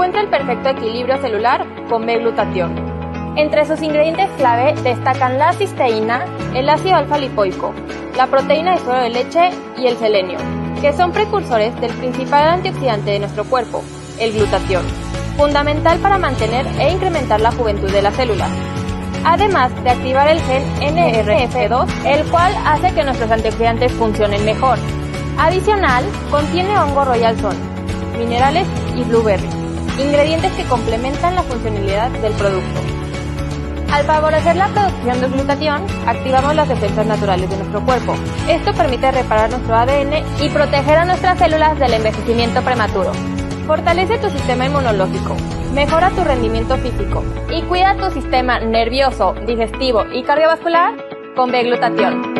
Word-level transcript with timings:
Encuentra 0.00 0.22
el 0.22 0.30
perfecto 0.30 0.70
equilibrio 0.70 1.20
celular 1.20 1.66
con 1.90 2.06
B-glutatión. 2.06 2.74
Entre 3.36 3.66
sus 3.66 3.82
ingredientes 3.82 4.30
clave 4.38 4.72
destacan 4.82 5.36
la 5.36 5.52
cisteína, 5.52 6.24
el 6.54 6.70
ácido 6.70 6.96
alfa-lipoico, 6.96 7.74
la 8.16 8.26
proteína 8.26 8.72
de 8.72 8.78
suero 8.78 9.02
de 9.02 9.10
leche 9.10 9.50
y 9.76 9.88
el 9.88 9.98
selenio, 9.98 10.38
que 10.80 10.94
son 10.94 11.12
precursores 11.12 11.78
del 11.82 11.92
principal 11.92 12.48
antioxidante 12.48 13.10
de 13.10 13.18
nuestro 13.18 13.44
cuerpo, 13.44 13.84
el 14.18 14.32
glutatión, 14.32 14.86
fundamental 15.36 15.98
para 15.98 16.16
mantener 16.16 16.66
e 16.78 16.94
incrementar 16.94 17.42
la 17.42 17.52
juventud 17.52 17.90
de 17.90 18.00
las 18.00 18.14
células. 18.14 18.50
Además 19.26 19.70
de 19.84 19.90
activar 19.90 20.28
el 20.28 20.40
gen 20.40 20.64
NRF2, 20.80 22.06
el 22.06 22.24
cual 22.30 22.54
hace 22.64 22.94
que 22.94 23.04
nuestros 23.04 23.30
antioxidantes 23.30 23.92
funcionen 23.92 24.46
mejor. 24.46 24.78
Adicional, 25.36 26.06
contiene 26.30 26.78
hongo 26.78 27.04
royal 27.04 27.38
son, 27.38 27.54
minerales 28.18 28.66
y 28.96 29.04
blueberry, 29.04 29.59
ingredientes 30.00 30.52
que 30.52 30.64
complementan 30.64 31.34
la 31.34 31.42
funcionalidad 31.42 32.10
del 32.10 32.32
producto. 32.34 32.80
Al 33.92 34.04
favorecer 34.04 34.56
la 34.56 34.68
producción 34.68 35.20
de 35.20 35.28
glutatión, 35.28 35.84
activamos 36.06 36.54
las 36.54 36.68
defensas 36.68 37.06
naturales 37.06 37.50
de 37.50 37.56
nuestro 37.56 37.84
cuerpo. 37.84 38.14
Esto 38.48 38.72
permite 38.72 39.10
reparar 39.10 39.50
nuestro 39.50 39.74
ADN 39.74 40.12
y 40.40 40.48
proteger 40.48 40.98
a 40.98 41.04
nuestras 41.04 41.38
células 41.38 41.78
del 41.78 41.94
envejecimiento 41.94 42.62
prematuro. 42.62 43.12
Fortalece 43.66 44.18
tu 44.18 44.30
sistema 44.30 44.66
inmunológico, 44.66 45.36
mejora 45.74 46.10
tu 46.10 46.22
rendimiento 46.22 46.76
físico 46.76 47.24
y 47.50 47.62
cuida 47.62 47.96
tu 47.96 48.10
sistema 48.10 48.60
nervioso, 48.60 49.34
digestivo 49.46 50.04
y 50.12 50.22
cardiovascular 50.22 50.94
con 51.34 51.50
B-glutatión. 51.50 52.39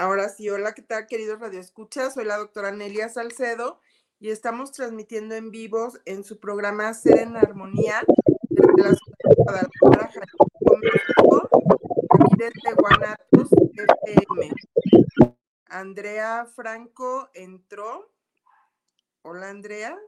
Ahora 0.00 0.30
sí, 0.30 0.48
hola, 0.48 0.72
¿qué 0.72 0.80
tal, 0.80 1.06
queridos 1.06 1.40
radioescuchas? 1.40 2.14
Soy 2.14 2.24
la 2.24 2.38
doctora 2.38 2.72
Nelia 2.72 3.10
Salcedo 3.10 3.82
y 4.18 4.30
estamos 4.30 4.72
transmitiendo 4.72 5.34
en 5.34 5.50
vivo 5.50 5.92
en 6.06 6.24
su 6.24 6.40
programa 6.40 6.94
Ser 6.94 7.18
en 7.18 7.36
Armonía 7.36 8.02
desde 8.48 8.82
la 8.82 8.94
ciudad 8.94 9.18
de 9.28 9.34
Guadalajara, 9.36 10.10
Jalisco, 10.10 10.78
México, 10.80 11.48
aquí 12.14 12.34
desde 12.38 12.74
Guanatos 12.78 13.50
FM. 14.06 14.54
Andrea 15.66 16.46
Franco 16.46 17.28
entró. 17.34 18.10
Hola, 19.20 19.50
Andrea. 19.50 19.98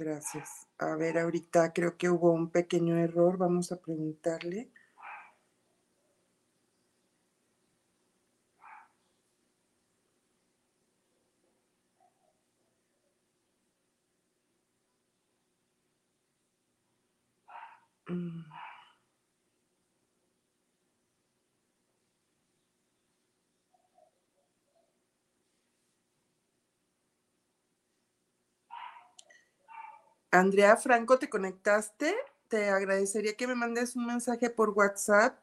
Gracias. 0.00 0.66
A 0.78 0.96
ver, 0.96 1.16
ahorita 1.18 1.72
creo 1.72 1.96
que 1.96 2.08
hubo 2.08 2.32
un 2.32 2.50
pequeño 2.50 2.96
error. 2.96 3.36
Vamos 3.38 3.70
a 3.72 3.76
preguntarle. 3.80 4.72
Mm. 18.08 18.49
Andrea 30.32 30.76
Franco, 30.76 31.18
¿te 31.18 31.28
conectaste? 31.28 32.14
Te 32.46 32.70
agradecería 32.70 33.36
que 33.36 33.48
me 33.48 33.56
mandes 33.56 33.96
un 33.96 34.06
mensaje 34.06 34.48
por 34.48 34.70
WhatsApp. 34.70 35.36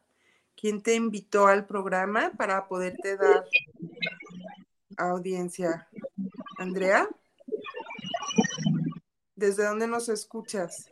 ¿Quién 0.55 0.81
te 0.81 0.95
invitó 0.95 1.47
al 1.47 1.65
programa 1.65 2.31
para 2.37 2.67
poderte 2.67 3.17
dar 3.17 3.43
audiencia? 4.97 5.89
Andrea, 6.57 7.07
¿desde 9.35 9.65
dónde 9.65 9.87
nos 9.87 10.07
escuchas? 10.07 10.89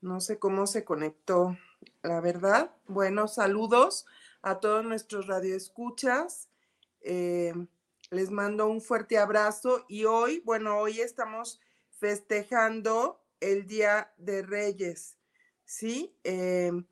No 0.00 0.20
sé 0.20 0.38
cómo 0.38 0.66
se 0.66 0.84
conectó, 0.84 1.58
la 2.02 2.20
verdad. 2.22 2.74
Bueno, 2.86 3.28
saludos 3.28 4.06
a 4.40 4.58
todos 4.58 4.84
nuestros 4.84 5.26
radioescuchas. 5.26 6.48
Eh, 7.02 7.52
les 8.10 8.30
mando 8.30 8.68
un 8.68 8.80
fuerte 8.80 9.18
abrazo 9.18 9.84
y 9.88 10.04
hoy, 10.04 10.40
bueno, 10.44 10.78
hoy 10.78 11.00
estamos 11.00 11.60
festejando 11.90 13.20
el 13.40 13.66
Día 13.66 14.12
de 14.16 14.42
Reyes, 14.42 15.16
¿sí? 15.64 16.16
Em, 16.24 16.86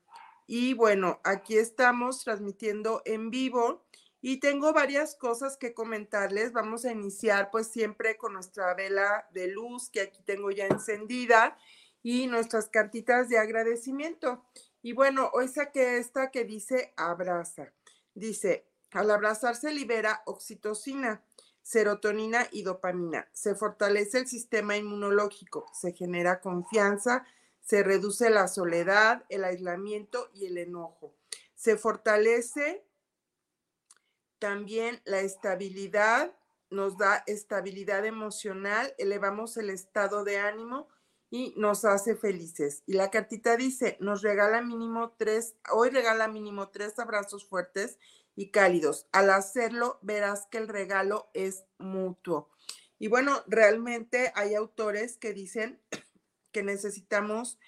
y 0.46 0.74
bueno, 0.74 1.20
aquí 1.24 1.56
estamos 1.56 2.22
transmitiendo 2.22 3.02
en 3.04 3.30
vivo 3.30 3.84
y 4.20 4.38
tengo 4.38 4.72
varias 4.72 5.16
cosas 5.16 5.56
que 5.56 5.74
comentarles. 5.74 6.52
Vamos 6.52 6.84
a 6.84 6.92
iniciar 6.92 7.50
pues 7.50 7.68
siempre 7.68 8.16
con 8.16 8.34
nuestra 8.34 8.74
vela 8.74 9.28
de 9.32 9.48
luz 9.48 9.90
que 9.90 10.02
aquí 10.02 10.22
tengo 10.22 10.50
ya 10.50 10.66
encendida 10.66 11.56
y 12.02 12.26
nuestras 12.26 12.68
cartitas 12.68 13.28
de 13.28 13.38
agradecimiento. 13.38 14.44
Y 14.82 14.92
bueno, 14.92 15.30
hoy 15.32 15.48
saqué 15.48 15.98
esta 15.98 16.30
que 16.30 16.44
dice 16.44 16.92
abraza. 16.96 17.72
Dice, 18.14 18.68
al 18.92 19.10
abrazarse 19.10 19.72
libera 19.72 20.22
oxitocina, 20.26 21.22
serotonina 21.62 22.46
y 22.52 22.62
dopamina. 22.62 23.28
Se 23.32 23.54
fortalece 23.54 24.18
el 24.18 24.28
sistema 24.28 24.76
inmunológico, 24.76 25.66
se 25.72 25.92
genera 25.92 26.40
confianza, 26.40 27.26
se 27.60 27.82
reduce 27.82 28.30
la 28.30 28.46
soledad, 28.46 29.24
el 29.28 29.44
aislamiento 29.44 30.30
y 30.32 30.46
el 30.46 30.58
enojo. 30.58 31.14
Se 31.56 31.76
fortalece 31.76 32.84
también 34.38 35.00
la 35.04 35.20
estabilidad, 35.20 36.32
nos 36.70 36.96
da 36.98 37.24
estabilidad 37.26 38.04
emocional, 38.04 38.94
elevamos 38.98 39.56
el 39.56 39.70
estado 39.70 40.22
de 40.22 40.38
ánimo 40.38 40.88
y 41.30 41.54
nos 41.56 41.84
hace 41.84 42.14
felices. 42.14 42.82
Y 42.86 42.92
la 42.92 43.10
cartita 43.10 43.56
dice, 43.56 43.96
nos 44.00 44.22
regala 44.22 44.62
mínimo 44.62 45.14
tres, 45.16 45.56
hoy 45.72 45.90
regala 45.90 46.28
mínimo 46.28 46.68
tres 46.68 46.98
abrazos 46.98 47.44
fuertes 47.44 47.98
y 48.36 48.50
cálidos. 48.50 49.08
Al 49.10 49.30
hacerlo, 49.30 49.98
verás 50.02 50.46
que 50.46 50.58
el 50.58 50.68
regalo 50.68 51.28
es 51.34 51.64
mutuo. 51.78 52.50
Y 52.98 53.08
bueno, 53.08 53.42
realmente 53.46 54.32
hay 54.34 54.54
autores 54.54 55.16
que 55.16 55.32
dicen 55.32 55.80
que 56.52 56.62
necesitamos 56.62 57.58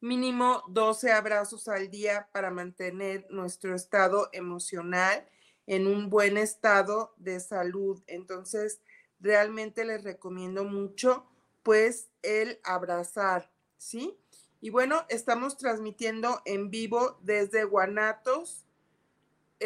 mínimo 0.00 0.62
12 0.68 1.12
abrazos 1.12 1.68
al 1.68 1.90
día 1.90 2.28
para 2.32 2.50
mantener 2.50 3.26
nuestro 3.30 3.74
estado 3.74 4.28
emocional 4.32 5.26
en 5.66 5.86
un 5.86 6.10
buen 6.10 6.36
estado 6.36 7.14
de 7.16 7.40
salud. 7.40 8.02
Entonces, 8.06 8.80
realmente 9.20 9.84
les 9.84 10.04
recomiendo 10.04 10.64
mucho, 10.64 11.26
pues, 11.62 12.10
el 12.22 12.60
abrazar, 12.64 13.50
¿sí? 13.78 14.18
Y 14.60 14.70
bueno, 14.70 15.06
estamos 15.08 15.56
transmitiendo 15.56 16.42
en 16.44 16.70
vivo 16.70 17.18
desde 17.22 17.64
Guanatos, 17.64 18.66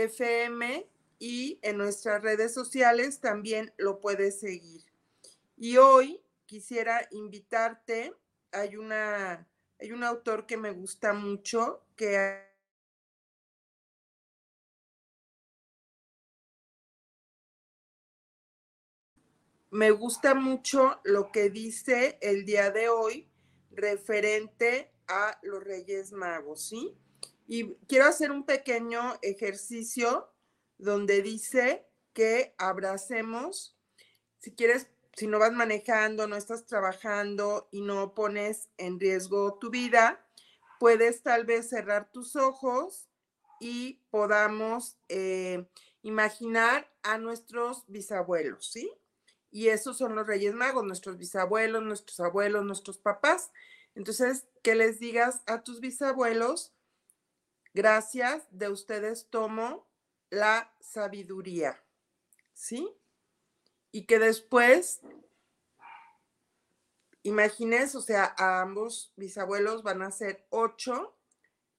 FM 0.04 0.88
y 1.18 1.58
en 1.62 1.78
nuestras 1.78 2.22
redes 2.22 2.54
sociales 2.54 3.20
también 3.20 3.72
lo 3.76 4.00
puedes 4.00 4.40
seguir. 4.40 4.82
Y 5.56 5.76
hoy 5.76 6.20
quisiera 6.46 7.06
invitarte, 7.10 8.14
hay 8.52 8.76
una 8.76 9.46
hay 9.80 9.92
un 9.92 10.02
autor 10.02 10.46
que 10.46 10.56
me 10.56 10.72
gusta 10.72 11.12
mucho 11.12 11.84
que 11.94 12.48
me 19.70 19.90
gusta 19.90 20.34
mucho 20.34 21.00
lo 21.04 21.30
que 21.30 21.50
dice 21.50 22.18
el 22.22 22.44
día 22.44 22.70
de 22.70 22.88
hoy 22.88 23.28
referente 23.70 24.92
a 25.06 25.38
los 25.42 25.62
Reyes 25.62 26.12
Magos, 26.12 26.68
¿sí? 26.68 26.96
Y 27.48 27.74
quiero 27.88 28.04
hacer 28.04 28.30
un 28.30 28.44
pequeño 28.44 29.18
ejercicio 29.22 30.30
donde 30.76 31.22
dice 31.22 31.88
que 32.12 32.54
abracemos, 32.58 33.74
si 34.38 34.54
quieres, 34.54 34.88
si 35.16 35.26
no 35.26 35.38
vas 35.38 35.52
manejando, 35.52 36.28
no 36.28 36.36
estás 36.36 36.66
trabajando 36.66 37.70
y 37.72 37.80
no 37.80 38.14
pones 38.14 38.68
en 38.76 39.00
riesgo 39.00 39.58
tu 39.58 39.70
vida, 39.70 40.22
puedes 40.78 41.22
tal 41.22 41.46
vez 41.46 41.70
cerrar 41.70 42.12
tus 42.12 42.36
ojos 42.36 43.08
y 43.60 44.02
podamos 44.10 44.98
eh, 45.08 45.66
imaginar 46.02 46.92
a 47.02 47.16
nuestros 47.16 47.84
bisabuelos, 47.88 48.70
¿sí? 48.70 48.92
Y 49.50 49.68
esos 49.68 49.96
son 49.96 50.14
los 50.14 50.26
Reyes 50.26 50.52
Magos, 50.52 50.84
nuestros 50.84 51.16
bisabuelos, 51.16 51.82
nuestros 51.82 52.20
abuelos, 52.20 52.62
nuestros 52.66 52.98
papás. 52.98 53.50
Entonces, 53.94 54.46
que 54.62 54.74
les 54.74 55.00
digas 55.00 55.42
a 55.46 55.62
tus 55.64 55.80
bisabuelos, 55.80 56.74
gracias, 57.78 58.42
de 58.50 58.69
ustedes 58.69 59.28
tomo 59.30 59.86
la 60.30 60.75
sabiduría, 60.80 61.80
¿sí? 62.52 62.92
Y 63.92 64.04
que 64.06 64.19
después, 64.19 65.00
imagines, 67.22 67.94
o 67.94 68.00
sea, 68.00 68.34
a 68.36 68.62
ambos 68.62 69.12
bisabuelos 69.14 69.84
van 69.84 70.02
a 70.02 70.10
ser 70.10 70.44
ocho 70.50 71.16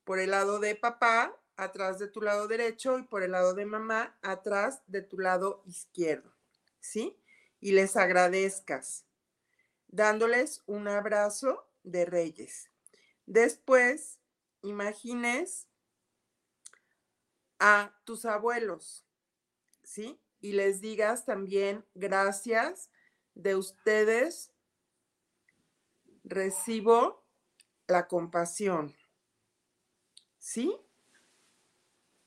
por 0.06 0.20
el 0.20 0.32
lado 0.32 0.60
de 0.60 0.76
papá, 0.76 1.38
atrás 1.58 2.00
de 2.00 2.08
tu 2.08 2.22
lado 2.22 2.48
derecho, 2.48 2.98
y 2.98 3.04
por 3.04 3.22
el 3.22 3.32
lado 3.32 3.54
de 3.54 3.66
mamá, 3.66 4.18
atrás 4.22 4.82
de 4.88 5.02
tu 5.02 5.20
lado 5.20 5.62
izquierdo, 5.66 6.34
¿sí? 6.80 7.20
y 7.60 7.74
les 7.74 7.98
agradezcas, 7.98 9.04
dándoles 9.90 10.64
un 10.66 10.88
abrazo 10.88 11.68
de 11.84 12.06
reyes. 12.06 12.70
Después, 13.26 14.18
imagines 14.62 15.69
a 17.60 17.94
tus 18.06 18.26
abuelos, 18.26 19.06
¿sí? 19.84 20.20
Y 20.42 20.54
les 20.54 20.82
digas 20.82 21.26
también 21.26 21.86
gracias 21.94 22.90
de 23.36 23.56
ustedes. 23.56 24.52
Recibo 26.24 27.26
la 27.88 28.08
compasión, 28.08 28.96
¿sí? 30.38 30.76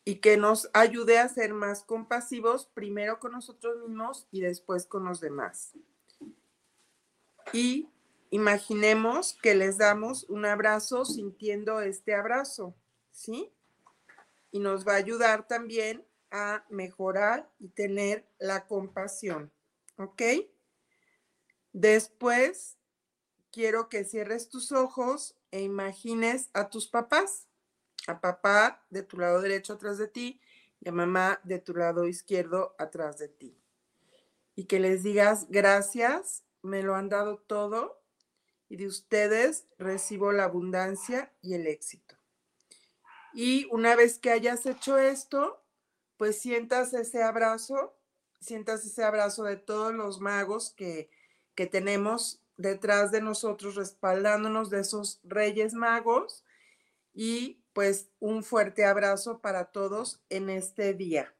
y 0.04 0.16
que 0.16 0.36
nos 0.36 0.68
ayude 0.72 1.18
a 1.18 1.28
ser 1.28 1.54
más 1.54 1.84
compasivos, 1.84 2.66
primero 2.66 3.20
con 3.20 3.32
nosotros 3.32 3.88
mismos 3.88 4.26
y 4.30 4.40
después 4.40 4.86
con 4.86 5.04
los 5.04 5.20
demás. 5.20 5.72
Y 7.52 7.88
imaginemos 8.30 9.38
que 9.42 9.54
les 9.54 9.78
damos 9.78 10.24
un 10.24 10.44
abrazo 10.44 11.04
sintiendo 11.04 11.80
este 11.80 12.14
abrazo, 12.14 12.74
¿sí? 13.12 13.52
Y 14.52 14.60
nos 14.60 14.86
va 14.86 14.92
a 14.92 14.96
ayudar 14.96 15.48
también 15.48 16.06
a 16.30 16.64
mejorar 16.70 17.50
y 17.58 17.70
tener 17.70 18.28
la 18.38 18.66
compasión, 18.68 19.52
¿ok? 19.96 20.22
Después, 21.72 22.78
quiero 23.50 23.88
que 23.88 24.04
cierres 24.04 24.48
tus 24.48 24.70
ojos 24.70 25.36
e 25.50 25.62
imagines 25.62 26.48
a 26.52 26.70
tus 26.70 26.86
papás 26.86 27.48
a 28.06 28.20
papá 28.20 28.84
de 28.90 29.02
tu 29.02 29.18
lado 29.18 29.40
derecho 29.40 29.74
atrás 29.74 29.98
de 29.98 30.08
ti 30.08 30.40
y 30.80 30.88
a 30.88 30.92
mamá 30.92 31.40
de 31.44 31.58
tu 31.58 31.74
lado 31.74 32.06
izquierdo 32.06 32.74
atrás 32.78 33.18
de 33.18 33.28
ti. 33.28 33.58
Y 34.54 34.64
que 34.64 34.80
les 34.80 35.02
digas 35.02 35.46
gracias, 35.48 36.44
me 36.62 36.82
lo 36.82 36.94
han 36.94 37.08
dado 37.08 37.38
todo 37.38 38.02
y 38.68 38.76
de 38.76 38.86
ustedes 38.86 39.66
recibo 39.78 40.32
la 40.32 40.44
abundancia 40.44 41.32
y 41.40 41.54
el 41.54 41.66
éxito. 41.66 42.16
Y 43.34 43.66
una 43.70 43.96
vez 43.96 44.18
que 44.18 44.30
hayas 44.30 44.66
hecho 44.66 44.98
esto, 44.98 45.62
pues 46.16 46.38
sientas 46.40 46.92
ese 46.94 47.22
abrazo, 47.22 47.94
sientas 48.40 48.84
ese 48.84 49.04
abrazo 49.04 49.44
de 49.44 49.56
todos 49.56 49.94
los 49.94 50.20
magos 50.20 50.72
que, 50.76 51.10
que 51.54 51.66
tenemos 51.66 52.40
detrás 52.56 53.10
de 53.10 53.20
nosotros, 53.20 53.74
respaldándonos 53.74 54.70
de 54.70 54.80
esos 54.80 55.20
reyes 55.24 55.74
magos 55.74 56.44
y 57.14 57.62
pues 57.72 58.10
un 58.20 58.42
fuerte 58.42 58.84
abrazo 58.84 59.40
para 59.40 59.66
todos 59.66 60.20
en 60.28 60.50
este 60.50 60.94
día. 60.94 61.34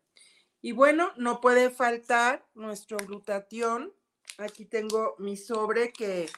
Y 0.61 0.73
bueno, 0.73 1.12
no 1.17 1.41
puede 1.41 1.71
faltar 1.71 2.47
nuestro 2.55 2.97
glutatión. 2.97 3.93
Aquí 4.38 4.65
tengo 4.65 5.17
mi 5.19 5.37
sobre 5.37 5.93
que 5.93 6.29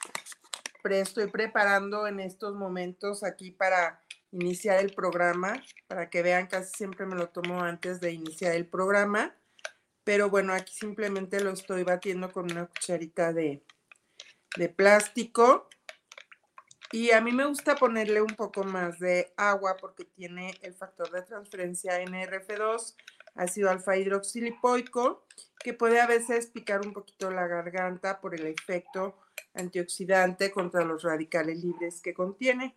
estoy 0.85 1.29
preparando 1.29 2.07
en 2.07 2.21
estos 2.21 2.55
momentos 2.55 3.23
aquí 3.25 3.51
para 3.51 4.04
iniciar 4.35 4.81
el 4.81 4.93
programa, 4.93 5.63
para 5.87 6.11
que 6.11 6.23
vean, 6.23 6.47
casi 6.47 6.73
siempre 6.77 7.07
me 7.07 7.17
lo 7.17 7.29
tomo 7.29 7.61
antes 7.61 8.01
de 8.01 8.13
iniciar 8.13 8.55
el 8.55 8.67
programa, 8.67 9.35
pero 10.03 10.29
bueno, 10.29 10.53
aquí 10.53 10.73
simplemente 10.75 11.41
lo 11.41 11.51
estoy 11.51 11.85
batiendo 11.85 12.31
con 12.33 12.51
una 12.51 12.67
cucharita 12.67 13.33
de, 13.33 13.63
de 14.57 14.69
plástico 14.69 15.69
y 16.93 17.11
a 17.11 17.21
mí 17.21 17.33
me 17.33 17.47
gusta 17.47 17.75
ponerle 17.75 18.21
un 18.21 18.37
poco 18.37 18.65
más 18.65 18.99
de 18.99 19.33
agua 19.37 19.77
porque 19.81 20.05
tiene 20.05 20.55
el 20.63 20.75
factor 20.75 21.11
de 21.11 21.23
transferencia 21.23 22.01
NRF2, 22.01 22.95
ácido 23.35 23.71
alfa 23.71 23.97
hidroxilipoico, 23.97 25.27
que 25.59 25.75
puede 25.75 26.01
a 26.01 26.07
veces 26.07 26.47
picar 26.47 26.87
un 26.87 26.93
poquito 26.93 27.31
la 27.31 27.47
garganta 27.47 28.21
por 28.21 28.35
el 28.35 28.47
efecto 28.47 29.19
antioxidante 29.55 30.51
contra 30.51 30.85
los 30.85 31.03
radicales 31.03 31.65
libres 31.65 32.01
que 32.01 32.15
contiene. 32.15 32.77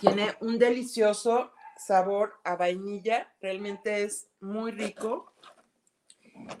Tiene 0.00 0.36
un 0.40 0.58
delicioso 0.58 1.52
sabor 1.76 2.34
a 2.44 2.56
vainilla, 2.56 3.34
realmente 3.40 4.02
es 4.02 4.28
muy 4.40 4.70
rico 4.72 5.32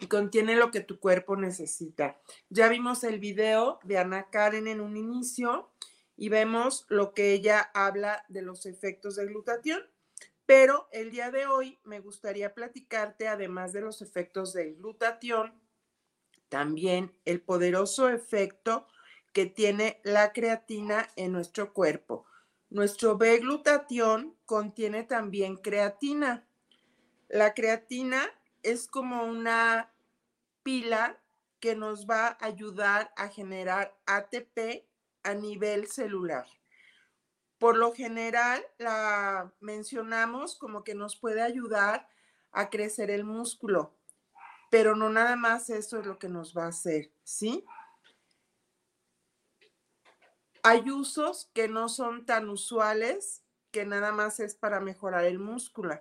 y 0.00 0.06
contiene 0.06 0.56
lo 0.56 0.70
que 0.70 0.80
tu 0.80 0.98
cuerpo 0.98 1.36
necesita. 1.36 2.18
Ya 2.48 2.68
vimos 2.68 3.04
el 3.04 3.18
video 3.18 3.78
de 3.82 3.98
Ana 3.98 4.30
Karen 4.30 4.66
en 4.66 4.80
un 4.80 4.96
inicio 4.96 5.70
y 6.16 6.28
vemos 6.28 6.86
lo 6.88 7.12
que 7.12 7.32
ella 7.32 7.70
habla 7.74 8.24
de 8.28 8.42
los 8.42 8.66
efectos 8.66 9.16
del 9.16 9.28
glutatión, 9.28 9.82
pero 10.46 10.88
el 10.92 11.10
día 11.10 11.30
de 11.30 11.46
hoy 11.46 11.78
me 11.84 12.00
gustaría 12.00 12.54
platicarte, 12.54 13.28
además 13.28 13.72
de 13.72 13.80
los 13.80 14.02
efectos 14.02 14.52
del 14.52 14.76
glutatión, 14.76 15.60
también 16.48 17.12
el 17.24 17.40
poderoso 17.40 18.08
efecto 18.08 18.86
que 19.34 19.46
tiene 19.46 20.00
la 20.04 20.32
creatina 20.32 21.10
en 21.16 21.32
nuestro 21.32 21.74
cuerpo. 21.74 22.24
Nuestro 22.70 23.18
B-glutatión 23.18 24.36
contiene 24.46 25.02
también 25.02 25.56
creatina. 25.56 26.46
La 27.28 27.52
creatina 27.52 28.22
es 28.62 28.86
como 28.86 29.24
una 29.24 29.92
pila 30.62 31.20
que 31.58 31.74
nos 31.74 32.06
va 32.08 32.28
a 32.28 32.46
ayudar 32.46 33.12
a 33.16 33.28
generar 33.28 33.96
ATP 34.06 34.86
a 35.24 35.34
nivel 35.34 35.88
celular. 35.88 36.46
Por 37.58 37.76
lo 37.76 37.92
general, 37.92 38.64
la 38.78 39.52
mencionamos 39.60 40.56
como 40.56 40.84
que 40.84 40.94
nos 40.94 41.16
puede 41.16 41.42
ayudar 41.42 42.08
a 42.52 42.70
crecer 42.70 43.10
el 43.10 43.24
músculo, 43.24 43.96
pero 44.70 44.94
no 44.94 45.10
nada 45.10 45.34
más 45.34 45.70
eso 45.70 45.98
es 45.98 46.06
lo 46.06 46.18
que 46.20 46.28
nos 46.28 46.56
va 46.56 46.66
a 46.66 46.68
hacer, 46.68 47.10
¿sí? 47.24 47.64
Hay 50.64 50.90
usos 50.90 51.48
que 51.54 51.68
no 51.68 51.88
son 51.88 52.26
tan 52.26 52.48
usuales, 52.48 53.44
que 53.70 53.86
nada 53.86 54.10
más 54.10 54.40
es 54.40 54.56
para 54.56 54.80
mejorar 54.80 55.24
el 55.24 55.38
músculo 55.38 56.00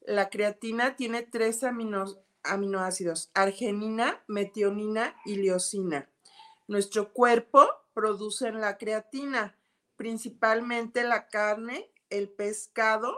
la 0.00 0.30
creatina 0.30 0.96
tiene 0.96 1.22
tres 1.22 1.62
aminoácidos, 2.42 3.30
arginina, 3.34 4.22
metionina 4.26 5.14
y 5.24 5.36
leucina. 5.36 6.08
Nuestro 6.68 7.12
cuerpo 7.12 7.68
produce 7.92 8.50
la 8.52 8.78
creatina, 8.78 9.56
principalmente 9.96 11.04
la 11.04 11.28
carne, 11.28 11.90
el 12.08 12.28
pescado 12.28 13.14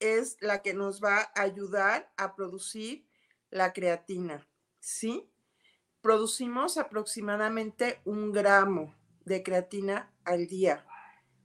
es 0.00 0.36
la 0.40 0.62
que 0.62 0.74
nos 0.74 1.02
va 1.02 1.20
a 1.20 1.42
ayudar 1.42 2.12
a 2.16 2.34
producir 2.34 3.06
la 3.50 3.72
creatina, 3.72 4.46
¿sí? 4.80 5.30
Producimos 6.00 6.76
aproximadamente 6.76 8.00
un 8.04 8.32
gramo 8.32 8.94
de 9.24 9.42
creatina 9.42 10.12
al 10.24 10.46
día, 10.46 10.86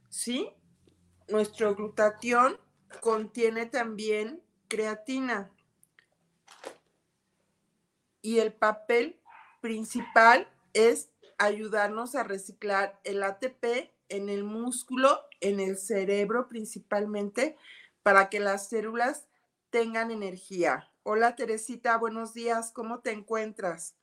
¿sí? 0.10 0.50
Nuestro 1.28 1.76
glutatión 1.76 2.58
contiene 3.02 3.66
también 3.66 4.42
creatina. 4.68 5.52
Y 8.22 8.40
el 8.40 8.54
papel 8.54 9.20
principal 9.62 10.48
es 10.74 11.10
ayudarnos 11.38 12.16
a 12.16 12.24
reciclar 12.24 13.00
el 13.04 13.24
ATP 13.24 13.92
en 14.10 14.30
el 14.30 14.44
músculo, 14.44 15.22
en 15.40 15.60
el 15.60 15.78
cerebro 15.78 16.48
principalmente, 16.50 17.56
para 18.04 18.30
que 18.30 18.40
las 18.40 18.70
células 18.70 19.28
tengan 19.70 20.12
energía. 20.12 20.92
Hola 21.04 21.36
Teresita, 21.36 21.98
buenos 21.98 22.34
días, 22.34 22.72
¿cómo 22.72 23.00
te 23.00 23.12
encuentras? 23.12 23.99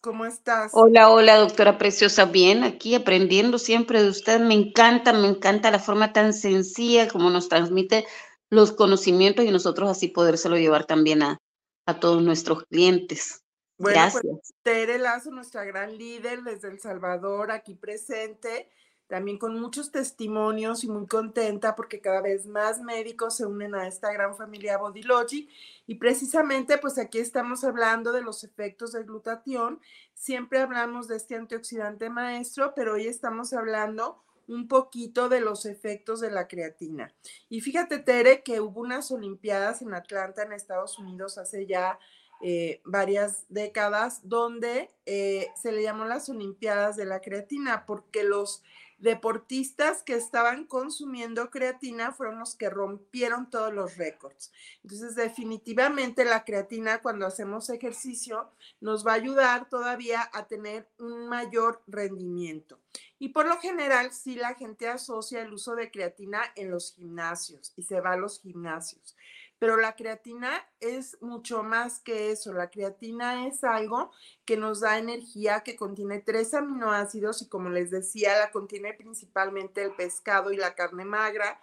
¿Cómo 0.00 0.26
estás? 0.26 0.70
Hola, 0.74 1.10
hola, 1.10 1.36
doctora 1.36 1.76
Preciosa. 1.76 2.24
Bien, 2.24 2.62
aquí 2.62 2.94
aprendiendo 2.94 3.58
siempre 3.58 4.00
de 4.00 4.08
usted. 4.08 4.38
Me 4.38 4.54
encanta, 4.54 5.12
me 5.12 5.26
encanta 5.26 5.72
la 5.72 5.80
forma 5.80 6.12
tan 6.12 6.32
sencilla 6.32 7.08
como 7.08 7.30
nos 7.30 7.48
transmite 7.48 8.06
los 8.48 8.72
conocimientos 8.72 9.44
y 9.44 9.50
nosotros 9.50 9.90
así 9.90 10.08
podérselo 10.08 10.56
llevar 10.56 10.84
también 10.84 11.22
a, 11.22 11.38
a 11.86 11.98
todos 11.98 12.22
nuestros 12.22 12.64
clientes. 12.64 13.42
Bueno, 13.76 13.98
Gracias. 14.00 14.22
pues 14.22 14.54
Tere 14.62 14.98
Lazo, 14.98 15.30
nuestra 15.30 15.64
gran 15.64 15.98
líder 15.98 16.42
desde 16.42 16.68
El 16.68 16.80
Salvador, 16.80 17.50
aquí 17.50 17.74
presente, 17.74 18.70
también 19.08 19.38
con 19.38 19.58
muchos 19.58 19.90
testimonios 19.90 20.84
y 20.84 20.88
muy 20.88 21.06
contenta 21.06 21.74
porque 21.74 22.00
cada 22.00 22.20
vez 22.20 22.46
más 22.46 22.80
médicos 22.80 23.36
se 23.36 23.46
unen 23.46 23.74
a 23.74 23.88
esta 23.88 24.12
gran 24.12 24.36
familia 24.36 24.76
Bodylogic 24.76 25.48
y 25.86 25.94
precisamente 25.94 26.76
pues 26.76 26.98
aquí 26.98 27.18
estamos 27.18 27.64
hablando 27.64 28.12
de 28.12 28.22
los 28.22 28.44
efectos 28.44 28.92
del 28.92 29.04
glutatión. 29.04 29.80
Siempre 30.12 30.60
hablamos 30.60 31.08
de 31.08 31.16
este 31.16 31.36
antioxidante 31.36 32.10
maestro, 32.10 32.74
pero 32.76 32.94
hoy 32.94 33.06
estamos 33.06 33.54
hablando 33.54 34.22
un 34.46 34.68
poquito 34.68 35.28
de 35.28 35.40
los 35.40 35.64
efectos 35.66 36.20
de 36.20 36.30
la 36.30 36.46
creatina. 36.46 37.12
Y 37.48 37.60
fíjate, 37.60 37.98
Tere, 37.98 38.42
que 38.42 38.60
hubo 38.60 38.80
unas 38.80 39.10
Olimpiadas 39.10 39.82
en 39.82 39.94
Atlanta, 39.94 40.42
en 40.42 40.52
Estados 40.52 40.98
Unidos, 40.98 41.38
hace 41.38 41.66
ya 41.66 41.98
eh, 42.40 42.80
varias 42.84 43.44
décadas, 43.48 44.20
donde 44.22 44.90
eh, 45.06 45.48
se 45.54 45.72
le 45.72 45.82
llamó 45.82 46.04
las 46.04 46.28
Olimpiadas 46.28 46.96
de 46.96 47.04
la 47.04 47.20
creatina, 47.20 47.84
porque 47.84 48.24
los 48.24 48.62
deportistas 48.98 50.02
que 50.02 50.14
estaban 50.14 50.64
consumiendo 50.64 51.50
creatina 51.50 52.12
fueron 52.12 52.40
los 52.40 52.56
que 52.56 52.68
rompieron 52.68 53.48
todos 53.48 53.72
los 53.72 53.96
récords. 53.96 54.52
Entonces, 54.82 55.14
definitivamente 55.14 56.24
la 56.24 56.44
creatina 56.44 57.00
cuando 57.00 57.26
hacemos 57.26 57.70
ejercicio 57.70 58.50
nos 58.80 59.06
va 59.06 59.12
a 59.12 59.16
ayudar 59.16 59.68
todavía 59.68 60.28
a 60.32 60.46
tener 60.46 60.88
un 60.98 61.28
mayor 61.28 61.82
rendimiento. 61.86 62.78
Y 63.20 63.30
por 63.30 63.46
lo 63.46 63.58
general, 63.58 64.12
sí 64.12 64.36
la 64.36 64.54
gente 64.54 64.88
asocia 64.88 65.42
el 65.42 65.52
uso 65.52 65.74
de 65.74 65.90
creatina 65.90 66.40
en 66.56 66.70
los 66.70 66.94
gimnasios 66.94 67.72
y 67.76 67.82
se 67.82 68.00
va 68.00 68.12
a 68.12 68.16
los 68.16 68.40
gimnasios. 68.40 69.16
Pero 69.58 69.76
la 69.76 69.96
creatina 69.96 70.64
es 70.80 71.20
mucho 71.20 71.62
más 71.62 72.00
que 72.00 72.30
eso. 72.30 72.52
La 72.52 72.70
creatina 72.70 73.46
es 73.46 73.64
algo 73.64 74.12
que 74.44 74.56
nos 74.56 74.80
da 74.80 74.98
energía, 74.98 75.62
que 75.62 75.76
contiene 75.76 76.20
tres 76.20 76.54
aminoácidos 76.54 77.42
y 77.42 77.48
como 77.48 77.68
les 77.68 77.90
decía, 77.90 78.38
la 78.38 78.50
contiene 78.50 78.94
principalmente 78.94 79.82
el 79.82 79.94
pescado 79.94 80.52
y 80.52 80.56
la 80.56 80.74
carne 80.74 81.04
magra 81.04 81.60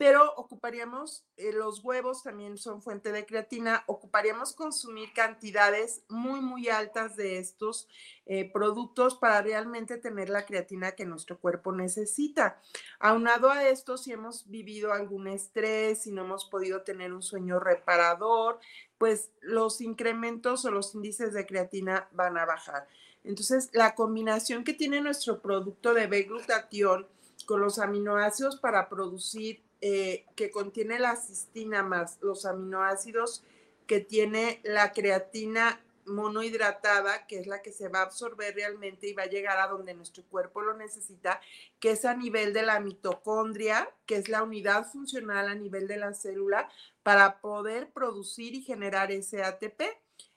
pero 0.00 0.32
ocuparíamos, 0.36 1.26
eh, 1.36 1.52
los 1.52 1.84
huevos 1.84 2.22
también 2.22 2.56
son 2.56 2.80
fuente 2.80 3.12
de 3.12 3.26
creatina, 3.26 3.84
ocuparíamos 3.86 4.54
consumir 4.54 5.12
cantidades 5.12 6.04
muy, 6.08 6.40
muy 6.40 6.70
altas 6.70 7.16
de 7.16 7.36
estos 7.36 7.86
eh, 8.24 8.50
productos 8.50 9.16
para 9.16 9.42
realmente 9.42 9.98
tener 9.98 10.30
la 10.30 10.46
creatina 10.46 10.92
que 10.92 11.04
nuestro 11.04 11.38
cuerpo 11.38 11.72
necesita. 11.72 12.62
Aunado 12.98 13.50
a 13.50 13.68
esto, 13.68 13.98
si 13.98 14.10
hemos 14.10 14.48
vivido 14.48 14.94
algún 14.94 15.28
estrés, 15.28 16.00
si 16.04 16.12
no 16.12 16.22
hemos 16.22 16.46
podido 16.46 16.80
tener 16.80 17.12
un 17.12 17.22
sueño 17.22 17.60
reparador, 17.60 18.58
pues 18.96 19.32
los 19.42 19.82
incrementos 19.82 20.64
o 20.64 20.70
los 20.70 20.94
índices 20.94 21.34
de 21.34 21.44
creatina 21.44 22.08
van 22.12 22.38
a 22.38 22.46
bajar. 22.46 22.88
Entonces, 23.22 23.68
la 23.74 23.94
combinación 23.94 24.64
que 24.64 24.72
tiene 24.72 25.02
nuestro 25.02 25.42
producto 25.42 25.92
de 25.92 26.06
B-glutatión 26.06 27.06
con 27.44 27.60
los 27.60 27.78
aminoácidos 27.78 28.56
para 28.56 28.88
producir 28.88 29.62
eh, 29.80 30.26
que 30.36 30.50
contiene 30.50 30.98
la 30.98 31.16
cistina 31.16 31.82
más 31.82 32.18
los 32.20 32.44
aminoácidos 32.44 33.44
que 33.86 34.00
tiene 34.00 34.60
la 34.62 34.92
creatina 34.92 35.80
monohidratada, 36.06 37.26
que 37.26 37.38
es 37.38 37.46
la 37.46 37.62
que 37.62 37.72
se 37.72 37.88
va 37.88 38.00
a 38.00 38.02
absorber 38.02 38.54
realmente 38.54 39.08
y 39.08 39.14
va 39.14 39.24
a 39.24 39.28
llegar 39.28 39.58
a 39.58 39.68
donde 39.68 39.94
nuestro 39.94 40.24
cuerpo 40.24 40.60
lo 40.60 40.74
necesita, 40.74 41.40
que 41.78 41.92
es 41.92 42.04
a 42.04 42.14
nivel 42.14 42.52
de 42.52 42.62
la 42.62 42.80
mitocondria, 42.80 43.88
que 44.06 44.16
es 44.16 44.28
la 44.28 44.42
unidad 44.42 44.86
funcional 44.90 45.48
a 45.48 45.54
nivel 45.54 45.88
de 45.88 45.96
la 45.96 46.12
célula, 46.14 46.68
para 47.02 47.40
poder 47.40 47.90
producir 47.90 48.54
y 48.54 48.62
generar 48.62 49.10
ese 49.10 49.42
ATP 49.42 49.82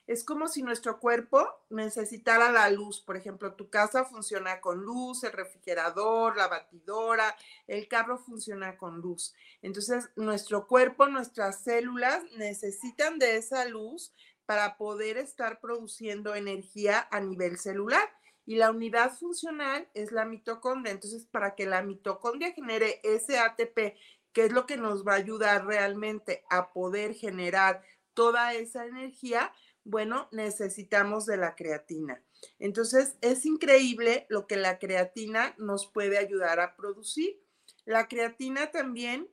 es 0.06 0.24
como 0.24 0.48
si 0.48 0.62
nuestro 0.62 1.00
cuerpo 1.00 1.48
necesitara 1.70 2.52
la 2.52 2.68
luz. 2.70 3.00
Por 3.00 3.16
ejemplo, 3.16 3.54
tu 3.54 3.70
casa 3.70 4.04
funciona 4.04 4.60
con 4.60 4.82
luz, 4.82 5.24
el 5.24 5.32
refrigerador, 5.32 6.36
la 6.36 6.48
batidora, 6.48 7.34
el 7.66 7.88
carro 7.88 8.18
funciona 8.18 8.76
con 8.76 9.00
luz. 9.00 9.34
Entonces, 9.62 10.10
nuestro 10.16 10.66
cuerpo, 10.66 11.06
nuestras 11.06 11.62
células 11.62 12.22
necesitan 12.36 13.18
de 13.18 13.36
esa 13.36 13.64
luz 13.64 14.12
para 14.46 14.76
poder 14.76 15.16
estar 15.16 15.60
produciendo 15.60 16.34
energía 16.34 17.08
a 17.10 17.20
nivel 17.20 17.58
celular. 17.58 18.06
Y 18.46 18.56
la 18.56 18.70
unidad 18.70 19.16
funcional 19.16 19.88
es 19.94 20.12
la 20.12 20.26
mitocondria. 20.26 20.92
Entonces, 20.92 21.24
para 21.24 21.54
que 21.54 21.64
la 21.64 21.82
mitocondria 21.82 22.52
genere 22.52 23.00
ese 23.02 23.38
ATP, 23.38 23.96
que 24.34 24.44
es 24.44 24.52
lo 24.52 24.66
que 24.66 24.76
nos 24.76 25.06
va 25.06 25.12
a 25.12 25.16
ayudar 25.16 25.64
realmente 25.64 26.44
a 26.50 26.72
poder 26.74 27.14
generar 27.14 27.82
toda 28.12 28.52
esa 28.52 28.84
energía, 28.84 29.52
bueno, 29.84 30.28
necesitamos 30.32 31.26
de 31.26 31.36
la 31.36 31.54
creatina. 31.54 32.22
Entonces, 32.58 33.16
es 33.20 33.44
increíble 33.46 34.26
lo 34.28 34.46
que 34.46 34.56
la 34.56 34.78
creatina 34.78 35.54
nos 35.58 35.86
puede 35.86 36.18
ayudar 36.18 36.60
a 36.60 36.74
producir. 36.74 37.40
La 37.84 38.08
creatina 38.08 38.70
también, 38.70 39.30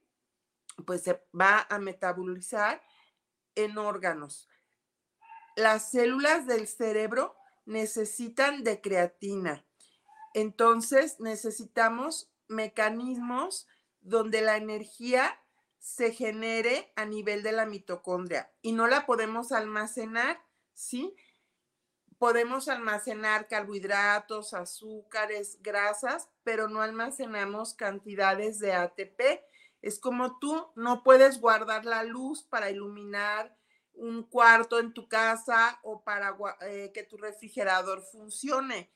pues, 0.85 1.03
se 1.03 1.21
va 1.37 1.65
a 1.69 1.79
metabolizar 1.79 2.81
en 3.55 3.77
órganos. 3.77 4.49
Las 5.55 5.91
células 5.91 6.47
del 6.47 6.67
cerebro 6.67 7.35
necesitan 7.65 8.63
de 8.63 8.81
creatina. 8.81 9.65
Entonces, 10.33 11.19
necesitamos 11.19 12.29
mecanismos 12.47 13.67
donde 14.01 14.41
la 14.41 14.57
energía 14.57 15.39
se 15.81 16.13
genere 16.13 16.93
a 16.95 17.05
nivel 17.05 17.41
de 17.41 17.51
la 17.51 17.65
mitocondria 17.65 18.53
y 18.61 18.71
no 18.71 18.85
la 18.85 19.07
podemos 19.07 19.51
almacenar, 19.51 20.39
¿sí? 20.73 21.15
Podemos 22.19 22.67
almacenar 22.67 23.47
carbohidratos, 23.47 24.53
azúcares, 24.53 25.57
grasas, 25.63 26.29
pero 26.43 26.67
no 26.67 26.83
almacenamos 26.83 27.73
cantidades 27.73 28.59
de 28.59 28.73
ATP. 28.73 29.41
Es 29.81 29.99
como 29.99 30.37
tú 30.37 30.71
no 30.75 31.01
puedes 31.01 31.41
guardar 31.41 31.83
la 31.83 32.03
luz 32.03 32.43
para 32.43 32.69
iluminar 32.69 33.57
un 33.93 34.21
cuarto 34.21 34.79
en 34.79 34.93
tu 34.93 35.09
casa 35.09 35.79
o 35.81 36.03
para 36.03 36.37
eh, 36.61 36.91
que 36.93 37.03
tu 37.03 37.17
refrigerador 37.17 38.03
funcione. 38.03 38.93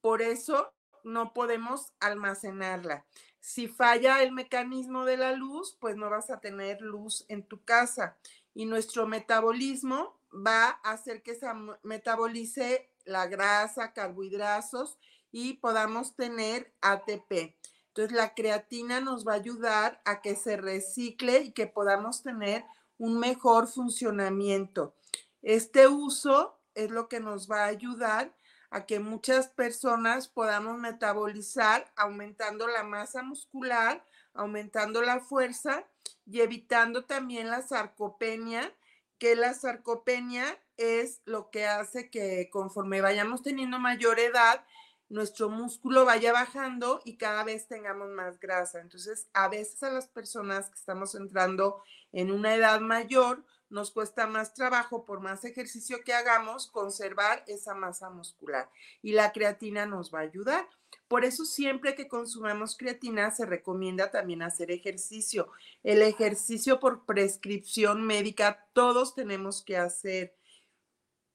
Por 0.00 0.22
eso 0.22 0.72
no 1.02 1.32
podemos 1.34 1.92
almacenarla. 1.98 3.06
Si 3.48 3.66
falla 3.66 4.22
el 4.22 4.32
mecanismo 4.32 5.06
de 5.06 5.16
la 5.16 5.32
luz, 5.32 5.74
pues 5.80 5.96
no 5.96 6.10
vas 6.10 6.28
a 6.28 6.38
tener 6.38 6.82
luz 6.82 7.24
en 7.28 7.42
tu 7.42 7.64
casa 7.64 8.18
y 8.52 8.66
nuestro 8.66 9.06
metabolismo 9.06 10.20
va 10.34 10.78
a 10.82 10.90
hacer 10.90 11.22
que 11.22 11.34
se 11.34 11.46
metabolice 11.82 12.90
la 13.06 13.26
grasa, 13.26 13.94
carbohidratos 13.94 14.98
y 15.32 15.54
podamos 15.54 16.14
tener 16.14 16.74
ATP. 16.82 17.56
Entonces 17.86 18.14
la 18.14 18.34
creatina 18.34 19.00
nos 19.00 19.26
va 19.26 19.32
a 19.32 19.36
ayudar 19.36 20.02
a 20.04 20.20
que 20.20 20.36
se 20.36 20.58
recicle 20.58 21.38
y 21.38 21.52
que 21.52 21.66
podamos 21.66 22.22
tener 22.22 22.66
un 22.98 23.18
mejor 23.18 23.66
funcionamiento. 23.66 24.94
Este 25.40 25.88
uso 25.88 26.60
es 26.74 26.90
lo 26.90 27.08
que 27.08 27.18
nos 27.18 27.50
va 27.50 27.64
a 27.64 27.68
ayudar 27.68 28.30
a 28.70 28.86
que 28.86 29.00
muchas 29.00 29.48
personas 29.48 30.28
podamos 30.28 30.78
metabolizar 30.78 31.90
aumentando 31.96 32.66
la 32.66 32.82
masa 32.82 33.22
muscular, 33.22 34.04
aumentando 34.34 35.02
la 35.02 35.20
fuerza 35.20 35.84
y 36.26 36.40
evitando 36.40 37.04
también 37.04 37.50
la 37.50 37.62
sarcopenia, 37.62 38.72
que 39.18 39.34
la 39.34 39.54
sarcopenia 39.54 40.58
es 40.76 41.22
lo 41.24 41.50
que 41.50 41.66
hace 41.66 42.10
que 42.10 42.50
conforme 42.50 43.00
vayamos 43.00 43.42
teniendo 43.42 43.78
mayor 43.78 44.20
edad, 44.20 44.64
nuestro 45.08 45.48
músculo 45.48 46.04
vaya 46.04 46.32
bajando 46.32 47.00
y 47.04 47.16
cada 47.16 47.42
vez 47.42 47.66
tengamos 47.66 48.08
más 48.10 48.38
grasa. 48.38 48.80
Entonces, 48.80 49.28
a 49.32 49.48
veces 49.48 49.82
a 49.82 49.90
las 49.90 50.06
personas 50.06 50.68
que 50.68 50.78
estamos 50.78 51.14
entrando 51.14 51.82
en 52.12 52.30
una 52.30 52.54
edad 52.54 52.80
mayor, 52.80 53.44
nos 53.70 53.90
cuesta 53.90 54.26
más 54.26 54.54
trabajo, 54.54 55.04
por 55.04 55.20
más 55.20 55.44
ejercicio 55.44 56.02
que 56.04 56.14
hagamos, 56.14 56.68
conservar 56.68 57.44
esa 57.46 57.74
masa 57.74 58.10
muscular. 58.10 58.70
Y 59.02 59.12
la 59.12 59.32
creatina 59.32 59.86
nos 59.86 60.12
va 60.12 60.20
a 60.20 60.22
ayudar. 60.22 60.68
Por 61.06 61.24
eso 61.24 61.44
siempre 61.44 61.94
que 61.94 62.08
consumamos 62.08 62.76
creatina 62.76 63.30
se 63.30 63.46
recomienda 63.46 64.10
también 64.10 64.42
hacer 64.42 64.70
ejercicio. 64.70 65.50
El 65.82 66.02
ejercicio 66.02 66.80
por 66.80 67.04
prescripción 67.04 68.02
médica 68.06 68.66
todos 68.72 69.14
tenemos 69.14 69.62
que 69.62 69.76
hacer. 69.76 70.34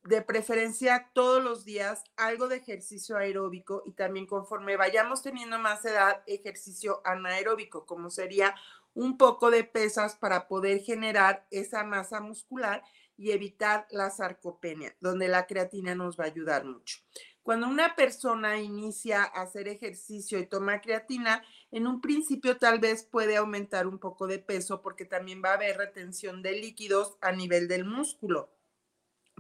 De 0.03 0.21
preferencia 0.21 1.09
todos 1.13 1.41
los 1.41 1.63
días 1.63 2.03
algo 2.17 2.49
de 2.49 2.57
ejercicio 2.57 3.15
aeróbico 3.15 3.83
y 3.85 3.93
también 3.93 4.25
conforme 4.25 4.75
vayamos 4.75 5.23
teniendo 5.23 5.57
más 5.59 5.85
edad, 5.85 6.23
ejercicio 6.27 7.01
anaeróbico, 7.05 7.85
como 7.85 8.09
sería 8.09 8.53
un 8.93 9.17
poco 9.17 9.51
de 9.51 9.63
pesas 9.63 10.15
para 10.15 10.47
poder 10.47 10.79
generar 10.79 11.47
esa 11.51 11.83
masa 11.83 12.21
muscular 12.21 12.83
y 13.17 13.31
evitar 13.31 13.87
la 13.91 14.09
sarcopenia, 14.09 14.95
donde 14.99 15.27
la 15.27 15.45
creatina 15.45 15.95
nos 15.95 16.19
va 16.19 16.25
a 16.25 16.27
ayudar 16.27 16.65
mucho. 16.65 16.97
Cuando 17.43 17.67
una 17.67 17.95
persona 17.95 18.59
inicia 18.59 19.23
a 19.23 19.41
hacer 19.41 19.67
ejercicio 19.67 20.39
y 20.39 20.45
toma 20.45 20.79
creatina, 20.79 21.43
en 21.71 21.87
un 21.87 21.99
principio 21.99 22.57
tal 22.57 22.79
vez 22.79 23.03
puede 23.03 23.35
aumentar 23.35 23.85
un 23.85 23.99
poco 23.99 24.27
de 24.27 24.39
peso 24.39 24.81
porque 24.81 25.03
también 25.03 25.41
va 25.43 25.49
a 25.49 25.55
haber 25.55 25.77
retención 25.77 26.41
de 26.41 26.53
líquidos 26.53 27.17
a 27.19 27.33
nivel 27.33 27.67
del 27.67 27.83
músculo, 27.83 28.55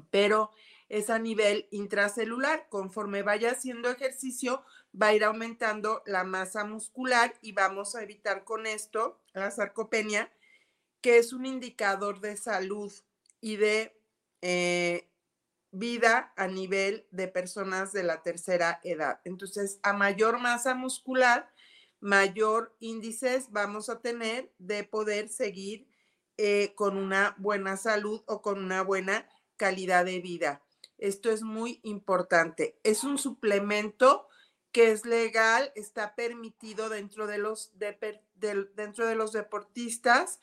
pero 0.09 0.51
es 0.89 1.09
a 1.09 1.17
nivel 1.17 1.67
intracelular. 1.71 2.67
Conforme 2.69 3.23
vaya 3.23 3.51
haciendo 3.51 3.89
ejercicio, 3.89 4.63
va 4.99 5.07
a 5.07 5.13
ir 5.13 5.23
aumentando 5.23 6.03
la 6.05 6.23
masa 6.23 6.65
muscular 6.65 7.33
y 7.41 7.51
vamos 7.51 7.95
a 7.95 8.03
evitar 8.03 8.43
con 8.43 8.67
esto 8.67 9.19
la 9.33 9.49
sarcopenia, 9.51 10.31
que 11.01 11.17
es 11.17 11.33
un 11.33 11.45
indicador 11.45 12.19
de 12.19 12.37
salud 12.37 12.93
y 13.41 13.57
de 13.57 13.99
eh, 14.41 15.09
vida 15.71 16.31
a 16.37 16.47
nivel 16.47 17.07
de 17.11 17.27
personas 17.27 17.91
de 17.91 18.03
la 18.03 18.21
tercera 18.21 18.79
edad. 18.83 19.19
Entonces, 19.25 19.79
a 19.81 19.93
mayor 19.93 20.39
masa 20.39 20.75
muscular, 20.75 21.51
mayor 21.99 22.75
índices 22.79 23.47
vamos 23.49 23.89
a 23.89 23.99
tener 24.01 24.53
de 24.59 24.83
poder 24.83 25.29
seguir 25.29 25.87
eh, 26.37 26.73
con 26.75 26.97
una 26.97 27.35
buena 27.37 27.77
salud 27.77 28.21
o 28.27 28.41
con 28.41 28.63
una 28.63 28.83
buena 28.83 29.27
calidad 29.57 30.05
de 30.05 30.19
vida. 30.19 30.61
Esto 30.97 31.31
es 31.31 31.41
muy 31.41 31.79
importante. 31.83 32.79
Es 32.83 33.03
un 33.03 33.17
suplemento 33.17 34.27
que 34.73 34.91
es 34.91 35.05
legal, 35.05 35.71
está 35.75 36.15
permitido 36.15 36.89
dentro 36.89 37.27
de 37.27 37.37
los, 37.37 37.71
dentro 38.35 39.05
de 39.05 39.15
los 39.15 39.31
deportistas 39.31 40.39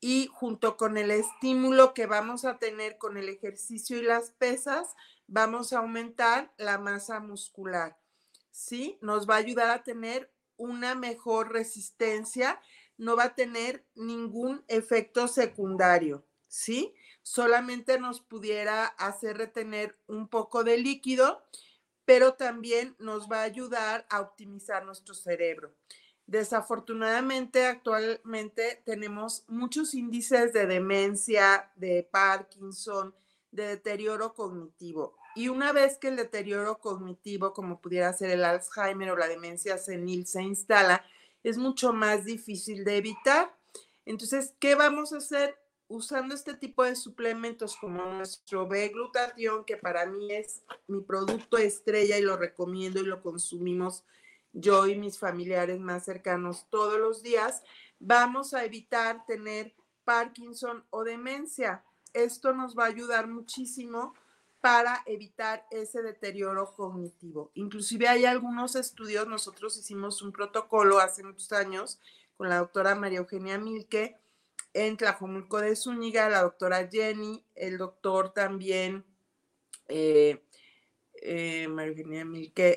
y 0.00 0.28
junto 0.32 0.76
con 0.76 0.96
el 0.96 1.10
estímulo 1.10 1.92
que 1.92 2.06
vamos 2.06 2.44
a 2.44 2.58
tener 2.58 2.98
con 2.98 3.16
el 3.16 3.28
ejercicio 3.28 3.98
y 3.98 4.02
las 4.02 4.30
pesas, 4.30 4.94
vamos 5.26 5.72
a 5.72 5.80
aumentar 5.80 6.52
la 6.56 6.78
masa 6.78 7.18
muscular. 7.18 7.98
¿Sí? 8.52 8.96
Nos 9.02 9.28
va 9.28 9.34
a 9.34 9.38
ayudar 9.38 9.70
a 9.70 9.82
tener 9.82 10.32
una 10.56 10.94
mejor 10.94 11.52
resistencia, 11.52 12.60
no 12.96 13.16
va 13.16 13.24
a 13.24 13.34
tener 13.34 13.84
ningún 13.94 14.64
efecto 14.68 15.28
secundario, 15.28 16.24
¿sí? 16.48 16.92
Solamente 17.22 18.00
nos 18.00 18.20
pudiera 18.20 18.86
hacer 18.86 19.38
retener 19.38 19.96
un 20.08 20.26
poco 20.28 20.64
de 20.64 20.78
líquido, 20.78 21.44
pero 22.08 22.32
también 22.32 22.96
nos 22.98 23.28
va 23.30 23.40
a 23.40 23.42
ayudar 23.42 24.06
a 24.08 24.22
optimizar 24.22 24.82
nuestro 24.82 25.14
cerebro. 25.14 25.74
Desafortunadamente, 26.26 27.66
actualmente 27.66 28.80
tenemos 28.86 29.44
muchos 29.46 29.92
índices 29.92 30.54
de 30.54 30.64
demencia, 30.64 31.70
de 31.76 32.08
Parkinson, 32.10 33.14
de 33.50 33.66
deterioro 33.66 34.32
cognitivo. 34.32 35.18
Y 35.36 35.48
una 35.48 35.72
vez 35.72 35.98
que 35.98 36.08
el 36.08 36.16
deterioro 36.16 36.78
cognitivo, 36.78 37.52
como 37.52 37.78
pudiera 37.78 38.10
ser 38.14 38.30
el 38.30 38.42
Alzheimer 38.42 39.10
o 39.10 39.16
la 39.18 39.28
demencia 39.28 39.76
senil, 39.76 40.26
se 40.26 40.40
instala, 40.42 41.04
es 41.44 41.58
mucho 41.58 41.92
más 41.92 42.24
difícil 42.24 42.84
de 42.84 42.96
evitar. 42.96 43.54
Entonces, 44.06 44.54
¿qué 44.58 44.76
vamos 44.76 45.12
a 45.12 45.18
hacer? 45.18 45.58
Usando 45.88 46.34
este 46.34 46.54
tipo 46.54 46.84
de 46.84 46.94
suplementos 46.94 47.76
como 47.76 48.04
nuestro 48.04 48.68
B-glutatión, 48.68 49.64
que 49.64 49.78
para 49.78 50.04
mí 50.04 50.32
es 50.32 50.62
mi 50.86 51.00
producto 51.00 51.56
estrella 51.56 52.18
y 52.18 52.22
lo 52.22 52.36
recomiendo 52.36 53.00
y 53.00 53.06
lo 53.06 53.22
consumimos 53.22 54.04
yo 54.52 54.86
y 54.86 54.96
mis 54.96 55.18
familiares 55.18 55.80
más 55.80 56.04
cercanos 56.04 56.66
todos 56.70 56.98
los 56.98 57.22
días, 57.22 57.62
vamos 57.98 58.54
a 58.54 58.64
evitar 58.64 59.24
tener 59.26 59.74
Parkinson 60.04 60.84
o 60.90 61.04
demencia. 61.04 61.84
Esto 62.12 62.52
nos 62.52 62.76
va 62.76 62.84
a 62.84 62.88
ayudar 62.88 63.28
muchísimo 63.28 64.14
para 64.60 65.02
evitar 65.06 65.66
ese 65.70 66.02
deterioro 66.02 66.72
cognitivo. 66.74 67.50
Inclusive 67.54 68.08
hay 68.08 68.24
algunos 68.24 68.74
estudios, 68.74 69.26
nosotros 69.28 69.76
hicimos 69.76 70.20
un 70.22 70.32
protocolo 70.32 70.98
hace 70.98 71.22
muchos 71.22 71.52
años 71.52 72.00
con 72.36 72.48
la 72.48 72.58
doctora 72.58 72.94
María 72.94 73.18
Eugenia 73.18 73.58
Milke 73.58 74.16
en 74.86 74.96
Tlajomulco 74.96 75.60
de 75.60 75.74
Zúñiga, 75.74 76.28
la 76.28 76.42
doctora 76.42 76.88
Jenny, 76.88 77.44
el 77.56 77.78
doctor 77.78 78.32
también 78.32 79.04
eh, 79.88 80.44
eh, 81.20 81.66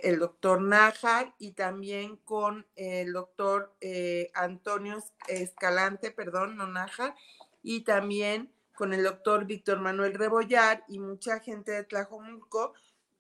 el 0.03 0.19
doctor 0.19 0.61
Najar 0.61 1.35
y 1.37 1.51
también 1.51 2.17
con 2.17 2.65
el 2.75 3.13
doctor 3.13 3.75
eh, 3.81 4.31
Antonio 4.33 4.97
Escalante, 5.27 6.09
perdón, 6.09 6.57
no 6.57 6.65
Najar, 6.65 7.13
y 7.61 7.81
también 7.81 8.51
con 8.73 8.93
el 8.93 9.03
doctor 9.03 9.45
Víctor 9.45 9.79
Manuel 9.79 10.15
Rebollar 10.15 10.83
y 10.87 10.97
mucha 10.97 11.39
gente 11.39 11.71
de 11.71 11.83
Tlajomulco, 11.83 12.73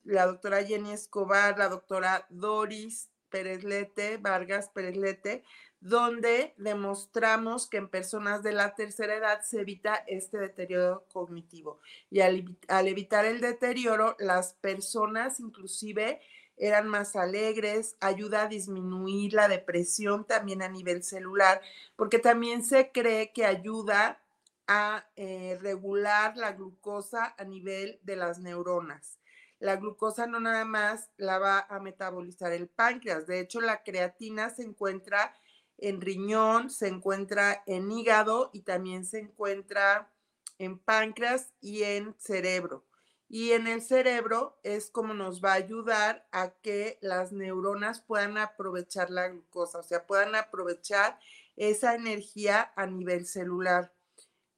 la 0.03 0.25
doctora 0.25 0.63
Jenny 0.63 0.91
Escobar, 0.91 1.59
la 1.59 1.69
doctora 1.69 2.25
Doris 2.29 3.11
Pérez 3.29 3.63
Lete, 3.63 4.17
Vargas 4.17 4.69
Pérez 4.69 4.97
Lete, 4.97 5.43
donde 5.81 6.53
demostramos 6.57 7.67
que 7.67 7.77
en 7.77 7.89
personas 7.89 8.43
de 8.43 8.53
la 8.53 8.75
tercera 8.75 9.15
edad 9.15 9.41
se 9.41 9.61
evita 9.61 9.95
este 10.07 10.37
deterioro 10.37 11.05
cognitivo. 11.11 11.79
Y 12.11 12.21
al, 12.21 12.55
evitar 12.87 13.25
el 13.25 13.41
deterioro, 13.41 14.15
las 14.19 14.53
personas 14.53 15.39
inclusive 15.39 16.21
eran 16.55 16.87
más 16.87 17.15
alegres, 17.15 17.95
ayuda 17.99 18.43
a 18.43 18.47
disminuir 18.47 19.33
la 19.33 19.47
depresión 19.47 20.25
también 20.25 20.61
a 20.61 20.69
nivel 20.69 21.01
celular, 21.01 21.59
porque 21.95 22.19
también 22.19 22.63
se 22.63 22.91
cree 22.91 23.31
que 23.33 23.45
ayuda 23.45 24.21
a 24.67 25.07
eh, 25.15 25.57
regular 25.61 26.37
la 26.37 26.51
glucosa 26.51 27.33
a 27.39 27.43
nivel 27.43 27.99
de 28.03 28.15
las 28.15 28.37
neuronas. 28.37 29.17
La 29.57 29.77
glucosa 29.77 30.27
no 30.27 30.39
nada 30.39 30.63
más 30.65 31.09
la 31.17 31.39
va 31.39 31.65
a 31.67 31.79
metabolizar 31.79 32.51
el 32.51 32.67
páncreas, 32.67 33.25
de 33.25 33.39
hecho 33.39 33.61
la 33.61 33.81
creatina 33.81 34.51
se 34.51 34.61
encuentra 34.61 35.33
en 35.81 35.99
riñón, 35.99 36.69
se 36.69 36.87
encuentra 36.87 37.63
en 37.65 37.91
hígado 37.91 38.49
y 38.53 38.61
también 38.61 39.05
se 39.05 39.19
encuentra 39.19 40.11
en 40.57 40.77
páncreas 40.79 41.53
y 41.59 41.83
en 41.83 42.15
cerebro. 42.19 42.85
Y 43.27 43.53
en 43.53 43.67
el 43.67 43.81
cerebro 43.81 44.59
es 44.63 44.89
como 44.89 45.13
nos 45.13 45.43
va 45.43 45.53
a 45.53 45.55
ayudar 45.55 46.27
a 46.31 46.51
que 46.51 46.99
las 47.01 47.31
neuronas 47.31 48.01
puedan 48.01 48.37
aprovechar 48.37 49.09
la 49.09 49.29
glucosa, 49.29 49.79
o 49.79 49.83
sea, 49.83 50.05
puedan 50.05 50.35
aprovechar 50.35 51.17
esa 51.55 51.95
energía 51.95 52.71
a 52.75 52.85
nivel 52.85 53.25
celular. 53.25 53.93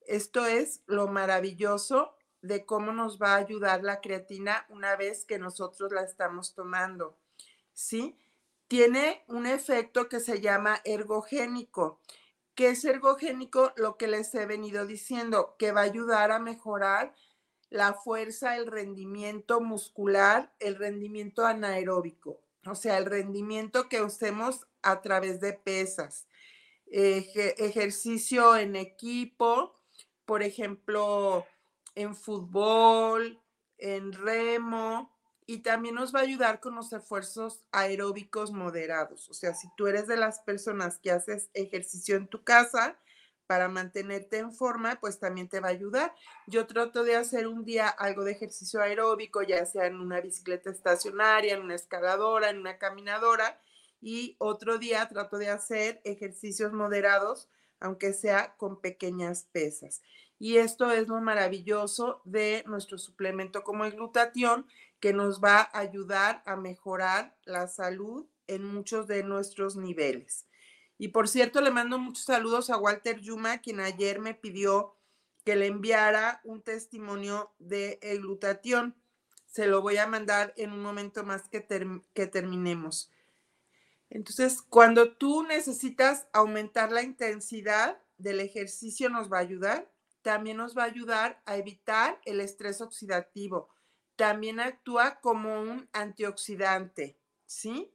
Esto 0.02 0.46
es 0.46 0.82
lo 0.88 1.08
maravilloso 1.08 2.16
de 2.42 2.66
cómo 2.66 2.92
nos 2.92 3.22
va 3.22 3.36
a 3.36 3.38
ayudar 3.38 3.84
la 3.84 4.02
creatina 4.02 4.66
una 4.70 4.96
vez 4.96 5.24
que 5.24 5.40
nosotros 5.40 5.92
la 5.92 6.02
estamos 6.02 6.54
tomando. 6.54 7.18
¿Sí? 7.74 8.18
Tiene 8.67 9.23
un 9.28 9.45
efecto 9.45 10.10
que 10.10 10.19
se 10.19 10.41
llama 10.41 10.82
ergogénico. 10.84 11.99
¿Qué 12.56 12.69
es 12.69 12.86
ergogénico? 12.86 13.73
Lo 13.78 13.97
que 13.97 14.08
les 14.08 14.34
he 14.36 14.45
venido 14.45 14.86
diciendo, 14.86 15.56
que 15.58 15.71
va 15.71 15.82
a 15.82 15.86
ayudar 15.86 16.32
a 16.32 16.39
mejorar 16.39 17.13
la 17.69 17.93
fuerza, 17.93 18.56
el 18.58 18.67
rendimiento 18.67 19.60
muscular, 19.60 20.54
el 20.60 20.76
rendimiento 20.76 21.45
anaeróbico, 21.45 22.39
o 22.67 22.76
sea, 22.76 22.97
el 22.97 23.06
rendimiento 23.06 23.89
que 23.89 24.02
usemos 24.02 24.67
a 24.84 25.02
través 25.02 25.39
de 25.39 25.54
pesas, 25.54 26.28
ejercicio 26.86 28.56
en 28.56 28.76
equipo, 28.76 29.80
por 30.26 30.43
ejemplo, 30.43 31.47
en 31.95 32.15
fútbol, 32.15 33.41
en 33.78 34.13
remo, 34.13 35.12
y 35.48 35.60
también 35.60 35.96
nos 35.96 36.14
va 36.14 36.20
a 36.20 36.24
ayudar 36.24 36.60
con 36.60 36.76
los 36.76 36.92
esfuerzos 36.94 37.64
aeróbicos 37.72 38.52
moderados. 38.52 39.30
O 39.30 39.34
sea, 39.34 39.54
si 39.54 39.68
tú 39.76 39.88
eres 39.88 40.08
de 40.08 40.18
las 40.18 40.40
personas 40.40 41.00
que 41.00 41.12
haces 41.12 41.50
ejercicio 41.54 42.16
en 42.16 42.28
tu 42.28 42.44
casa 42.44 42.98
para 43.48 43.68
mantenerte 43.68 44.38
en 44.38 44.54
forma, 44.54 45.00
pues 45.00 45.20
también 45.20 45.50
te 45.50 45.60
va 45.60 45.68
a 45.68 45.72
ayudar. 45.72 46.14
Yo 46.48 46.66
trato 46.66 47.04
de 47.04 47.16
hacer 47.16 47.48
un 47.48 47.66
día 47.66 47.88
algo 47.90 48.24
de 48.24 48.32
ejercicio 48.32 48.82
aeróbico, 48.82 49.42
ya 49.44 49.66
sea 49.66 49.86
en 49.86 50.00
una 50.00 50.22
bicicleta 50.22 50.70
estacionaria, 50.70 51.54
en 51.54 51.62
una 51.62 51.76
escaladora, 51.76 52.50
en 52.50 52.60
una 52.60 52.78
caminadora, 52.78 53.60
y 54.02 54.36
otro 54.40 54.78
día 54.78 55.08
trato 55.08 55.38
de 55.38 55.50
hacer 55.50 56.02
ejercicios 56.04 56.74
moderados, 56.74 57.50
aunque 57.80 58.14
sea 58.14 58.56
con 58.58 58.82
pequeñas 58.82 59.48
pesas. 59.52 60.02
Y 60.44 60.58
esto 60.58 60.92
es 60.92 61.08
lo 61.08 61.22
maravilloso 61.22 62.22
de 62.26 62.66
nuestro 62.68 62.98
suplemento 62.98 63.64
como 63.64 63.86
el 63.86 63.94
glutatión, 63.94 64.68
que 65.00 65.14
nos 65.14 65.42
va 65.42 65.70
a 65.72 65.80
ayudar 65.80 66.44
a 66.46 66.58
mejorar 66.58 67.34
la 67.46 67.70
salud 67.70 68.26
en 68.48 68.66
muchos 68.66 69.08
de 69.08 69.24
nuestros 69.24 69.78
niveles. 69.78 70.46
Y 70.98 71.08
por 71.08 71.30
cierto, 71.30 71.62
le 71.62 71.72
mando 71.72 71.98
muchos 71.98 72.26
saludos 72.26 72.70
a 72.70 72.78
Walter 72.78 73.22
Yuma, 73.22 73.60
quien 73.60 73.80
ayer 73.80 74.20
me 74.20 74.34
pidió 74.34 74.98
que 75.46 75.56
le 75.56 75.68
enviara 75.68 76.42
un 76.44 76.62
testimonio 76.62 77.54
de 77.60 78.00
el 78.02 78.20
glutatión. 78.20 78.98
Se 79.46 79.66
lo 79.66 79.82
voy 79.82 79.96
a 79.96 80.08
mandar 80.08 80.54
en 80.58 80.74
un 80.74 80.82
momento 80.82 81.24
más 81.24 81.48
que, 81.48 81.66
que 82.14 82.28
terminemos. 82.28 83.10
Entonces, 84.10 84.62
cuando 84.62 85.14
tú 85.14 85.44
necesitas 85.44 86.28
aumentar 86.34 86.92
la 86.92 87.02
intensidad 87.02 87.98
del 88.18 88.42
ejercicio, 88.42 89.10
nos 89.10 89.32
va 89.32 89.38
a 89.38 89.42
ayudar. 89.42 89.93
También 90.24 90.58
nos 90.58 90.76
va 90.76 90.84
a 90.84 90.88
ayudar 90.88 91.42
a 91.46 91.58
evitar 91.58 92.20
el 92.26 92.40
estrés 92.40 92.82
oxidativo. 92.82 93.70
También 94.16 94.60
actúa 94.60 95.20
como 95.20 95.62
un 95.62 95.90
antioxidante, 95.92 97.20
¿sí? 97.46 97.94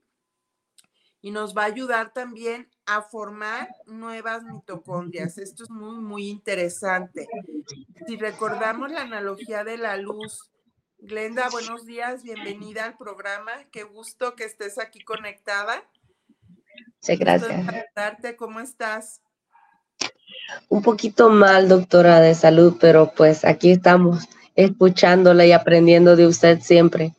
Y 1.20 1.32
nos 1.32 1.56
va 1.56 1.62
a 1.62 1.66
ayudar 1.66 2.12
también 2.12 2.70
a 2.86 3.02
formar 3.02 3.68
nuevas 3.86 4.44
mitocondrias. 4.44 5.38
Esto 5.38 5.64
es 5.64 5.70
muy, 5.70 5.96
muy 5.96 6.28
interesante. 6.28 7.26
Si 8.06 8.16
recordamos 8.16 8.92
la 8.92 9.02
analogía 9.02 9.64
de 9.64 9.78
la 9.78 9.96
luz, 9.96 10.52
Glenda, 10.98 11.48
buenos 11.50 11.86
días, 11.86 12.22
bienvenida 12.22 12.84
al 12.84 12.96
programa. 12.96 13.52
Qué 13.70 13.84
gusto 13.84 14.34
que 14.34 14.44
estés 14.44 14.78
aquí 14.78 15.00
conectada. 15.00 15.88
Sí, 17.00 17.16
gracias. 17.16 17.64
¿Cómo 18.36 18.60
estás? 18.60 19.22
Un 20.68 20.82
poquito 20.82 21.28
mal, 21.28 21.68
doctora 21.68 22.20
de 22.20 22.34
salud, 22.34 22.76
pero 22.80 23.12
pues 23.14 23.44
aquí 23.44 23.72
estamos 23.72 24.28
escuchándola 24.54 25.46
y 25.46 25.52
aprendiendo 25.52 26.16
de 26.16 26.26
usted 26.26 26.60
siempre. 26.60 27.14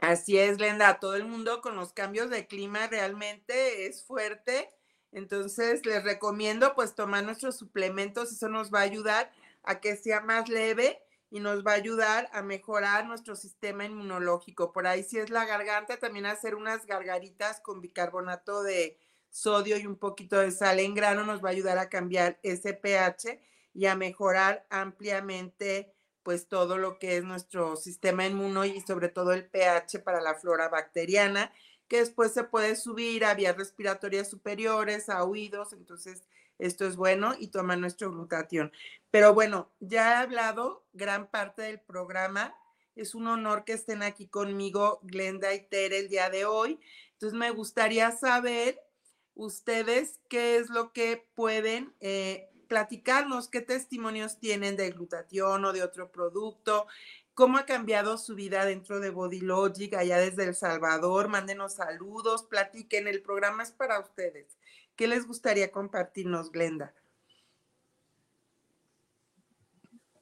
Así 0.00 0.38
es, 0.38 0.56
Glenda. 0.56 0.98
Todo 0.98 1.14
el 1.14 1.26
mundo 1.26 1.60
con 1.60 1.76
los 1.76 1.92
cambios 1.92 2.30
de 2.30 2.46
clima 2.46 2.86
realmente 2.86 3.86
es 3.86 4.02
fuerte. 4.02 4.70
Entonces, 5.12 5.84
les 5.84 6.02
recomiendo 6.02 6.74
pues 6.74 6.94
tomar 6.94 7.24
nuestros 7.24 7.56
suplementos. 7.56 8.32
Eso 8.32 8.48
nos 8.48 8.72
va 8.72 8.80
a 8.80 8.82
ayudar 8.82 9.30
a 9.62 9.80
que 9.80 9.96
sea 9.96 10.20
más 10.20 10.48
leve 10.48 11.00
y 11.30 11.40
nos 11.40 11.64
va 11.64 11.72
a 11.72 11.76
ayudar 11.76 12.28
a 12.32 12.42
mejorar 12.42 13.06
nuestro 13.06 13.36
sistema 13.36 13.84
inmunológico. 13.84 14.72
Por 14.72 14.86
ahí 14.86 15.02
si 15.02 15.18
es 15.18 15.30
la 15.30 15.44
garganta, 15.44 15.98
también 15.98 16.26
hacer 16.26 16.54
unas 16.54 16.86
gargaritas 16.86 17.60
con 17.60 17.80
bicarbonato 17.80 18.62
de 18.62 18.98
sodio 19.30 19.78
y 19.78 19.86
un 19.86 19.96
poquito 19.96 20.38
de 20.38 20.50
sal 20.50 20.80
en 20.80 20.94
grano 20.94 21.24
nos 21.24 21.42
va 21.42 21.48
a 21.48 21.52
ayudar 21.52 21.78
a 21.78 21.88
cambiar 21.88 22.38
ese 22.42 22.74
pH 22.74 23.40
y 23.74 23.86
a 23.86 23.94
mejorar 23.94 24.66
ampliamente 24.70 25.94
pues 26.22 26.48
todo 26.48 26.76
lo 26.76 26.98
que 26.98 27.16
es 27.16 27.24
nuestro 27.24 27.76
sistema 27.76 28.26
inmuno 28.26 28.64
y 28.64 28.80
sobre 28.80 29.08
todo 29.08 29.32
el 29.32 29.46
pH 29.46 30.00
para 30.00 30.20
la 30.20 30.34
flora 30.34 30.68
bacteriana, 30.68 31.52
que 31.88 31.98
después 31.98 32.32
se 32.32 32.44
puede 32.44 32.76
subir 32.76 33.24
a 33.24 33.34
vías 33.34 33.56
respiratorias 33.56 34.28
superiores, 34.28 35.08
a 35.08 35.24
oídos, 35.24 35.72
entonces 35.72 36.24
esto 36.58 36.86
es 36.86 36.96
bueno 36.96 37.34
y 37.38 37.48
toma 37.48 37.74
nuestro 37.76 38.10
glutatión. 38.10 38.70
Pero 39.10 39.32
bueno, 39.32 39.70
ya 39.80 40.12
he 40.12 40.14
hablado 40.16 40.84
gran 40.92 41.26
parte 41.26 41.62
del 41.62 41.80
programa. 41.80 42.54
Es 42.96 43.14
un 43.14 43.26
honor 43.28 43.64
que 43.64 43.72
estén 43.72 44.02
aquí 44.02 44.28
conmigo, 44.28 45.00
Glenda 45.02 45.54
y 45.54 45.66
Tere, 45.66 45.98
el 45.98 46.08
día 46.08 46.28
de 46.28 46.44
hoy. 46.44 46.78
Entonces 47.12 47.38
me 47.38 47.50
gustaría 47.50 48.10
saber 48.12 48.78
ustedes 49.40 50.20
qué 50.28 50.56
es 50.56 50.68
lo 50.68 50.92
que 50.92 51.26
pueden 51.34 51.94
eh, 52.00 52.50
platicarnos, 52.68 53.48
qué 53.48 53.62
testimonios 53.62 54.38
tienen 54.38 54.76
de 54.76 54.90
glutatión 54.90 55.64
o 55.64 55.72
de 55.72 55.82
otro 55.82 56.12
producto, 56.12 56.86
cómo 57.32 57.56
ha 57.56 57.64
cambiado 57.64 58.18
su 58.18 58.34
vida 58.34 58.66
dentro 58.66 59.00
de 59.00 59.08
Body 59.08 59.40
Logic 59.40 59.94
allá 59.94 60.18
desde 60.18 60.44
El 60.44 60.54
Salvador. 60.54 61.28
Mándenos 61.28 61.74
saludos, 61.74 62.42
platiquen, 62.44 63.08
el 63.08 63.22
programa 63.22 63.62
es 63.62 63.70
para 63.70 63.98
ustedes. 63.98 64.58
¿Qué 64.94 65.08
les 65.08 65.26
gustaría 65.26 65.72
compartirnos, 65.72 66.52
Glenda? 66.52 66.92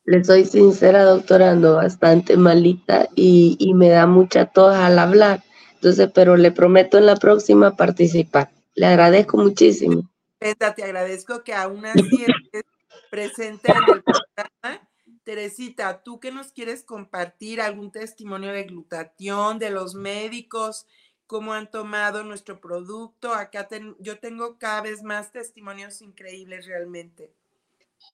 Le 0.05 0.23
soy 0.25 0.45
sincera, 0.45 1.03
doctora, 1.03 1.51
ando 1.51 1.75
bastante 1.75 2.37
malita 2.37 3.09
y, 3.17 3.57
y 3.59 3.75
me 3.75 3.89
da 3.89 4.07
mucha 4.07 4.47
tos 4.47 4.75
al 4.75 4.97
hablar. 4.99 5.43
Entonces, 5.75 6.09
pero 6.15 6.37
le 6.37 6.53
prometo 6.53 6.99
en 6.99 7.07
la 7.07 7.17
próxima 7.17 7.77
participar. 7.77 8.51
Le 8.79 8.87
agradezco 8.87 9.37
muchísimo. 9.37 10.09
Glenda, 10.41 10.75
te 10.75 10.85
agradezco 10.85 11.43
que 11.43 11.53
aún 11.53 11.85
así 11.85 12.25
estés 12.27 12.65
presente 13.11 13.73
en 13.73 13.95
el 13.95 14.03
programa. 14.03 14.89
Teresita, 15.25 16.03
¿tú 16.03 16.21
qué 16.21 16.31
nos 16.33 16.53
quieres 16.53 16.85
compartir? 16.85 17.61
¿Algún 17.61 17.91
testimonio 17.91 18.53
de 18.53 18.65
glutatión 18.65 19.59
de 19.59 19.71
los 19.71 19.95
médicos? 19.95 20.87
cómo 21.29 21.53
han 21.53 21.71
tomado 21.71 22.25
nuestro 22.25 22.59
producto. 22.59 23.33
Acá 23.33 23.69
yo 24.01 24.19
tengo 24.19 24.57
cada 24.59 24.81
vez 24.81 25.05
más 25.05 25.31
testimonios 25.31 26.03
increíbles 26.03 26.67
realmente. 26.67 27.31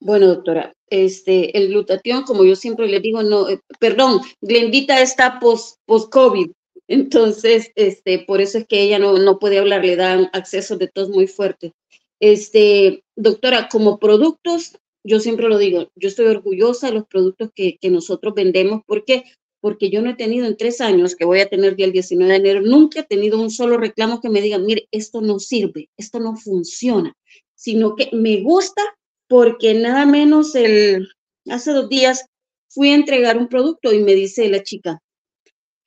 Bueno, 0.00 0.26
doctora, 0.26 0.74
este, 0.90 1.56
el 1.56 1.68
glutatión, 1.68 2.24
como 2.24 2.44
yo 2.44 2.56
siempre 2.56 2.88
le 2.88 3.00
digo, 3.00 3.22
no, 3.22 3.48
eh, 3.48 3.60
perdón, 3.78 4.20
Glendita 4.40 5.00
está 5.00 5.38
post-COVID, 5.38 6.50
entonces, 6.88 7.70
este, 7.76 8.20
por 8.20 8.40
eso 8.40 8.58
es 8.58 8.66
que 8.66 8.82
ella 8.82 8.98
no, 8.98 9.16
no 9.18 9.38
puede 9.38 9.58
hablar, 9.58 9.84
le 9.84 9.96
dan 9.96 10.28
acceso 10.32 10.76
de 10.76 10.88
tos 10.88 11.08
muy 11.08 11.26
fuerte. 11.26 11.72
Este, 12.20 13.02
doctora, 13.16 13.68
como 13.68 13.98
productos, 13.98 14.78
yo 15.04 15.20
siempre 15.20 15.48
lo 15.48 15.58
digo, 15.58 15.90
yo 15.96 16.08
estoy 16.08 16.26
orgullosa 16.26 16.88
de 16.88 16.94
los 16.94 17.06
productos 17.06 17.50
que, 17.54 17.76
que 17.78 17.90
nosotros 17.90 18.34
vendemos 18.34 18.82
porque 18.86 19.24
porque 19.64 19.88
yo 19.88 20.02
no 20.02 20.10
he 20.10 20.14
tenido 20.14 20.44
en 20.44 20.58
tres 20.58 20.82
años, 20.82 21.16
que 21.16 21.24
voy 21.24 21.40
a 21.40 21.48
tener 21.48 21.74
ya 21.74 21.86
el 21.86 21.92
19 21.92 22.30
de 22.30 22.36
enero, 22.36 22.60
nunca 22.60 23.00
he 23.00 23.02
tenido 23.02 23.40
un 23.40 23.50
solo 23.50 23.78
reclamo 23.78 24.20
que 24.20 24.28
me 24.28 24.42
digan, 24.42 24.66
mire, 24.66 24.88
esto 24.90 25.22
no 25.22 25.38
sirve, 25.38 25.88
esto 25.96 26.20
no 26.20 26.36
funciona, 26.36 27.16
sino 27.54 27.96
que 27.96 28.10
me 28.12 28.42
gusta 28.42 28.82
porque 29.26 29.72
nada 29.72 30.04
menos 30.04 30.54
el, 30.54 31.08
hace 31.48 31.72
dos 31.72 31.88
días 31.88 32.26
fui 32.68 32.90
a 32.90 32.94
entregar 32.94 33.38
un 33.38 33.48
producto 33.48 33.90
y 33.94 34.00
me 34.00 34.14
dice 34.14 34.50
la 34.50 34.62
chica, 34.62 35.00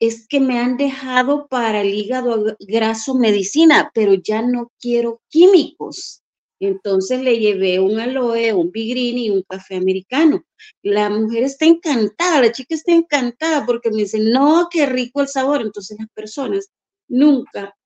es 0.00 0.26
que 0.28 0.40
me 0.40 0.58
han 0.58 0.76
dejado 0.76 1.48
para 1.48 1.80
el 1.80 1.92
hígado 1.94 2.56
graso 2.60 3.14
medicina, 3.14 3.90
pero 3.94 4.14
ya 4.14 4.42
no 4.42 4.72
quiero 4.80 5.22
químicos. 5.28 6.22
Entonces 6.60 7.20
le 7.20 7.38
llevé 7.38 7.78
un 7.78 8.00
aloe, 8.00 8.52
un 8.52 8.70
bigrini 8.70 9.26
y 9.26 9.30
un 9.30 9.42
café 9.42 9.76
americano. 9.76 10.44
La 10.82 11.08
mujer 11.08 11.44
está 11.44 11.66
encantada, 11.66 12.40
la 12.40 12.52
chica 12.52 12.74
está 12.74 12.92
encantada 12.92 13.64
porque 13.64 13.90
me 13.90 14.02
dice, 14.02 14.18
no, 14.18 14.68
qué 14.70 14.86
rico 14.86 15.20
el 15.20 15.28
sabor. 15.28 15.62
Entonces 15.62 15.96
las 15.98 16.08
personas 16.10 16.68
nunca, 17.08 17.76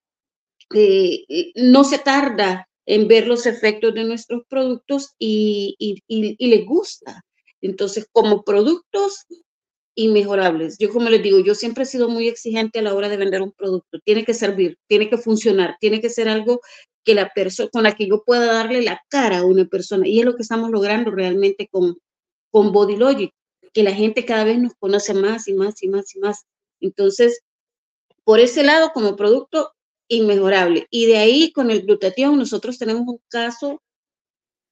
eh, 0.73 1.25
eh, 1.29 1.51
no 1.55 1.83
se 1.83 1.99
tarda 1.99 2.67
en 2.85 3.07
ver 3.07 3.27
los 3.27 3.45
efectos 3.45 3.93
de 3.93 4.03
nuestros 4.03 4.43
productos 4.49 5.13
y, 5.19 5.75
y, 5.77 6.03
y 6.07 6.47
les 6.47 6.65
gusta. 6.65 7.23
Entonces, 7.61 8.07
como 8.11 8.43
productos 8.43 9.25
inmejorables. 9.95 10.77
Yo 10.79 10.89
como 10.89 11.09
les 11.09 11.21
digo, 11.23 11.39
yo 11.39 11.55
siempre 11.55 11.83
he 11.83 11.87
sido 11.87 12.09
muy 12.09 12.27
exigente 12.27 12.79
a 12.79 12.81
la 12.81 12.93
hora 12.93 13.09
de 13.09 13.17
vender 13.17 13.41
un 13.41 13.51
producto. 13.51 13.99
Tiene 14.03 14.25
que 14.25 14.33
servir, 14.33 14.77
tiene 14.87 15.09
que 15.09 15.17
funcionar, 15.17 15.77
tiene 15.79 16.01
que 16.01 16.09
ser 16.09 16.27
algo 16.27 16.61
que 17.03 17.15
la 17.15 17.29
persona, 17.29 17.69
con 17.71 17.83
la 17.83 17.95
que 17.95 18.07
yo 18.07 18.23
pueda 18.23 18.45
darle 18.51 18.81
la 18.81 19.01
cara 19.09 19.39
a 19.39 19.45
una 19.45 19.65
persona. 19.65 20.07
Y 20.07 20.19
es 20.19 20.25
lo 20.25 20.35
que 20.35 20.43
estamos 20.43 20.71
logrando 20.71 21.11
realmente 21.11 21.67
con, 21.69 21.97
con 22.51 22.71
Body 22.71 22.95
Logic, 22.95 23.31
que 23.73 23.83
la 23.83 23.93
gente 23.93 24.25
cada 24.25 24.43
vez 24.43 24.59
nos 24.59 24.73
conoce 24.75 25.13
más 25.13 25.47
y 25.47 25.53
más 25.53 25.81
y 25.83 25.89
más 25.89 26.15
y 26.15 26.19
más. 26.19 26.45
Entonces, 26.79 27.41
por 28.23 28.39
ese 28.39 28.63
lado, 28.63 28.91
como 28.93 29.15
producto, 29.15 29.73
inmejorable. 30.07 30.87
Y 30.89 31.05
de 31.07 31.17
ahí, 31.17 31.51
con 31.51 31.71
el 31.71 31.83
glutatión, 31.83 32.37
nosotros 32.37 32.77
tenemos 32.77 33.03
un 33.07 33.19
caso 33.29 33.81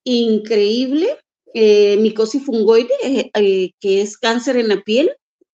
increíble, 0.03 1.17
eh, 1.53 1.97
micosis 1.97 2.45
fungoide, 2.45 2.93
eh, 3.03 3.31
eh, 3.33 3.71
que 3.79 4.01
es 4.01 4.17
cáncer 4.17 4.57
en 4.57 4.69
la 4.69 4.81
piel. 4.81 5.11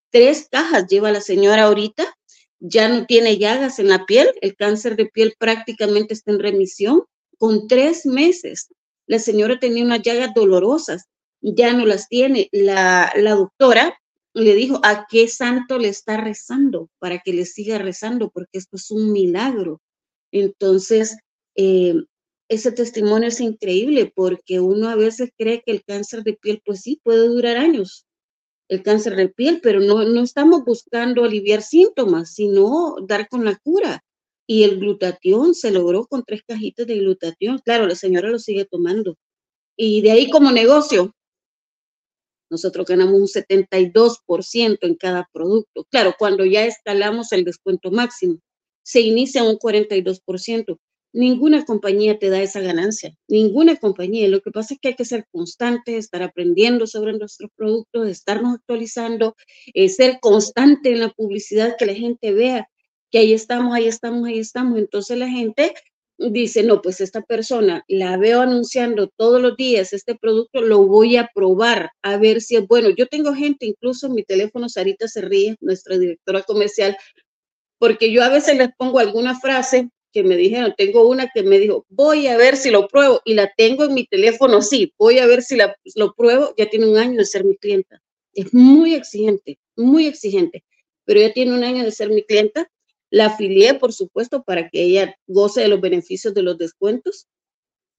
Tres 0.09 0.47
cajas 0.49 0.87
lleva 0.87 1.11
la 1.11 1.21
señora 1.21 1.63
ahorita 1.63 2.17
ya 2.59 2.89
no 2.89 3.05
tiene 3.05 3.37
llagas 3.37 3.79
en 3.79 3.89
la 3.89 4.05
piel, 4.05 4.27
el 4.41 4.55
cáncer 4.55 4.95
de 4.95 5.05
piel 5.05 5.35
prácticamente 5.37 6.13
está 6.13 6.31
en 6.31 6.39
remisión. 6.39 7.03
Con 7.37 7.67
tres 7.67 8.05
meses, 8.05 8.69
la 9.05 9.19
señora 9.19 9.59
tenía 9.59 9.83
unas 9.83 10.01
llagas 10.01 10.33
dolorosas, 10.33 11.05
ya 11.41 11.73
no 11.73 11.85
las 11.85 12.07
tiene. 12.07 12.49
La, 12.51 13.11
doctora 13.15 13.97
le 14.33 14.55
dijo, 14.55 14.79
¿a 14.83 15.05
qué 15.07 15.27
santo 15.27 15.77
le 15.77 15.89
está 15.89 16.17
rezando? 16.17 16.89
Para 16.99 17.19
que 17.19 17.33
le 17.33 17.45
siga 17.45 17.77
rezando, 17.77 18.29
porque 18.29 18.57
esto 18.57 18.77
es 18.77 18.89
un 18.89 19.11
milagro. 19.11 19.81
Entonces, 20.31 21.17
eh, 21.55 21.95
ese 22.49 22.71
testimonio 22.71 23.27
es 23.29 23.41
increíble 23.41 24.11
porque 24.15 24.59
uno 24.59 24.89
a 24.89 24.95
veces 24.95 25.31
cree 25.37 25.61
que 25.65 25.71
el 25.71 25.83
cáncer 25.83 26.23
de 26.23 26.33
piel, 26.33 26.61
pues 26.65 26.81
sí, 26.81 26.99
puede 27.03 27.27
durar 27.27 27.57
años, 27.57 28.05
el 28.69 28.83
cáncer 28.83 29.15
de 29.15 29.29
piel, 29.29 29.59
pero 29.61 29.79
no, 29.79 30.03
no 30.03 30.23
estamos 30.23 30.63
buscando 30.63 31.23
aliviar 31.23 31.61
síntomas, 31.61 32.33
sino 32.33 32.95
dar 33.07 33.27
con 33.29 33.45
la 33.45 33.57
cura. 33.57 34.03
Y 34.49 34.63
el 34.63 34.79
glutatión 34.79 35.53
se 35.55 35.71
logró 35.71 36.05
con 36.05 36.23
tres 36.23 36.41
cajitas 36.47 36.87
de 36.87 36.97
glutatión. 36.99 37.59
Claro, 37.59 37.85
la 37.85 37.95
señora 37.95 38.29
lo 38.29 38.39
sigue 38.39 38.65
tomando. 38.65 39.17
Y 39.75 40.01
de 40.01 40.11
ahí 40.11 40.29
como 40.29 40.51
negocio, 40.51 41.13
nosotros 42.49 42.85
ganamos 42.87 43.19
un 43.19 43.27
72% 43.27 44.77
en 44.81 44.95
cada 44.95 45.27
producto. 45.33 45.85
Claro, 45.91 46.15
cuando 46.17 46.45
ya 46.45 46.65
escalamos 46.65 47.31
el 47.33 47.43
descuento 47.43 47.91
máximo, 47.91 48.39
se 48.83 49.01
inicia 49.01 49.43
un 49.43 49.57
42%. 49.57 50.77
Ninguna 51.13 51.65
compañía 51.65 52.19
te 52.19 52.29
da 52.29 52.41
esa 52.41 52.59
ganancia, 52.59 53.15
ninguna 53.27 53.75
compañía. 53.77 54.27
Lo 54.27 54.41
que 54.41 54.51
pasa 54.51 54.73
es 54.73 54.79
que 54.79 54.89
hay 54.89 54.95
que 54.95 55.05
ser 55.05 55.25
constante, 55.31 55.97
estar 55.97 56.21
aprendiendo 56.21 56.85
sobre 56.85 57.13
nuestros 57.13 57.49
productos, 57.55 58.07
estarnos 58.09 58.55
actualizando, 58.55 59.35
eh, 59.73 59.89
ser 59.89 60.19
constante 60.21 60.91
en 60.91 60.99
la 60.99 61.09
publicidad, 61.09 61.75
que 61.77 61.85
la 61.85 61.93
gente 61.93 62.33
vea 62.33 62.69
que 63.11 63.19
ahí 63.19 63.33
estamos, 63.33 63.73
ahí 63.73 63.87
estamos, 63.87 64.27
ahí 64.27 64.39
estamos. 64.39 64.77
Entonces 64.77 65.17
la 65.17 65.29
gente 65.29 65.73
dice, 66.17 66.63
no, 66.63 66.81
pues 66.81 66.99
esta 67.01 67.21
persona 67.21 67.83
la 67.87 68.17
veo 68.17 68.41
anunciando 68.41 69.09
todos 69.17 69.41
los 69.41 69.55
días 69.55 69.93
este 69.93 70.15
producto, 70.15 70.61
lo 70.61 70.85
voy 70.85 71.15
a 71.17 71.29
probar 71.33 71.91
a 72.01 72.17
ver 72.17 72.41
si 72.41 72.55
es 72.55 72.67
bueno. 72.67 72.89
Yo 72.89 73.07
tengo 73.07 73.33
gente, 73.33 73.65
incluso 73.65 74.07
en 74.07 74.13
mi 74.13 74.23
teléfono, 74.23 74.67
Sarita 74.69 75.07
se 75.07 75.21
ríe, 75.21 75.55
nuestra 75.61 75.97
directora 75.97 76.41
comercial, 76.43 76.97
porque 77.79 78.11
yo 78.11 78.23
a 78.23 78.29
veces 78.29 78.57
les 78.57 78.69
pongo 78.77 78.99
alguna 78.99 79.39
frase 79.39 79.89
que 80.11 80.23
me 80.23 80.35
dijeron, 80.35 80.73
tengo 80.77 81.07
una 81.07 81.29
que 81.33 81.43
me 81.43 81.59
dijo, 81.59 81.85
voy 81.89 82.27
a 82.27 82.37
ver 82.37 82.57
si 82.57 82.71
lo 82.71 82.87
pruebo 82.87 83.21
y 83.25 83.33
la 83.33 83.51
tengo 83.55 83.85
en 83.85 83.93
mi 83.93 84.05
teléfono, 84.05 84.61
sí, 84.61 84.93
voy 84.97 85.19
a 85.19 85.25
ver 85.25 85.43
si 85.43 85.55
la, 85.55 85.75
lo 85.95 86.13
pruebo, 86.13 86.53
ya 86.57 86.69
tiene 86.69 86.87
un 86.87 86.97
año 86.97 87.17
de 87.17 87.25
ser 87.25 87.43
mi 87.43 87.55
clienta. 87.57 88.01
Es 88.33 88.53
muy 88.53 88.93
exigente, 88.93 89.59
muy 89.75 90.07
exigente, 90.07 90.63
pero 91.05 91.19
ya 91.19 91.33
tiene 91.33 91.53
un 91.53 91.63
año 91.63 91.83
de 91.83 91.91
ser 91.91 92.09
mi 92.09 92.23
clienta 92.23 92.69
la 93.09 93.27
afilié, 93.27 93.73
por 93.75 93.93
supuesto, 93.93 94.43
para 94.43 94.69
que 94.69 94.83
ella 94.83 95.15
goce 95.27 95.61
de 95.61 95.67
los 95.69 95.81
beneficios 95.81 96.33
de 96.33 96.41
los 96.41 96.57
descuentos. 96.57 97.27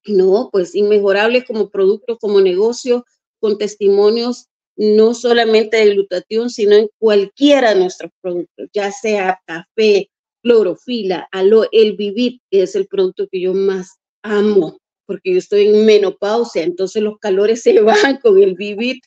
No, 0.05 0.51
pues 0.53 0.75
inmejorable 0.75 1.44
como 1.44 1.71
producto, 1.71 2.18
como 2.18 2.40
negocio, 2.40 3.05
con 3.40 3.59
testimonios 3.59 4.47
no 4.77 5.12
solamente 5.12 5.77
de 5.77 5.90
glutatión, 5.90 6.51
sino 6.51 6.77
en 6.77 6.88
cualquiera 6.99 7.75
de 7.75 7.81
nuestros 7.81 8.12
productos, 8.21 8.68
ya 8.73 8.92
sea 8.92 9.40
café, 9.44 10.09
clorofila, 10.48 11.28
aloe, 11.30 11.68
el 11.72 11.94
vivir, 11.96 12.40
es 12.50 12.74
el 12.74 12.87
producto 12.87 13.28
que 13.30 13.40
yo 13.42 13.52
más 13.52 13.98
amo, 14.22 14.78
porque 15.06 15.32
yo 15.32 15.38
estoy 15.38 15.68
en 15.68 15.84
menopausia, 15.84 16.62
entonces 16.62 17.02
los 17.02 17.18
calores 17.18 17.62
se 17.62 17.80
van 17.82 18.16
con 18.18 18.42
el 18.42 18.54
vivir. 18.54 19.00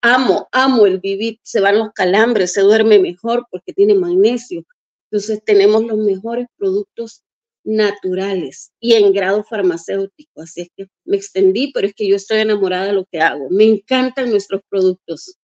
Amo, 0.00 0.48
amo 0.52 0.86
el 0.86 0.98
vivir, 1.00 1.38
se 1.42 1.60
van 1.60 1.78
los 1.78 1.92
calambres, 1.92 2.52
se 2.52 2.62
duerme 2.62 2.98
mejor 2.98 3.46
porque 3.50 3.72
tiene 3.72 3.94
magnesio, 3.94 4.64
entonces 5.10 5.42
tenemos 5.44 5.84
los 5.84 5.98
mejores 5.98 6.46
productos 6.56 7.22
naturales 7.64 8.70
y 8.80 8.94
en 8.94 9.12
grado 9.12 9.44
farmacéutico. 9.44 10.40
Así 10.40 10.62
es 10.62 10.68
que 10.76 10.86
me 11.04 11.16
extendí, 11.16 11.72
pero 11.72 11.88
es 11.88 11.94
que 11.94 12.08
yo 12.08 12.16
estoy 12.16 12.38
enamorada 12.38 12.86
de 12.86 12.92
lo 12.92 13.04
que 13.06 13.20
hago. 13.20 13.50
Me 13.50 13.64
encantan 13.64 14.30
nuestros 14.30 14.62
productos. 14.70 15.36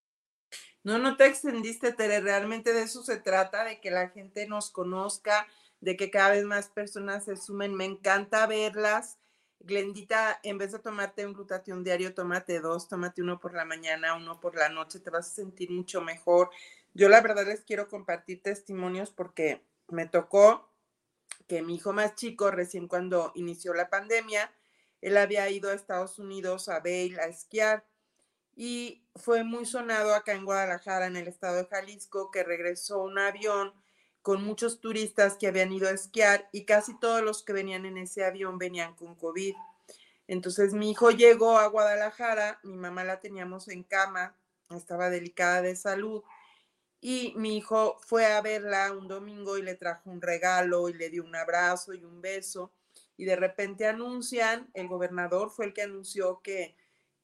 No, 0.84 0.98
no 0.98 1.16
te 1.16 1.26
extendiste, 1.26 1.92
Tere. 1.92 2.20
Realmente 2.20 2.72
de 2.72 2.82
eso 2.82 3.02
se 3.02 3.16
trata, 3.16 3.64
de 3.64 3.80
que 3.80 3.90
la 3.90 4.08
gente 4.08 4.46
nos 4.46 4.70
conozca, 4.70 5.46
de 5.80 5.96
que 5.96 6.10
cada 6.10 6.30
vez 6.30 6.44
más 6.44 6.68
personas 6.68 7.24
se 7.24 7.36
sumen. 7.36 7.74
Me 7.74 7.84
encanta 7.84 8.46
verlas. 8.46 9.18
Glendita, 9.60 10.40
en 10.42 10.58
vez 10.58 10.72
de 10.72 10.80
tomarte 10.80 11.24
un 11.24 11.34
glutatión 11.34 11.84
diario, 11.84 12.14
tómate 12.14 12.58
dos, 12.60 12.88
tómate 12.88 13.22
uno 13.22 13.38
por 13.38 13.54
la 13.54 13.64
mañana, 13.64 14.16
uno 14.16 14.40
por 14.40 14.56
la 14.56 14.68
noche, 14.68 14.98
te 14.98 15.10
vas 15.10 15.30
a 15.30 15.34
sentir 15.34 15.70
mucho 15.70 16.00
mejor. 16.00 16.50
Yo 16.94 17.08
la 17.08 17.20
verdad 17.20 17.46
les 17.46 17.60
quiero 17.60 17.88
compartir 17.88 18.42
testimonios 18.42 19.12
porque 19.12 19.64
me 19.86 20.06
tocó 20.06 20.68
que 21.46 21.62
mi 21.62 21.76
hijo 21.76 21.92
más 21.92 22.16
chico, 22.16 22.50
recién 22.50 22.88
cuando 22.88 23.30
inició 23.36 23.72
la 23.72 23.88
pandemia, 23.88 24.52
él 25.00 25.16
había 25.16 25.48
ido 25.48 25.70
a 25.70 25.74
Estados 25.74 26.18
Unidos 26.18 26.68
a 26.68 26.80
Vail 26.80 27.20
a 27.20 27.26
esquiar 27.26 27.84
y 28.54 29.02
fue 29.16 29.44
muy 29.44 29.66
sonado 29.66 30.14
acá 30.14 30.32
en 30.32 30.44
Guadalajara, 30.44 31.06
en 31.06 31.16
el 31.16 31.28
estado 31.28 31.56
de 31.56 31.66
Jalisco, 31.66 32.30
que 32.30 32.44
regresó 32.44 33.02
un 33.02 33.18
avión 33.18 33.72
con 34.22 34.44
muchos 34.44 34.80
turistas 34.80 35.36
que 35.36 35.48
habían 35.48 35.72
ido 35.72 35.88
a 35.88 35.92
esquiar 35.92 36.48
y 36.52 36.64
casi 36.64 36.98
todos 36.98 37.22
los 37.22 37.42
que 37.42 37.52
venían 37.52 37.86
en 37.86 37.98
ese 37.98 38.24
avión 38.24 38.58
venían 38.58 38.94
con 38.94 39.14
COVID. 39.16 39.54
Entonces 40.28 40.74
mi 40.74 40.90
hijo 40.90 41.10
llegó 41.10 41.58
a 41.58 41.66
Guadalajara, 41.66 42.60
mi 42.62 42.76
mamá 42.76 43.04
la 43.04 43.20
teníamos 43.20 43.68
en 43.68 43.82
cama, 43.82 44.36
estaba 44.70 45.10
delicada 45.10 45.62
de 45.62 45.74
salud 45.74 46.22
y 47.00 47.34
mi 47.36 47.56
hijo 47.56 47.98
fue 48.06 48.26
a 48.26 48.40
verla 48.40 48.92
un 48.92 49.08
domingo 49.08 49.58
y 49.58 49.62
le 49.62 49.74
trajo 49.74 50.08
un 50.08 50.22
regalo 50.22 50.88
y 50.88 50.92
le 50.92 51.10
dio 51.10 51.24
un 51.24 51.34
abrazo 51.34 51.92
y 51.92 52.04
un 52.04 52.22
beso. 52.22 52.72
Y 53.16 53.24
de 53.24 53.36
repente 53.36 53.86
anuncian, 53.86 54.70
el 54.72 54.88
gobernador 54.88 55.50
fue 55.50 55.66
el 55.66 55.72
que 55.72 55.82
anunció 55.82 56.40
que, 56.42 56.76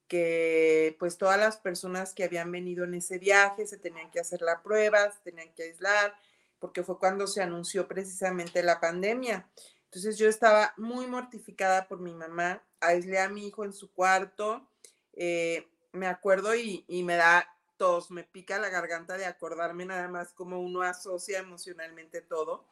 que 0.09 0.97
pues 0.99 1.19
todas 1.19 1.39
las 1.39 1.59
personas 1.59 2.15
que 2.15 2.25
habían 2.25 2.51
venido 2.51 2.85
en 2.85 2.95
ese 2.95 3.19
viaje 3.19 3.67
se 3.67 3.77
tenían 3.77 4.11
que 4.11 4.21
hacer 4.21 4.41
la 4.43 4.63
prueba, 4.63 5.11
se 5.13 5.21
tenían 5.31 5.53
que 5.55 5.65
aislar, 5.65 6.15
porque 6.59 6.83
fue 6.83 6.99
cuando 6.99 7.27
se 7.27 7.43
anunció 7.43 7.87
precisamente 7.87 8.63
la 8.63 8.81
pandemia. 8.81 9.49
Entonces 9.85 10.19
yo 10.19 10.29
estaba 10.29 10.75
muy 10.77 11.07
mortificada 11.07 11.87
por 11.87 12.01
mi 12.01 12.15
mamá, 12.15 12.63
aislé 12.81 13.21
a 13.21 13.29
mi 13.29 13.47
hijo 13.47 13.65
en 13.65 13.73
su 13.73 13.93
cuarto, 13.93 14.67
eh, 15.13 15.69
me 15.93 16.07
acuerdo 16.07 16.55
y, 16.55 16.85
y 16.89 17.03
me 17.03 17.17
da 17.17 17.47
tos, 17.77 18.11
me 18.11 18.25
pica 18.25 18.59
la 18.59 18.71
garganta 18.71 19.17
de 19.17 19.27
acordarme 19.27 19.85
nada 19.87 20.09
más 20.09 20.33
como 20.33 20.61
uno 20.61 20.83
asocia 20.83 21.39
emocionalmente 21.39 22.21
todo. 22.23 22.67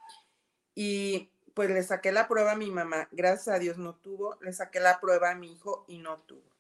Y 0.75 1.31
pues 1.55 1.71
le 1.71 1.83
saqué 1.83 2.13
la 2.13 2.29
prueba 2.29 2.53
a 2.53 2.57
mi 2.57 2.71
mamá, 2.71 3.09
gracias 3.13 3.49
a 3.49 3.59
Dios 3.59 3.79
no 3.79 3.95
tuvo, 3.95 4.37
le 4.43 4.53
saqué 4.53 4.79
la 4.81 5.01
prueba 5.01 5.31
a 5.31 5.35
mi 5.35 5.53
hijo 5.53 5.85
y 5.89 5.99
no 5.99 6.19
tuvo. 6.19 6.56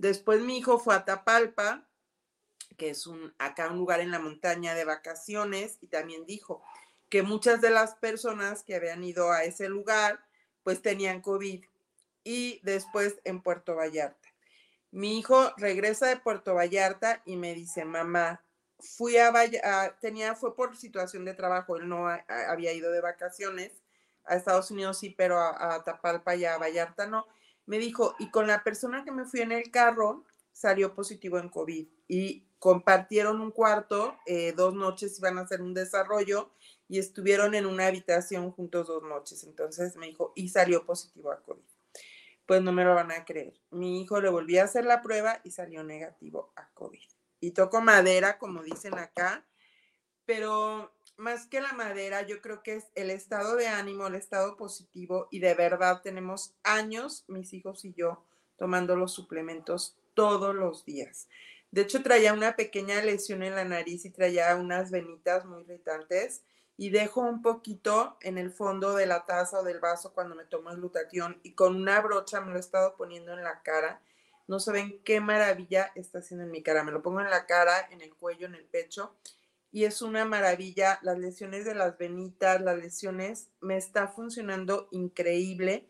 Después 0.00 0.40
mi 0.40 0.56
hijo 0.56 0.78
fue 0.78 0.94
a 0.94 1.04
Tapalpa, 1.04 1.86
que 2.78 2.88
es 2.88 3.06
un 3.06 3.34
acá 3.36 3.68
un 3.68 3.76
lugar 3.76 4.00
en 4.00 4.10
la 4.10 4.18
montaña 4.18 4.74
de 4.74 4.86
vacaciones 4.86 5.76
y 5.82 5.88
también 5.88 6.24
dijo 6.24 6.62
que 7.10 7.22
muchas 7.22 7.60
de 7.60 7.68
las 7.68 7.96
personas 7.96 8.62
que 8.62 8.76
habían 8.76 9.04
ido 9.04 9.30
a 9.30 9.44
ese 9.44 9.68
lugar 9.68 10.24
pues 10.62 10.80
tenían 10.80 11.20
COVID 11.20 11.62
y 12.24 12.60
después 12.62 13.20
en 13.24 13.42
Puerto 13.42 13.76
Vallarta. 13.76 14.26
Mi 14.90 15.18
hijo 15.18 15.52
regresa 15.58 16.06
de 16.06 16.16
Puerto 16.16 16.54
Vallarta 16.54 17.20
y 17.26 17.36
me 17.36 17.54
dice, 17.54 17.84
mamá, 17.84 18.42
fui 18.78 19.18
a 19.18 19.30
Vallarta, 19.30 19.98
tenía, 20.00 20.34
fue 20.34 20.56
por 20.56 20.78
situación 20.78 21.26
de 21.26 21.34
trabajo, 21.34 21.76
él 21.76 21.90
no 21.90 22.08
había 22.48 22.72
ido 22.72 22.90
de 22.90 23.02
vacaciones 23.02 23.72
a 24.24 24.36
Estados 24.36 24.70
Unidos, 24.70 24.98
sí, 24.98 25.10
pero 25.10 25.38
a, 25.38 25.84
Tapalpa 25.84 26.36
y 26.36 26.46
a 26.46 26.56
Vallarta 26.56 27.06
no. 27.06 27.26
Me 27.70 27.78
dijo, 27.78 28.16
y 28.18 28.30
con 28.30 28.48
la 28.48 28.64
persona 28.64 29.04
que 29.04 29.12
me 29.12 29.24
fui 29.24 29.40
en 29.40 29.52
el 29.52 29.70
carro, 29.70 30.24
salió 30.52 30.92
positivo 30.92 31.38
en 31.38 31.48
COVID 31.48 31.86
y 32.08 32.44
compartieron 32.58 33.40
un 33.40 33.52
cuarto, 33.52 34.16
eh, 34.26 34.52
dos 34.56 34.74
noches 34.74 35.16
iban 35.18 35.38
a 35.38 35.42
hacer 35.42 35.62
un 35.62 35.72
desarrollo 35.72 36.50
y 36.88 36.98
estuvieron 36.98 37.54
en 37.54 37.66
una 37.66 37.86
habitación 37.86 38.50
juntos 38.50 38.88
dos 38.88 39.04
noches. 39.04 39.44
Entonces 39.44 39.94
me 39.94 40.08
dijo, 40.08 40.32
y 40.34 40.48
salió 40.48 40.84
positivo 40.84 41.30
a 41.30 41.40
COVID 41.40 41.62
pues 42.50 42.62
no 42.62 42.72
me 42.72 42.82
lo 42.82 42.96
van 42.96 43.12
a 43.12 43.24
creer. 43.24 43.54
Mi 43.70 44.02
hijo 44.02 44.20
le 44.20 44.28
volví 44.28 44.58
a 44.58 44.64
hacer 44.64 44.84
la 44.84 45.02
prueba 45.02 45.40
y 45.44 45.52
salió 45.52 45.84
negativo 45.84 46.52
a 46.56 46.68
COVID. 46.74 47.08
Y 47.38 47.52
toco 47.52 47.80
madera, 47.80 48.38
como 48.38 48.64
dicen 48.64 48.98
acá, 48.98 49.46
pero 50.26 50.92
más 51.20 51.46
que 51.46 51.60
la 51.60 51.72
madera, 51.72 52.22
yo 52.22 52.40
creo 52.40 52.62
que 52.62 52.76
es 52.76 52.86
el 52.94 53.10
estado 53.10 53.54
de 53.56 53.68
ánimo, 53.68 54.06
el 54.06 54.14
estado 54.14 54.56
positivo 54.56 55.28
y 55.30 55.40
de 55.40 55.54
verdad 55.54 56.00
tenemos 56.02 56.54
años, 56.64 57.24
mis 57.28 57.52
hijos 57.52 57.84
y 57.84 57.92
yo, 57.92 58.24
tomando 58.56 58.96
los 58.96 59.12
suplementos 59.12 59.96
todos 60.14 60.54
los 60.54 60.84
días. 60.84 61.28
De 61.70 61.82
hecho, 61.82 62.02
traía 62.02 62.32
una 62.32 62.56
pequeña 62.56 63.00
lesión 63.02 63.42
en 63.42 63.54
la 63.54 63.64
nariz 63.64 64.04
y 64.04 64.10
traía 64.10 64.56
unas 64.56 64.90
venitas 64.90 65.44
muy 65.44 65.60
irritantes 65.60 66.42
y 66.76 66.90
dejo 66.90 67.20
un 67.20 67.42
poquito 67.42 68.16
en 68.22 68.38
el 68.38 68.50
fondo 68.50 68.94
de 68.94 69.06
la 69.06 69.26
taza 69.26 69.60
o 69.60 69.62
del 69.62 69.78
vaso 69.78 70.14
cuando 70.14 70.34
me 70.34 70.46
tomo 70.46 70.70
el 70.70 70.78
glutatión 70.78 71.38
y 71.42 71.52
con 71.52 71.76
una 71.76 72.00
brocha 72.00 72.40
me 72.40 72.50
lo 72.50 72.56
he 72.56 72.60
estado 72.60 72.96
poniendo 72.96 73.34
en 73.34 73.44
la 73.44 73.62
cara. 73.62 74.00
No 74.48 74.58
saben 74.58 75.00
qué 75.04 75.20
maravilla 75.20 75.92
está 75.94 76.18
haciendo 76.20 76.44
en 76.44 76.50
mi 76.50 76.62
cara. 76.62 76.82
Me 76.82 76.90
lo 76.90 77.02
pongo 77.02 77.20
en 77.20 77.30
la 77.30 77.46
cara, 77.46 77.86
en 77.90 78.00
el 78.00 78.14
cuello, 78.14 78.46
en 78.46 78.54
el 78.54 78.64
pecho 78.64 79.14
y 79.72 79.84
es 79.84 80.02
una 80.02 80.24
maravilla. 80.24 80.98
Las 81.02 81.18
lesiones 81.18 81.64
de 81.64 81.74
las 81.74 81.96
venitas, 81.98 82.60
las 82.60 82.78
lesiones, 82.78 83.48
me 83.60 83.76
está 83.76 84.08
funcionando 84.08 84.88
increíble. 84.90 85.88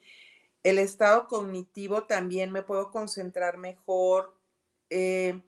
El 0.63 0.79
estado 0.79 1.27
cognitivo 1.29 2.05
también 2.05 2.53
me 2.53 2.63
puedo 2.63 2.91
concentrar 2.91 3.57
mejor. 3.57 4.35
Eh, 4.91 5.41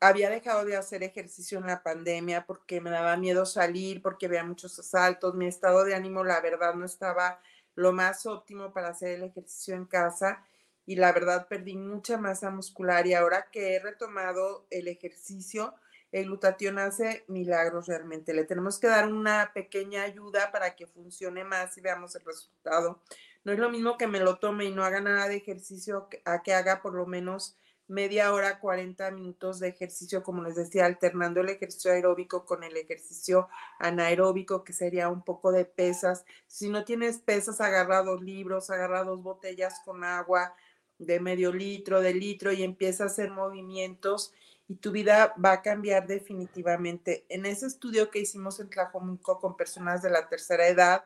había 0.00 0.30
dejado 0.30 0.64
de 0.64 0.76
hacer 0.76 1.02
ejercicio 1.02 1.58
en 1.58 1.66
la 1.66 1.82
pandemia 1.82 2.46
porque 2.46 2.80
me 2.80 2.90
daba 2.90 3.16
miedo 3.18 3.44
salir, 3.44 4.00
porque 4.00 4.26
había 4.26 4.44
muchos 4.44 4.78
asaltos, 4.78 5.34
mi 5.34 5.46
estado 5.46 5.84
de 5.84 5.94
ánimo 5.94 6.24
la 6.24 6.40
verdad 6.40 6.74
no 6.74 6.86
estaba 6.86 7.40
lo 7.74 7.92
más 7.92 8.24
óptimo 8.24 8.72
para 8.72 8.88
hacer 8.88 9.10
el 9.16 9.24
ejercicio 9.24 9.74
en 9.74 9.84
casa 9.84 10.42
y 10.86 10.96
la 10.96 11.12
verdad 11.12 11.48
perdí 11.48 11.76
mucha 11.76 12.16
masa 12.16 12.50
muscular 12.50 13.06
y 13.06 13.14
ahora 13.14 13.50
que 13.52 13.74
he 13.74 13.78
retomado 13.78 14.66
el 14.70 14.88
ejercicio, 14.88 15.74
el 16.12 16.26
glutatión 16.26 16.78
hace 16.78 17.24
milagros 17.28 17.86
realmente. 17.86 18.34
Le 18.34 18.44
tenemos 18.44 18.78
que 18.78 18.88
dar 18.88 19.12
una 19.12 19.52
pequeña 19.54 20.02
ayuda 20.02 20.50
para 20.50 20.74
que 20.76 20.86
funcione 20.86 21.44
más 21.44 21.76
y 21.78 21.80
veamos 21.80 22.14
el 22.16 22.24
resultado. 22.24 23.00
No 23.44 23.52
es 23.52 23.58
lo 23.58 23.70
mismo 23.70 23.96
que 23.96 24.06
me 24.06 24.20
lo 24.20 24.38
tome 24.38 24.64
y 24.64 24.72
no 24.72 24.84
haga 24.84 25.00
nada 25.00 25.28
de 25.28 25.36
ejercicio 25.36 26.08
a 26.24 26.42
que 26.42 26.52
haga 26.52 26.82
por 26.82 26.94
lo 26.94 27.06
menos 27.06 27.56
media 27.90 28.32
hora, 28.32 28.60
40 28.60 29.10
minutos 29.10 29.58
de 29.58 29.68
ejercicio, 29.68 30.22
como 30.22 30.44
les 30.44 30.54
decía, 30.54 30.86
alternando 30.86 31.40
el 31.40 31.48
ejercicio 31.48 31.90
aeróbico 31.90 32.46
con 32.46 32.62
el 32.62 32.76
ejercicio 32.76 33.48
anaeróbico, 33.80 34.62
que 34.62 34.72
sería 34.72 35.08
un 35.08 35.24
poco 35.24 35.50
de 35.50 35.64
pesas. 35.64 36.24
Si 36.46 36.68
no 36.68 36.84
tienes 36.84 37.18
pesas, 37.18 37.60
agarra 37.60 38.02
dos 38.02 38.22
libros, 38.22 38.70
agarra 38.70 39.02
dos 39.02 39.20
botellas 39.22 39.80
con 39.84 40.04
agua 40.04 40.54
de 40.98 41.18
medio 41.18 41.52
litro, 41.52 42.00
de 42.00 42.14
litro 42.14 42.52
y 42.52 42.62
empieza 42.62 43.04
a 43.04 43.06
hacer 43.06 43.32
movimientos 43.32 44.32
y 44.70 44.76
tu 44.76 44.92
vida 44.92 45.34
va 45.44 45.50
a 45.50 45.62
cambiar 45.62 46.06
definitivamente. 46.06 47.26
En 47.28 47.44
ese 47.44 47.66
estudio 47.66 48.08
que 48.08 48.20
hicimos 48.20 48.60
en 48.60 48.70
Tlajomulco 48.70 49.40
con 49.40 49.56
personas 49.56 50.00
de 50.00 50.10
la 50.10 50.28
tercera 50.28 50.68
edad, 50.68 51.04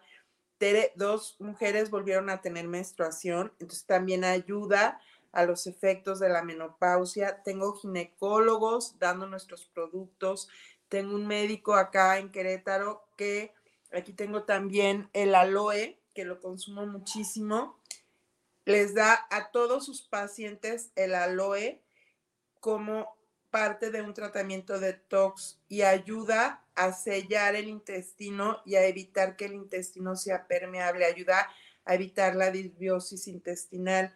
dos 0.97 1.37
mujeres 1.39 1.89
volvieron 1.89 2.29
a 2.29 2.43
tener 2.43 2.69
menstruación, 2.69 3.55
entonces 3.59 3.87
también 3.87 4.23
ayuda 4.23 5.01
a 5.33 5.47
los 5.47 5.67
efectos 5.67 6.21
de 6.21 6.29
la 6.29 6.43
menopausia. 6.43 7.43
Tengo 7.43 7.73
ginecólogos 7.73 8.99
dando 8.99 9.27
nuestros 9.27 9.65
productos. 9.65 10.51
Tengo 10.91 11.15
un 11.15 11.27
médico 11.27 11.73
acá 11.73 12.19
en 12.19 12.31
Querétaro 12.31 13.09
que 13.17 13.55
aquí 13.95 14.13
tengo 14.13 14.43
también 14.43 15.09
el 15.15 15.35
aloe, 15.35 15.99
que 16.15 16.27
lo 16.27 16.39
consumo 16.39 16.85
muchísimo. 16.85 17.81
Les 18.67 18.95
da 18.95 19.27
a 19.31 19.51
todos 19.53 19.87
sus 19.87 20.03
pacientes 20.03 20.91
el 20.97 21.15
aloe 21.15 21.81
como 22.61 23.24
parte 23.55 23.93
de 23.93 24.03
un 24.03 24.15
tratamiento 24.15 24.81
de 24.81 24.95
detox 24.95 25.61
y 25.69 25.83
ayuda 25.83 26.65
a 26.75 26.93
sellar 26.93 27.55
el 27.55 27.69
intestino 27.69 28.61
y 28.67 28.75
a 28.75 28.85
evitar 28.85 29.37
que 29.37 29.45
el 29.45 29.55
intestino 29.55 30.17
sea 30.17 30.49
permeable, 30.49 31.05
ayuda 31.05 31.49
a 31.85 31.95
evitar 31.95 32.35
la 32.35 32.51
disbiosis 32.51 33.29
intestinal. 33.29 34.13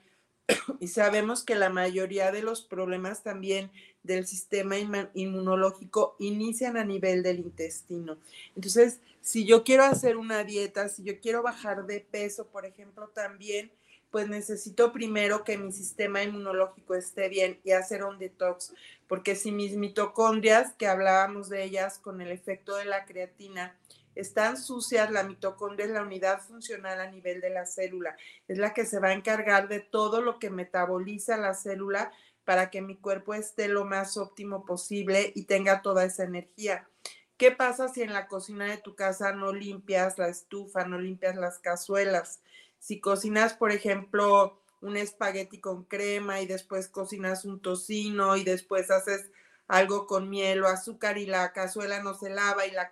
Y 0.81 0.89
sabemos 0.89 1.45
que 1.45 1.55
la 1.55 1.71
mayoría 1.71 2.33
de 2.33 2.43
los 2.43 2.63
problemas 2.63 3.23
también 3.23 3.71
del 4.03 4.27
sistema 4.27 4.75
inmunológico 5.15 6.17
inician 6.19 6.77
a 6.77 6.85
nivel 6.85 7.23
del 7.23 7.39
intestino. 7.39 8.19
Entonces, 8.57 8.99
si 9.21 9.45
yo 9.45 9.63
quiero 9.63 9.85
hacer 9.85 10.17
una 10.17 10.43
dieta, 10.43 10.89
si 10.89 11.05
yo 11.05 11.21
quiero 11.21 11.45
bajar 11.45 11.87
de 11.87 12.01
peso, 12.01 12.49
por 12.49 12.67
ejemplo, 12.67 13.07
también 13.15 13.71
pues 14.11 14.29
necesito 14.29 14.93
primero 14.93 15.45
que 15.45 15.59
mi 15.59 15.73
sistema 15.73 16.23
inmunológico 16.23 16.95
esté 16.95 17.29
bien 17.29 17.61
y 17.65 17.73
hacer 17.73 18.05
un 18.05 18.19
detox, 18.19 18.73
porque 19.07 19.37
si 19.37 19.53
mis 19.53 19.77
mitocondrias, 19.77 20.75
que 20.75 20.87
hablábamos 20.87 21.49
de 21.49 21.65
ellas 21.65 21.99
con 21.99 22.21
el 22.21 22.31
efecto 22.31 22.77
de 22.77 22.85
la 22.85 23.05
creatina, 23.05 23.77
están 24.15 24.57
sucias, 24.57 25.13
la 25.13 25.23
mitocondria 25.23 25.87
es 25.87 25.93
la 25.93 26.03
unidad 26.03 26.41
funcional 26.41 27.01
a 27.01 27.11
nivel 27.11 27.41
de 27.41 27.51
la 27.51 27.67
célula, 27.67 28.17
es 28.49 28.59
la 28.59 28.75
que 28.75 28.85
se 28.85 28.99
va 28.99 29.09
a 29.09 29.15
encargar 29.15 29.69
de 29.69 29.81
todo 29.81 30.23
lo 30.23 30.39
que 30.39 30.51
metaboliza 30.51 31.37
la 31.37 31.55
célula 31.55 32.11
para 32.45 32.71
que 32.71 32.81
mi 32.81 32.97
cuerpo 32.97 33.35
esté 33.35 33.69
lo 33.69 33.85
más 33.85 34.17
óptimo 34.17 34.65
posible 34.65 35.33
y 35.35 35.45
tenga 35.45 35.83
toda 35.83 36.05
esa 36.05 36.25
energía. 36.25 36.89
¿Qué 37.37 37.53
pasa 37.53 37.87
si 37.87 38.03
en 38.03 38.13
la 38.13 38.27
cocina 38.27 38.65
de 38.65 38.79
tu 38.79 38.97
casa 38.97 39.33
no 39.33 39.53
limpias 39.53 40.19
la 40.19 40.29
estufa, 40.29 40.85
no 40.85 40.99
limpias 40.99 41.37
las 41.37 41.61
cazuelas? 41.61 42.41
Si 42.79 43.01
cocinas, 43.01 43.55
por 43.55 43.73
ejemplo, 43.73 44.63
un 44.81 44.97
espagueti 44.97 45.61
con 45.61 45.85
crema 45.85 46.41
y 46.41 46.47
después 46.47 46.89
cocinas 46.89 47.45
un 47.45 47.61
tocino 47.61 48.37
y 48.37 48.45
después 48.45 48.91
haces 48.91 49.31
algo 49.67 50.07
con 50.07 50.31
miel 50.31 50.63
o 50.63 50.69
azúcar 50.69 51.19
y 51.19 51.27
la 51.27 51.53
cazuela 51.53 52.03
no 52.03 52.15
se 52.15 52.31
lava 52.31 52.67
y 52.67 52.71
la, 52.71 52.91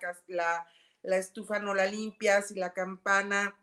la, 1.03 1.16
estufa 1.16 1.59
no 1.59 1.75
la 1.75 1.87
limpias 1.87 2.51
y 2.51 2.57
la 2.57 2.72
campana 2.75 3.57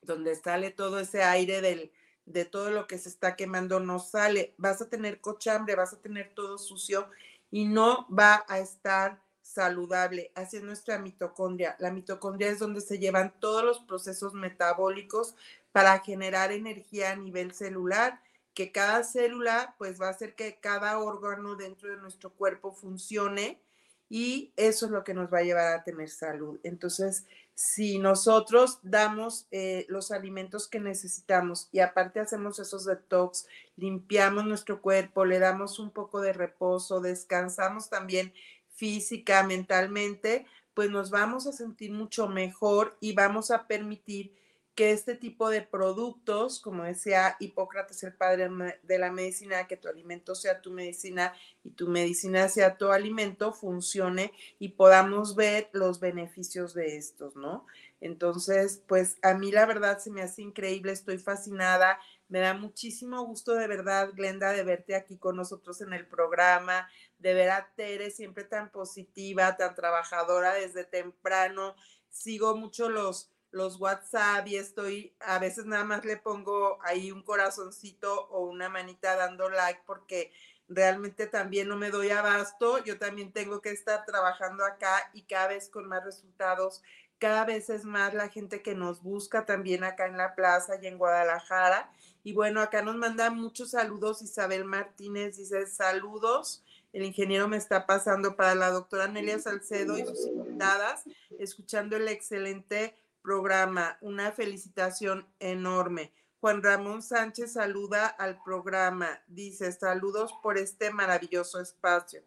donde 0.00 0.34
sale 0.34 0.70
todo 0.70 1.00
ese 1.00 1.22
aire 1.22 1.60
del, 1.60 1.92
de 2.24 2.44
todo 2.44 2.70
lo 2.70 2.86
que 2.86 2.98
se 2.98 3.08
está 3.08 3.36
quemando 3.36 3.80
no 3.80 3.98
sale, 3.98 4.54
vas 4.56 4.80
a 4.80 4.88
tener 4.88 5.20
cochambre, 5.20 5.74
vas 5.74 5.92
a 5.92 6.00
tener 6.00 6.32
todo 6.34 6.56
sucio 6.56 7.10
y 7.50 7.66
no 7.66 8.06
va 8.08 8.44
a 8.48 8.58
estar 8.60 9.20
saludable. 9.52 10.30
Es 10.36 10.62
nuestra 10.62 10.98
mitocondria. 10.98 11.76
La 11.78 11.90
mitocondria 11.90 12.50
es 12.50 12.58
donde 12.58 12.80
se 12.80 12.98
llevan 12.98 13.34
todos 13.40 13.64
los 13.64 13.80
procesos 13.80 14.34
metabólicos 14.34 15.34
para 15.72 15.98
generar 16.00 16.52
energía 16.52 17.12
a 17.12 17.16
nivel 17.16 17.52
celular, 17.52 18.20
que 18.54 18.72
cada 18.72 19.04
célula 19.04 19.74
pues 19.78 20.00
va 20.00 20.08
a 20.08 20.10
hacer 20.10 20.34
que 20.34 20.58
cada 20.60 20.98
órgano 20.98 21.54
dentro 21.54 21.90
de 21.90 21.96
nuestro 21.96 22.30
cuerpo 22.30 22.72
funcione 22.72 23.60
y 24.08 24.52
eso 24.56 24.86
es 24.86 24.92
lo 24.92 25.04
que 25.04 25.14
nos 25.14 25.32
va 25.32 25.38
a 25.38 25.42
llevar 25.42 25.72
a 25.72 25.84
tener 25.84 26.10
salud. 26.10 26.58
Entonces, 26.64 27.26
si 27.54 27.98
nosotros 27.98 28.80
damos 28.82 29.46
eh, 29.52 29.86
los 29.88 30.10
alimentos 30.10 30.66
que 30.66 30.80
necesitamos 30.80 31.68
y 31.70 31.78
aparte 31.78 32.18
hacemos 32.18 32.58
esos 32.58 32.86
detox, 32.86 33.46
limpiamos 33.76 34.46
nuestro 34.46 34.82
cuerpo, 34.82 35.24
le 35.24 35.38
damos 35.38 35.78
un 35.78 35.90
poco 35.90 36.20
de 36.20 36.32
reposo, 36.32 37.00
descansamos 37.00 37.88
también 37.88 38.32
física, 38.80 39.42
mentalmente, 39.42 40.46
pues 40.72 40.88
nos 40.88 41.10
vamos 41.10 41.46
a 41.46 41.52
sentir 41.52 41.92
mucho 41.92 42.28
mejor 42.28 42.96
y 42.98 43.12
vamos 43.12 43.50
a 43.50 43.66
permitir 43.66 44.34
que 44.74 44.92
este 44.92 45.14
tipo 45.14 45.50
de 45.50 45.60
productos, 45.60 46.60
como 46.60 46.84
decía 46.84 47.36
Hipócrates, 47.40 48.02
el 48.04 48.14
padre 48.14 48.48
de 48.82 48.98
la 48.98 49.12
medicina, 49.12 49.66
que 49.66 49.76
tu 49.76 49.88
alimento 49.88 50.34
sea 50.34 50.62
tu 50.62 50.70
medicina 50.70 51.34
y 51.62 51.72
tu 51.72 51.88
medicina 51.88 52.48
sea 52.48 52.78
tu 52.78 52.90
alimento, 52.90 53.52
funcione 53.52 54.32
y 54.58 54.70
podamos 54.70 55.36
ver 55.36 55.68
los 55.72 56.00
beneficios 56.00 56.72
de 56.72 56.96
estos, 56.96 57.36
¿no? 57.36 57.66
Entonces, 58.00 58.82
pues 58.86 59.18
a 59.20 59.34
mí 59.34 59.52
la 59.52 59.66
verdad 59.66 59.98
se 59.98 60.10
me 60.10 60.22
hace 60.22 60.40
increíble, 60.40 60.92
estoy 60.92 61.18
fascinada, 61.18 62.00
me 62.30 62.38
da 62.38 62.54
muchísimo 62.54 63.22
gusto 63.26 63.54
de 63.54 63.66
verdad, 63.66 64.12
Glenda, 64.14 64.52
de 64.52 64.62
verte 64.62 64.94
aquí 64.94 65.18
con 65.18 65.36
nosotros 65.36 65.82
en 65.82 65.92
el 65.92 66.06
programa, 66.06 66.88
de 67.20 67.34
ver 67.34 67.50
a 67.50 67.70
Tere 67.76 68.10
siempre 68.10 68.44
tan 68.44 68.70
positiva, 68.70 69.56
tan 69.56 69.74
trabajadora 69.74 70.54
desde 70.54 70.84
temprano. 70.84 71.76
Sigo 72.08 72.56
mucho 72.56 72.88
los, 72.88 73.30
los 73.50 73.80
WhatsApp 73.80 74.46
y 74.46 74.56
estoy, 74.56 75.14
a 75.20 75.38
veces 75.38 75.66
nada 75.66 75.84
más 75.84 76.04
le 76.04 76.16
pongo 76.16 76.78
ahí 76.82 77.12
un 77.12 77.22
corazoncito 77.22 78.28
o 78.28 78.46
una 78.46 78.68
manita 78.68 79.16
dando 79.16 79.50
like 79.50 79.82
porque 79.86 80.32
realmente 80.68 81.26
también 81.26 81.68
no 81.68 81.76
me 81.76 81.90
doy 81.90 82.10
abasto. 82.10 82.82
Yo 82.84 82.98
también 82.98 83.32
tengo 83.32 83.60
que 83.60 83.70
estar 83.70 84.04
trabajando 84.06 84.64
acá 84.64 85.10
y 85.12 85.22
cada 85.22 85.48
vez 85.48 85.68
con 85.68 85.86
más 85.86 86.04
resultados. 86.04 86.82
Cada 87.18 87.44
vez 87.44 87.68
es 87.68 87.84
más 87.84 88.14
la 88.14 88.30
gente 88.30 88.62
que 88.62 88.74
nos 88.74 89.02
busca 89.02 89.44
también 89.44 89.84
acá 89.84 90.06
en 90.06 90.16
la 90.16 90.34
plaza 90.34 90.76
y 90.80 90.86
en 90.86 90.96
Guadalajara. 90.96 91.92
Y 92.24 92.32
bueno, 92.32 92.62
acá 92.62 92.80
nos 92.80 92.96
manda 92.96 93.30
muchos 93.30 93.72
saludos 93.72 94.22
Isabel 94.22 94.64
Martínez, 94.64 95.36
dice 95.36 95.66
saludos 95.66 96.64
el 96.92 97.04
ingeniero 97.04 97.46
me 97.48 97.56
está 97.56 97.86
pasando 97.86 98.36
para 98.36 98.54
la 98.54 98.70
doctora 98.70 99.06
Nelia 99.06 99.38
Salcedo 99.38 99.96
y 99.96 100.04
sus 100.04 100.26
invitadas, 100.26 101.04
escuchando 101.38 101.96
el 101.96 102.08
excelente 102.08 102.96
programa. 103.22 103.96
Una 104.00 104.32
felicitación 104.32 105.26
enorme. 105.38 106.12
Juan 106.40 106.62
Ramón 106.62 107.02
Sánchez 107.02 107.52
saluda 107.52 108.06
al 108.06 108.42
programa. 108.42 109.20
Dice, 109.28 109.70
saludos 109.72 110.34
por 110.42 110.58
este 110.58 110.90
maravilloso 110.90 111.60
espacio. 111.60 112.22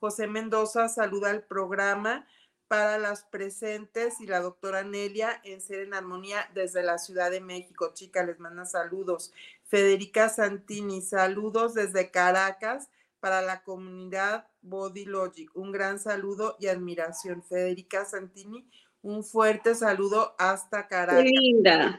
José 0.00 0.26
Mendoza 0.26 0.88
saluda 0.88 1.30
al 1.30 1.42
programa 1.42 2.26
para 2.66 2.98
las 2.98 3.24
presentes 3.24 4.20
y 4.20 4.26
la 4.26 4.40
doctora 4.40 4.84
Nelia 4.84 5.40
en 5.44 5.60
Ser 5.60 5.80
en 5.80 5.94
Armonía 5.94 6.48
desde 6.54 6.82
la 6.82 6.98
Ciudad 6.98 7.30
de 7.30 7.40
México. 7.40 7.92
Chica, 7.94 8.24
les 8.24 8.38
manda 8.38 8.64
saludos. 8.64 9.32
Federica 9.64 10.28
Santini, 10.28 11.02
saludos 11.02 11.74
desde 11.74 12.10
Caracas 12.10 12.88
para 13.20 13.42
la 13.42 13.62
comunidad 13.62 14.46
Body 14.62 15.04
Logic. 15.04 15.50
Un 15.54 15.72
gran 15.72 15.98
saludo 15.98 16.56
y 16.58 16.68
admiración. 16.68 17.42
Federica 17.42 18.04
Santini, 18.04 18.68
un 19.02 19.24
fuerte 19.24 19.74
saludo 19.74 20.34
hasta 20.38 20.88
Caracas. 20.88 21.24
Qué 21.24 21.30
linda. 21.30 21.98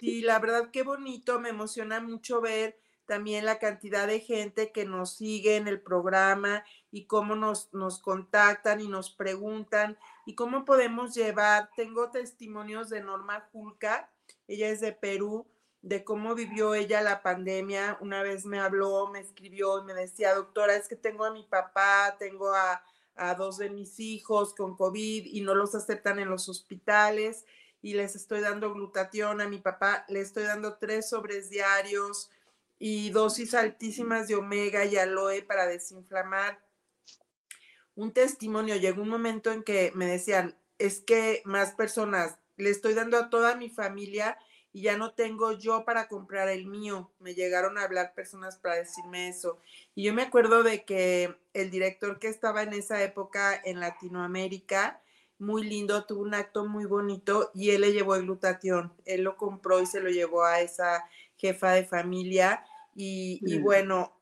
Sí, 0.00 0.22
la 0.22 0.38
verdad 0.38 0.70
qué 0.72 0.82
bonito, 0.82 1.40
me 1.40 1.50
emociona 1.50 2.00
mucho 2.00 2.40
ver 2.40 2.78
también 3.10 3.44
la 3.44 3.58
cantidad 3.58 4.06
de 4.06 4.20
gente 4.20 4.70
que 4.70 4.84
nos 4.84 5.16
sigue 5.16 5.56
en 5.56 5.66
el 5.66 5.80
programa 5.80 6.64
y 6.92 7.06
cómo 7.06 7.34
nos, 7.34 7.68
nos 7.74 7.98
contactan 7.98 8.80
y 8.80 8.86
nos 8.86 9.10
preguntan 9.10 9.98
y 10.26 10.36
cómo 10.36 10.64
podemos 10.64 11.12
llevar. 11.12 11.70
Tengo 11.74 12.12
testimonios 12.12 12.88
de 12.88 13.02
Norma 13.02 13.48
Julca, 13.50 14.12
ella 14.46 14.68
es 14.68 14.80
de 14.80 14.92
Perú, 14.92 15.48
de 15.82 16.04
cómo 16.04 16.34
vivió 16.34 16.74
ella 16.74 17.00
la 17.00 17.22
pandemia. 17.22 17.98
Una 18.00 18.22
vez 18.22 18.44
me 18.44 18.60
habló, 18.60 19.08
me 19.08 19.20
escribió 19.20 19.80
y 19.80 19.84
me 19.84 19.94
decía, 19.94 20.34
doctora, 20.34 20.76
es 20.76 20.88
que 20.88 20.96
tengo 20.96 21.24
a 21.24 21.32
mi 21.32 21.44
papá, 21.44 22.16
tengo 22.18 22.52
a, 22.54 22.82
dos 23.36 23.58
de 23.58 23.68
mis 23.68 24.00
hijos 24.00 24.54
con 24.54 24.76
COVID 24.78 25.26
y 25.26 25.42
no 25.42 25.54
los 25.54 25.74
aceptan 25.74 26.18
en 26.18 26.30
los 26.30 26.48
hospitales 26.48 27.44
y 27.82 27.92
les 27.92 28.16
estoy 28.16 28.40
dando 28.40 28.72
glutatión 28.72 29.42
a 29.42 29.48
mi 29.48 29.58
papá, 29.58 30.06
le 30.08 30.20
estoy 30.20 30.44
dando 30.44 30.78
tres 30.78 31.10
sobres 31.10 31.50
diarios 31.50 32.30
y 32.78 33.10
dosis 33.10 33.52
altísimas 33.52 34.26
de 34.26 34.36
omega 34.36 34.86
y 34.86 34.96
aloe 34.96 35.42
para 35.42 35.66
desinflamar. 35.66 36.60
Un 37.94 38.12
testimonio, 38.12 38.76
llegó 38.76 39.02
un 39.02 39.10
momento 39.10 39.52
en 39.52 39.64
que 39.64 39.92
me 39.94 40.06
decían, 40.06 40.56
es 40.78 41.00
que 41.00 41.42
más 41.44 41.72
personas, 41.72 42.38
le 42.56 42.70
estoy 42.70 42.94
dando 42.94 43.18
a 43.18 43.28
toda 43.28 43.54
mi 43.54 43.68
familia 43.68 44.38
y 44.72 44.82
ya 44.82 44.96
no 44.96 45.12
tengo 45.12 45.52
yo 45.52 45.84
para 45.84 46.08
comprar 46.08 46.48
el 46.48 46.66
mío. 46.66 47.10
Me 47.18 47.34
llegaron 47.34 47.76
a 47.76 47.82
hablar 47.82 48.14
personas 48.14 48.56
para 48.56 48.76
decirme 48.76 49.28
eso. 49.28 49.58
Y 49.94 50.04
yo 50.04 50.14
me 50.14 50.22
acuerdo 50.22 50.62
de 50.62 50.84
que 50.84 51.36
el 51.54 51.70
director 51.70 52.18
que 52.18 52.28
estaba 52.28 52.62
en 52.62 52.72
esa 52.72 53.02
época 53.02 53.60
en 53.64 53.80
Latinoamérica, 53.80 55.00
muy 55.38 55.64
lindo, 55.64 56.04
tuvo 56.04 56.22
un 56.22 56.34
acto 56.34 56.66
muy 56.66 56.84
bonito 56.84 57.50
y 57.54 57.70
él 57.70 57.80
le 57.80 57.92
llevó 57.92 58.14
el 58.14 58.22
glutatión. 58.22 58.92
Él 59.06 59.22
lo 59.22 59.36
compró 59.36 59.80
y 59.80 59.86
se 59.86 60.00
lo 60.00 60.10
llevó 60.10 60.44
a 60.44 60.60
esa 60.60 61.04
jefa 61.36 61.72
de 61.72 61.84
familia. 61.84 62.64
Y, 62.94 63.40
y 63.42 63.58
bueno, 63.58 64.12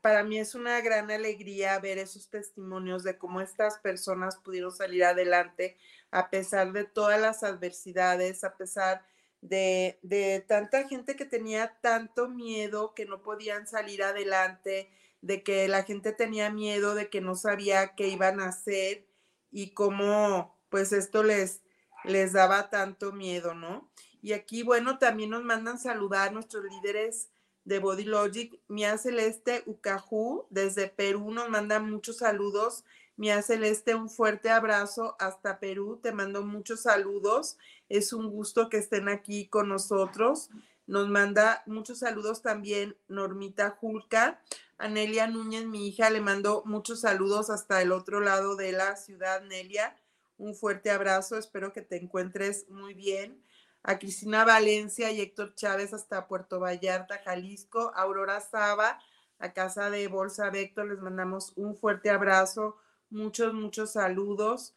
para 0.00 0.22
mí 0.22 0.38
es 0.38 0.54
una 0.54 0.80
gran 0.80 1.10
alegría 1.10 1.78
ver 1.78 1.98
esos 1.98 2.28
testimonios 2.30 3.02
de 3.02 3.18
cómo 3.18 3.40
estas 3.40 3.78
personas 3.78 4.36
pudieron 4.36 4.72
salir 4.72 5.04
adelante 5.04 5.76
a 6.10 6.30
pesar 6.30 6.72
de 6.72 6.84
todas 6.84 7.20
las 7.20 7.42
adversidades, 7.42 8.44
a 8.44 8.56
pesar 8.56 8.98
de, 8.98 9.10
de 9.40 10.44
tanta 10.46 10.86
gente 10.88 11.16
que 11.16 11.24
tenía 11.24 11.78
tanto 11.80 12.28
miedo 12.28 12.94
que 12.94 13.06
no 13.06 13.22
podían 13.22 13.66
salir 13.66 14.02
adelante, 14.02 14.90
de 15.22 15.42
que 15.42 15.68
la 15.68 15.82
gente 15.82 16.12
tenía 16.12 16.50
miedo, 16.50 16.94
de 16.94 17.10
que 17.10 17.20
no 17.20 17.34
sabía 17.34 17.94
qué 17.94 18.08
iban 18.08 18.40
a 18.40 18.48
hacer 18.48 19.06
y 19.50 19.72
cómo 19.72 20.58
pues 20.68 20.92
esto 20.92 21.22
les, 21.22 21.62
les 22.04 22.32
daba 22.32 22.70
tanto 22.70 23.12
miedo, 23.12 23.54
¿no? 23.54 23.90
Y 24.22 24.32
aquí, 24.32 24.62
bueno, 24.62 24.98
también 24.98 25.30
nos 25.30 25.42
mandan 25.42 25.78
saludar 25.78 26.32
nuestros 26.32 26.64
líderes 26.64 27.28
de 27.64 27.78
Body 27.78 28.04
Logic. 28.04 28.58
Mía 28.68 28.96
Celeste 28.98 29.62
Ucaju 29.66 30.46
desde 30.50 30.88
Perú 30.88 31.30
nos 31.32 31.48
manda 31.48 31.80
muchos 31.80 32.18
saludos. 32.18 32.84
Mía 33.16 33.42
Celeste, 33.42 33.94
un 33.94 34.08
fuerte 34.08 34.50
abrazo 34.50 35.16
hasta 35.18 35.58
Perú. 35.58 35.98
Te 36.02 36.12
mando 36.12 36.42
muchos 36.44 36.82
saludos. 36.82 37.58
Es 37.90 38.12
un 38.12 38.30
gusto 38.30 38.68
que 38.70 38.78
estén 38.78 39.08
aquí 39.08 39.48
con 39.48 39.68
nosotros. 39.68 40.48
Nos 40.86 41.08
manda 41.08 41.64
muchos 41.66 41.98
saludos 41.98 42.40
también 42.40 42.96
Normita 43.08 43.70
Julca. 43.70 44.40
Anelia 44.78 45.26
Núñez, 45.26 45.66
mi 45.66 45.88
hija, 45.88 46.08
le 46.08 46.20
mando 46.20 46.62
muchos 46.64 47.00
saludos 47.00 47.50
hasta 47.50 47.82
el 47.82 47.90
otro 47.90 48.20
lado 48.20 48.54
de 48.54 48.70
la 48.70 48.94
ciudad, 48.94 49.42
Nelia. 49.42 49.96
Un 50.38 50.54
fuerte 50.54 50.92
abrazo, 50.92 51.36
espero 51.36 51.72
que 51.72 51.82
te 51.82 51.96
encuentres 51.96 52.68
muy 52.70 52.94
bien. 52.94 53.44
A 53.82 53.98
Cristina 53.98 54.44
Valencia 54.44 55.10
y 55.10 55.20
Héctor 55.20 55.56
Chávez 55.56 55.92
hasta 55.92 56.28
Puerto 56.28 56.60
Vallarta, 56.60 57.20
Jalisco. 57.24 57.92
Aurora 57.96 58.40
Saba, 58.40 59.00
a 59.40 59.52
casa 59.52 59.90
de 59.90 60.06
Bolsa 60.06 60.48
Vector, 60.50 60.86
les 60.86 61.00
mandamos 61.00 61.52
un 61.56 61.76
fuerte 61.76 62.08
abrazo, 62.08 62.76
muchos, 63.10 63.52
muchos 63.52 63.94
saludos. 63.94 64.76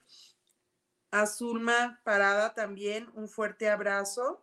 A 1.14 1.28
Zulma 1.28 2.00
Parada 2.04 2.56
también, 2.56 3.08
un 3.14 3.30
fuerte 3.30 3.70
abrazo. 3.70 4.42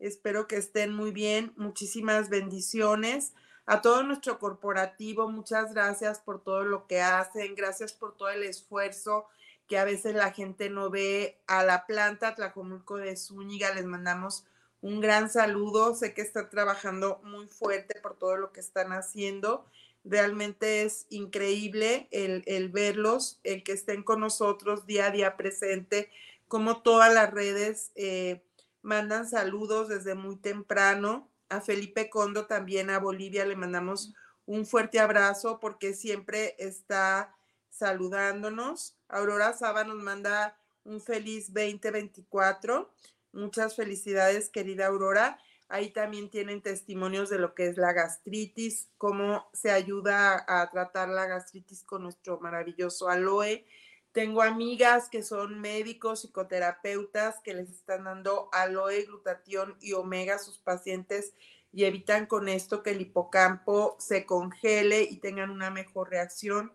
Espero 0.00 0.48
que 0.48 0.56
estén 0.56 0.92
muy 0.92 1.12
bien. 1.12 1.52
Muchísimas 1.56 2.28
bendiciones 2.28 3.34
a 3.66 3.82
todo 3.82 4.02
nuestro 4.02 4.40
corporativo, 4.40 5.30
muchas 5.30 5.72
gracias 5.72 6.18
por 6.18 6.42
todo 6.42 6.64
lo 6.64 6.88
que 6.88 7.02
hacen, 7.02 7.54
gracias 7.54 7.92
por 7.92 8.16
todo 8.16 8.30
el 8.30 8.42
esfuerzo 8.42 9.28
que 9.68 9.78
a 9.78 9.84
veces 9.84 10.16
la 10.16 10.32
gente 10.32 10.70
no 10.70 10.90
ve 10.90 11.38
a 11.46 11.62
la 11.62 11.86
planta 11.86 12.34
Tlacomulco 12.34 12.96
de 12.96 13.16
Zúñiga. 13.16 13.72
Les 13.72 13.84
mandamos 13.84 14.44
un 14.80 15.00
gran 15.00 15.30
saludo. 15.30 15.94
Sé 15.94 16.14
que 16.14 16.22
están 16.22 16.50
trabajando 16.50 17.20
muy 17.22 17.46
fuerte 17.46 18.00
por 18.00 18.16
todo 18.16 18.36
lo 18.36 18.50
que 18.50 18.58
están 18.58 18.90
haciendo. 18.92 19.66
Realmente 20.08 20.82
es 20.82 21.06
increíble 21.10 22.08
el, 22.12 22.42
el 22.46 22.70
verlos, 22.70 23.38
el 23.44 23.62
que 23.62 23.72
estén 23.72 24.02
con 24.02 24.20
nosotros 24.20 24.86
día 24.86 25.06
a 25.06 25.10
día 25.10 25.36
presente, 25.36 26.10
como 26.48 26.80
todas 26.80 27.12
las 27.12 27.30
redes 27.30 27.92
eh, 27.94 28.42
mandan 28.80 29.28
saludos 29.28 29.88
desde 29.88 30.14
muy 30.14 30.36
temprano 30.36 31.28
a 31.50 31.60
Felipe 31.60 32.08
Condo, 32.08 32.46
también 32.46 32.88
a 32.88 32.98
Bolivia, 32.98 33.44
le 33.44 33.54
mandamos 33.56 34.14
un 34.46 34.64
fuerte 34.64 34.98
abrazo 34.98 35.60
porque 35.60 35.92
siempre 35.92 36.56
está 36.58 37.34
saludándonos. 37.70 38.96
Aurora 39.08 39.52
Saba 39.52 39.84
nos 39.84 39.96
manda 40.02 40.56
un 40.84 41.02
feliz 41.02 41.52
2024. 41.52 42.90
Muchas 43.32 43.76
felicidades, 43.76 44.48
querida 44.48 44.86
Aurora. 44.86 45.38
Ahí 45.68 45.90
también 45.90 46.30
tienen 46.30 46.62
testimonios 46.62 47.28
de 47.28 47.38
lo 47.38 47.54
que 47.54 47.66
es 47.66 47.76
la 47.76 47.92
gastritis, 47.92 48.88
cómo 48.96 49.50
se 49.52 49.70
ayuda 49.70 50.44
a 50.48 50.70
tratar 50.70 51.10
la 51.10 51.26
gastritis 51.26 51.84
con 51.84 52.04
nuestro 52.04 52.40
maravilloso 52.40 53.08
aloe. 53.10 53.66
Tengo 54.12 54.40
amigas 54.40 55.10
que 55.10 55.22
son 55.22 55.60
médicos, 55.60 56.22
psicoterapeutas, 56.22 57.40
que 57.44 57.52
les 57.52 57.68
están 57.68 58.04
dando 58.04 58.48
aloe, 58.52 59.04
glutatión 59.04 59.76
y 59.82 59.92
omega 59.92 60.36
a 60.36 60.38
sus 60.38 60.58
pacientes 60.58 61.34
y 61.70 61.84
evitan 61.84 62.24
con 62.24 62.48
esto 62.48 62.82
que 62.82 62.90
el 62.90 63.02
hipocampo 63.02 63.94
se 63.98 64.24
congele 64.24 65.02
y 65.02 65.18
tengan 65.18 65.50
una 65.50 65.70
mejor 65.70 66.08
reacción. 66.08 66.72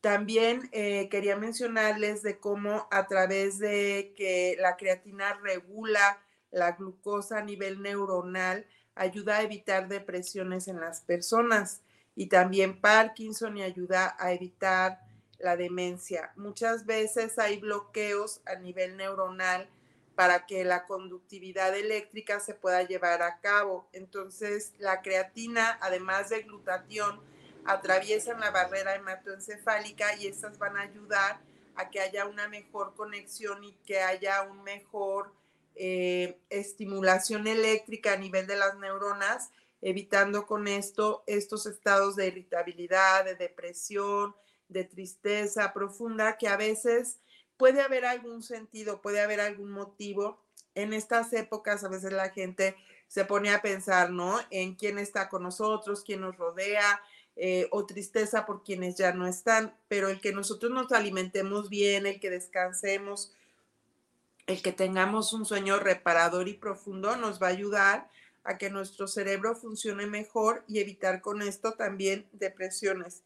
También 0.00 0.70
eh, 0.70 1.08
quería 1.10 1.36
mencionarles 1.36 2.22
de 2.22 2.38
cómo 2.38 2.86
a 2.92 3.08
través 3.08 3.58
de 3.58 4.14
que 4.16 4.56
la 4.60 4.76
creatina 4.76 5.34
regula 5.42 6.22
la 6.50 6.72
glucosa 6.72 7.38
a 7.38 7.44
nivel 7.44 7.82
neuronal, 7.82 8.66
ayuda 8.94 9.36
a 9.36 9.42
evitar 9.42 9.88
depresiones 9.88 10.68
en 10.68 10.80
las 10.80 11.00
personas 11.00 11.80
y 12.14 12.26
también 12.26 12.80
Parkinson 12.80 13.56
y 13.56 13.62
ayuda 13.62 14.16
a 14.18 14.32
evitar 14.32 15.00
la 15.38 15.56
demencia. 15.56 16.32
Muchas 16.36 16.84
veces 16.86 17.38
hay 17.38 17.58
bloqueos 17.58 18.40
a 18.44 18.56
nivel 18.56 18.96
neuronal 18.96 19.68
para 20.14 20.44
que 20.44 20.64
la 20.64 20.84
conductividad 20.84 21.74
eléctrica 21.74 22.40
se 22.40 22.52
pueda 22.52 22.82
llevar 22.82 23.22
a 23.22 23.40
cabo. 23.40 23.88
Entonces, 23.92 24.74
la 24.78 25.00
creatina, 25.00 25.78
además 25.80 26.28
de 26.28 26.42
glutatión, 26.42 27.20
atraviesan 27.64 28.40
la 28.40 28.50
barrera 28.50 28.94
hematoencefálica 28.96 30.16
y 30.16 30.26
estas 30.26 30.58
van 30.58 30.76
a 30.76 30.82
ayudar 30.82 31.40
a 31.74 31.88
que 31.88 32.00
haya 32.00 32.26
una 32.26 32.48
mejor 32.48 32.94
conexión 32.94 33.64
y 33.64 33.72
que 33.86 34.00
haya 34.00 34.42
un 34.42 34.62
mejor 34.62 35.32
eh, 35.74 36.40
estimulación 36.50 37.46
eléctrica 37.46 38.12
a 38.12 38.16
nivel 38.16 38.46
de 38.46 38.56
las 38.56 38.76
neuronas, 38.78 39.50
evitando 39.80 40.46
con 40.46 40.68
esto 40.68 41.24
estos 41.26 41.66
estados 41.66 42.16
de 42.16 42.28
irritabilidad, 42.28 43.24
de 43.24 43.34
depresión, 43.34 44.34
de 44.68 44.84
tristeza 44.84 45.72
profunda 45.72 46.36
que 46.36 46.48
a 46.48 46.56
veces 46.56 47.18
puede 47.56 47.82
haber 47.82 48.04
algún 48.04 48.42
sentido, 48.42 49.00
puede 49.00 49.20
haber 49.20 49.40
algún 49.40 49.70
motivo. 49.70 50.42
En 50.74 50.92
estas 50.92 51.32
épocas 51.32 51.84
a 51.84 51.88
veces 51.88 52.12
la 52.12 52.30
gente 52.30 52.76
se 53.08 53.24
pone 53.24 53.50
a 53.50 53.60
pensar, 53.60 54.10
¿no? 54.10 54.38
En 54.50 54.76
quién 54.76 54.98
está 54.98 55.28
con 55.28 55.42
nosotros, 55.42 56.04
quién 56.04 56.20
nos 56.20 56.36
rodea, 56.36 57.02
eh, 57.36 57.68
o 57.70 57.86
tristeza 57.86 58.44
por 58.44 58.62
quienes 58.62 58.96
ya 58.96 59.12
no 59.12 59.26
están, 59.26 59.74
pero 59.88 60.08
el 60.08 60.20
que 60.20 60.32
nosotros 60.32 60.70
nos 60.72 60.92
alimentemos 60.92 61.70
bien, 61.70 62.04
el 62.04 62.20
que 62.20 62.28
descansemos, 62.28 63.34
el 64.50 64.62
que 64.62 64.72
tengamos 64.72 65.32
un 65.32 65.46
sueño 65.46 65.78
reparador 65.78 66.48
y 66.48 66.54
profundo 66.54 67.16
nos 67.16 67.40
va 67.40 67.46
a 67.46 67.50
ayudar 67.50 68.10
a 68.42 68.58
que 68.58 68.68
nuestro 68.68 69.06
cerebro 69.06 69.54
funcione 69.54 70.06
mejor 70.06 70.64
y 70.66 70.80
evitar 70.80 71.20
con 71.20 71.42
esto 71.42 71.74
también 71.74 72.28
depresiones. 72.32 73.22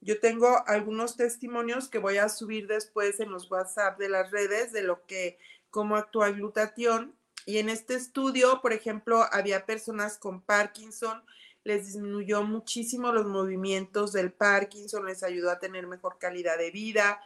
Yo 0.00 0.20
tengo 0.20 0.62
algunos 0.66 1.16
testimonios 1.16 1.88
que 1.88 1.98
voy 1.98 2.18
a 2.18 2.28
subir 2.28 2.66
después 2.66 3.20
en 3.20 3.30
los 3.30 3.50
WhatsApp 3.50 3.98
de 3.98 4.08
las 4.08 4.30
redes 4.30 4.72
de 4.72 4.82
lo 4.82 5.06
que, 5.06 5.38
cómo 5.70 5.96
actúa 5.96 6.28
el 6.28 6.34
glutatión. 6.34 7.14
Y 7.46 7.58
en 7.58 7.68
este 7.70 7.94
estudio, 7.94 8.60
por 8.60 8.72
ejemplo, 8.72 9.24
había 9.32 9.64
personas 9.64 10.18
con 10.18 10.42
Parkinson, 10.42 11.22
les 11.64 11.86
disminuyó 11.86 12.42
muchísimo 12.42 13.12
los 13.12 13.26
movimientos 13.26 14.12
del 14.12 14.30
Parkinson, 14.30 15.06
les 15.06 15.22
ayudó 15.22 15.50
a 15.50 15.58
tener 15.58 15.86
mejor 15.86 16.18
calidad 16.18 16.58
de 16.58 16.70
vida, 16.70 17.20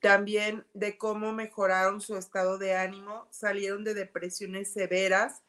también 0.00 0.66
de 0.74 0.98
cómo 0.98 1.32
mejoraron 1.32 2.00
su 2.00 2.16
estado 2.16 2.58
de 2.58 2.76
ánimo, 2.76 3.26
salieron 3.30 3.84
de 3.84 3.94
depresiones 3.94 4.72
severas. 4.72 5.42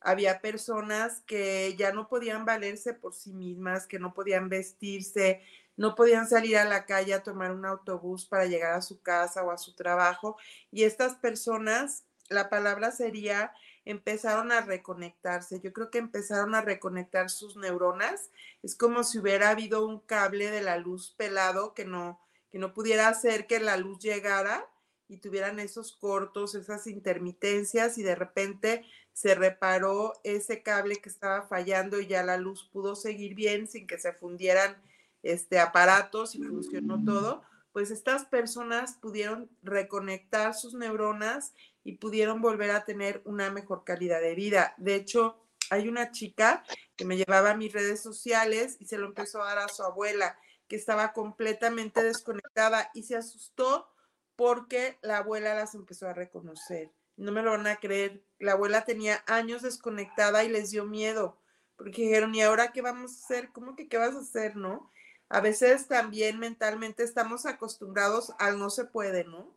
Había 0.00 0.40
personas 0.40 1.22
que 1.26 1.74
ya 1.76 1.92
no 1.92 2.08
podían 2.08 2.44
valerse 2.44 2.92
por 2.92 3.14
sí 3.14 3.32
mismas, 3.32 3.86
que 3.86 3.98
no 3.98 4.12
podían 4.12 4.48
vestirse, 4.48 5.42
no 5.76 5.94
podían 5.94 6.28
salir 6.28 6.58
a 6.58 6.64
la 6.64 6.84
calle 6.86 7.14
a 7.14 7.22
tomar 7.22 7.50
un 7.50 7.64
autobús 7.64 8.26
para 8.26 8.46
llegar 8.46 8.74
a 8.74 8.82
su 8.82 9.00
casa 9.00 9.42
o 9.42 9.50
a 9.50 9.58
su 9.58 9.74
trabajo. 9.74 10.36
Y 10.70 10.84
estas 10.84 11.16
personas, 11.16 12.04
la 12.28 12.48
palabra 12.50 12.92
sería, 12.92 13.52
empezaron 13.84 14.52
a 14.52 14.60
reconectarse. 14.60 15.60
Yo 15.60 15.72
creo 15.72 15.90
que 15.90 15.98
empezaron 15.98 16.54
a 16.54 16.60
reconectar 16.60 17.30
sus 17.30 17.56
neuronas. 17.56 18.30
Es 18.62 18.76
como 18.76 19.02
si 19.04 19.18
hubiera 19.18 19.50
habido 19.50 19.86
un 19.86 20.00
cable 20.00 20.50
de 20.50 20.62
la 20.62 20.76
luz 20.78 21.14
pelado 21.16 21.74
que 21.74 21.84
no, 21.84 22.20
que 22.54 22.60
no 22.60 22.72
pudiera 22.72 23.08
hacer 23.08 23.48
que 23.48 23.58
la 23.58 23.76
luz 23.76 23.98
llegara 23.98 24.64
y 25.08 25.16
tuvieran 25.16 25.58
esos 25.58 25.90
cortos, 25.90 26.54
esas 26.54 26.86
intermitencias 26.86 27.98
y 27.98 28.04
de 28.04 28.14
repente 28.14 28.84
se 29.12 29.34
reparó 29.34 30.12
ese 30.22 30.62
cable 30.62 31.00
que 31.00 31.08
estaba 31.08 31.48
fallando 31.48 31.98
y 31.98 32.06
ya 32.06 32.22
la 32.22 32.36
luz 32.36 32.70
pudo 32.72 32.94
seguir 32.94 33.34
bien 33.34 33.66
sin 33.66 33.88
que 33.88 33.98
se 33.98 34.12
fundieran 34.12 34.80
este, 35.24 35.58
aparatos 35.58 36.36
y 36.36 36.44
funcionó 36.44 37.04
todo, 37.04 37.42
pues 37.72 37.90
estas 37.90 38.24
personas 38.24 38.98
pudieron 39.02 39.50
reconectar 39.64 40.54
sus 40.54 40.74
neuronas 40.74 41.54
y 41.82 41.96
pudieron 41.96 42.40
volver 42.40 42.70
a 42.70 42.84
tener 42.84 43.20
una 43.24 43.50
mejor 43.50 43.82
calidad 43.82 44.20
de 44.20 44.36
vida. 44.36 44.74
De 44.76 44.94
hecho, 44.94 45.44
hay 45.70 45.88
una 45.88 46.12
chica 46.12 46.62
que 46.94 47.04
me 47.04 47.16
llevaba 47.16 47.50
a 47.50 47.56
mis 47.56 47.72
redes 47.72 48.00
sociales 48.00 48.76
y 48.78 48.86
se 48.86 48.96
lo 48.96 49.06
empezó 49.06 49.42
a 49.42 49.46
dar 49.46 49.58
a 49.58 49.68
su 49.68 49.82
abuela, 49.82 50.38
estaba 50.74 51.12
completamente 51.12 52.02
desconectada 52.02 52.90
y 52.94 53.04
se 53.04 53.16
asustó 53.16 53.88
porque 54.36 54.98
la 55.02 55.18
abuela 55.18 55.54
las 55.54 55.74
empezó 55.74 56.08
a 56.08 56.14
reconocer. 56.14 56.92
No 57.16 57.32
me 57.32 57.42
lo 57.42 57.52
van 57.52 57.66
a 57.66 57.76
creer. 57.76 58.22
La 58.38 58.52
abuela 58.52 58.84
tenía 58.84 59.22
años 59.26 59.62
desconectada 59.62 60.44
y 60.44 60.48
les 60.48 60.70
dio 60.70 60.84
miedo, 60.84 61.38
porque 61.76 62.02
dijeron, 62.02 62.34
¿y 62.34 62.42
ahora 62.42 62.72
qué 62.72 62.82
vamos 62.82 63.12
a 63.12 63.24
hacer? 63.24 63.50
¿Cómo 63.52 63.76
que 63.76 63.88
qué 63.88 63.98
vas 63.98 64.14
a 64.14 64.20
hacer, 64.20 64.56
no? 64.56 64.90
a 65.28 65.40
veces 65.40 65.88
también 65.88 66.38
mentalmente 66.38 67.02
estamos 67.02 67.46
acostumbrados 67.46 68.32
al 68.38 68.58
no 68.58 68.70
se 68.70 68.84
puede, 68.84 69.24
¿no? 69.24 69.52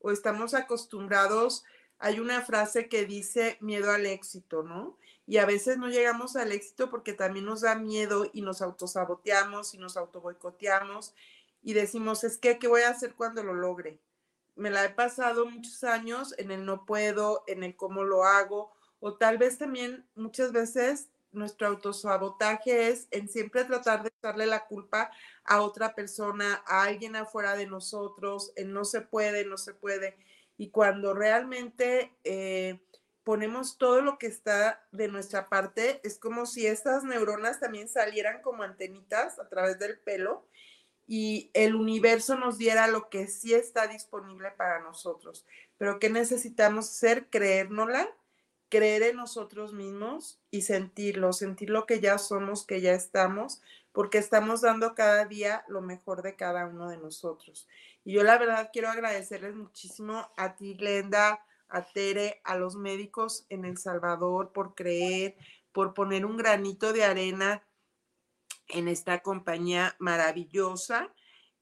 O 0.00 0.10
estamos 0.10 0.54
acostumbrados 0.54 1.64
hay 1.98 2.20
una 2.20 2.40
frase 2.42 2.88
que 2.88 3.04
dice 3.04 3.58
miedo 3.60 3.90
al 3.90 4.06
éxito, 4.06 4.62
¿no? 4.62 4.96
Y 5.26 5.38
a 5.38 5.46
veces 5.46 5.78
no 5.78 5.88
llegamos 5.88 6.36
al 6.36 6.52
éxito 6.52 6.90
porque 6.90 7.12
también 7.12 7.44
nos 7.44 7.60
da 7.60 7.74
miedo 7.76 8.28
y 8.32 8.42
nos 8.42 8.62
autosaboteamos 8.62 9.74
y 9.74 9.78
nos 9.78 9.96
autoboicoteamos 9.96 11.14
y 11.62 11.74
decimos, 11.74 12.24
es 12.24 12.38
que, 12.38 12.58
¿qué 12.58 12.68
voy 12.68 12.82
a 12.82 12.90
hacer 12.90 13.14
cuando 13.14 13.42
lo 13.42 13.54
logre? 13.54 13.98
Me 14.56 14.70
la 14.70 14.84
he 14.84 14.90
pasado 14.90 15.46
muchos 15.46 15.84
años 15.84 16.34
en 16.38 16.50
el 16.50 16.64
no 16.64 16.84
puedo, 16.84 17.44
en 17.46 17.62
el 17.62 17.76
cómo 17.76 18.02
lo 18.04 18.24
hago, 18.24 18.72
o 18.98 19.14
tal 19.14 19.38
vez 19.38 19.58
también 19.58 20.06
muchas 20.14 20.52
veces 20.52 21.08
nuestro 21.32 21.68
autosabotaje 21.68 22.88
es 22.88 23.06
en 23.10 23.28
siempre 23.28 23.64
tratar 23.64 24.02
de 24.02 24.12
darle 24.20 24.46
la 24.46 24.66
culpa 24.66 25.10
a 25.44 25.62
otra 25.62 25.94
persona, 25.94 26.62
a 26.66 26.82
alguien 26.84 27.16
afuera 27.16 27.54
de 27.56 27.66
nosotros, 27.66 28.52
en 28.56 28.72
no 28.72 28.84
se 28.84 29.00
puede, 29.00 29.44
no 29.44 29.56
se 29.56 29.74
puede. 29.74 30.16
Y 30.58 30.70
cuando 30.70 31.14
realmente 31.14 32.12
eh, 32.24 32.80
ponemos 33.24 33.78
todo 33.78 34.00
lo 34.00 34.18
que 34.18 34.26
está 34.26 34.86
de 34.92 35.08
nuestra 35.08 35.48
parte, 35.48 36.00
es 36.04 36.18
como 36.18 36.46
si 36.46 36.66
estas 36.66 37.04
neuronas 37.04 37.60
también 37.60 37.88
salieran 37.88 38.42
como 38.42 38.62
antenitas 38.62 39.38
a 39.38 39.48
través 39.48 39.78
del 39.78 39.98
pelo 39.98 40.46
y 41.06 41.50
el 41.54 41.74
universo 41.74 42.36
nos 42.36 42.56
diera 42.56 42.86
lo 42.86 43.10
que 43.10 43.26
sí 43.26 43.52
está 43.54 43.86
disponible 43.86 44.50
para 44.52 44.80
nosotros. 44.80 45.46
Pero 45.76 45.98
¿qué 45.98 46.08
necesitamos 46.08 46.88
hacer? 46.88 47.28
Creérnosla 47.30 48.08
creer 48.70 49.02
en 49.02 49.16
nosotros 49.16 49.74
mismos 49.74 50.40
y 50.50 50.62
sentirlo, 50.62 51.32
sentir 51.32 51.68
lo 51.68 51.84
que 51.84 52.00
ya 52.00 52.16
somos, 52.16 52.64
que 52.64 52.80
ya 52.80 52.92
estamos, 52.92 53.60
porque 53.92 54.18
estamos 54.18 54.62
dando 54.62 54.94
cada 54.94 55.26
día 55.26 55.64
lo 55.68 55.82
mejor 55.82 56.22
de 56.22 56.36
cada 56.36 56.66
uno 56.66 56.88
de 56.88 56.96
nosotros. 56.96 57.66
Y 58.04 58.12
yo 58.12 58.22
la 58.22 58.38
verdad 58.38 58.70
quiero 58.72 58.88
agradecerles 58.88 59.56
muchísimo 59.56 60.30
a 60.36 60.54
ti, 60.54 60.74
Glenda, 60.74 61.44
a 61.70 61.82
Tere, 61.82 62.40
a 62.44 62.56
los 62.56 62.76
médicos 62.76 63.46
en 63.48 63.64
El 63.64 63.78
Salvador 63.78 64.52
por 64.52 64.74
creer, 64.74 65.36
por 65.72 65.94
poner 65.94 66.24
un 66.26 66.36
granito 66.36 66.92
de 66.92 67.04
arena 67.04 67.62
en 68.68 68.88
esta 68.88 69.20
compañía 69.20 69.96
maravillosa 69.98 71.12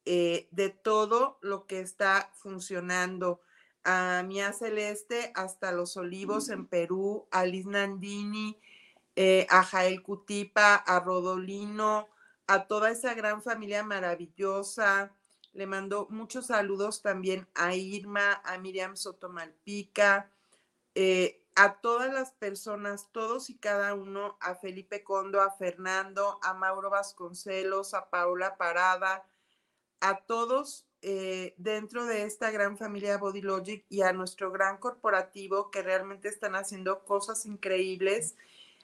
eh, 0.05 0.49
de 0.51 0.71
todo 0.71 1.39
lo 1.43 1.67
que 1.67 1.81
está 1.81 2.31
funcionando 2.35 3.41
a 3.85 4.23
Mía 4.27 4.53
Celeste 4.53 5.33
hasta 5.35 5.73
Los 5.73 5.97
Olivos 5.97 6.49
en 6.49 6.67
Perú, 6.67 7.29
a 7.31 7.45
Liz 7.45 7.67
Nandini, 7.67 8.59
eh, 9.17 9.47
a 9.51 9.63
Jael 9.65 10.03
Cutipa, 10.03 10.77
a 10.77 11.01
Rodolino, 11.01 12.09
a 12.47 12.67
toda 12.67 12.91
esa 12.91 13.15
gran 13.15 13.43
familia 13.43 13.83
maravillosa. 13.83 15.15
Le 15.59 15.67
mando 15.67 16.07
muchos 16.11 16.47
saludos 16.47 17.03
también 17.03 17.49
a 17.57 17.75
Irma, 17.75 18.41
a 18.45 18.59
Miriam 18.59 18.97
Sotomalpica, 18.97 20.31
eh, 20.95 21.43
a 21.57 21.81
todas 21.81 22.15
las 22.15 22.31
personas, 22.31 23.09
todos 23.11 23.51
y 23.51 23.57
cada 23.57 23.93
uno, 23.95 24.39
a 24.41 24.55
Felipe 24.55 25.03
Condo, 25.03 25.41
a 25.41 25.51
Fernando, 25.51 26.39
a 26.45 26.55
Mauro 26.55 26.91
Vasconcelos, 26.91 27.93
a 27.93 28.09
Paula 28.09 28.57
Parada, 28.57 29.27
a 29.99 30.21
todos 30.27 30.87
eh, 31.03 31.57
dentro 31.57 32.07
de 32.07 32.23
esta 32.23 32.53
gran 32.53 32.79
familia 32.79 33.19
Body 33.19 33.43
Logic 33.43 33.85
y 33.89 34.03
a 34.03 34.13
nuestro 34.13 34.53
gran 34.53 34.77
corporativo 34.77 35.73
que 35.73 35.83
realmente 35.83 36.29
están 36.29 36.55
haciendo 36.55 37.05
cosas 37.05 37.47
increíbles, 37.47 38.37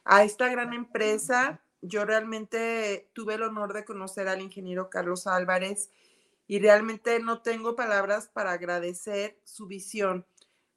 a 0.03 0.25
esta 0.25 0.49
gran 0.49 0.73
empresa. 0.73 1.61
Yo 1.83 2.05
realmente 2.05 3.09
tuve 3.13 3.35
el 3.35 3.45
honor 3.45 3.75
de 3.75 3.85
conocer 3.85 4.27
al 4.27 4.41
ingeniero 4.41 4.91
Carlos 4.91 5.29
Álvarez 5.29 5.89
y 6.47 6.59
realmente 6.59 7.19
no 7.21 7.43
tengo 7.43 7.75
palabras 7.75 8.29
para 8.29 8.53
agradecer 8.53 9.41
su 9.45 9.67
visión, 9.67 10.27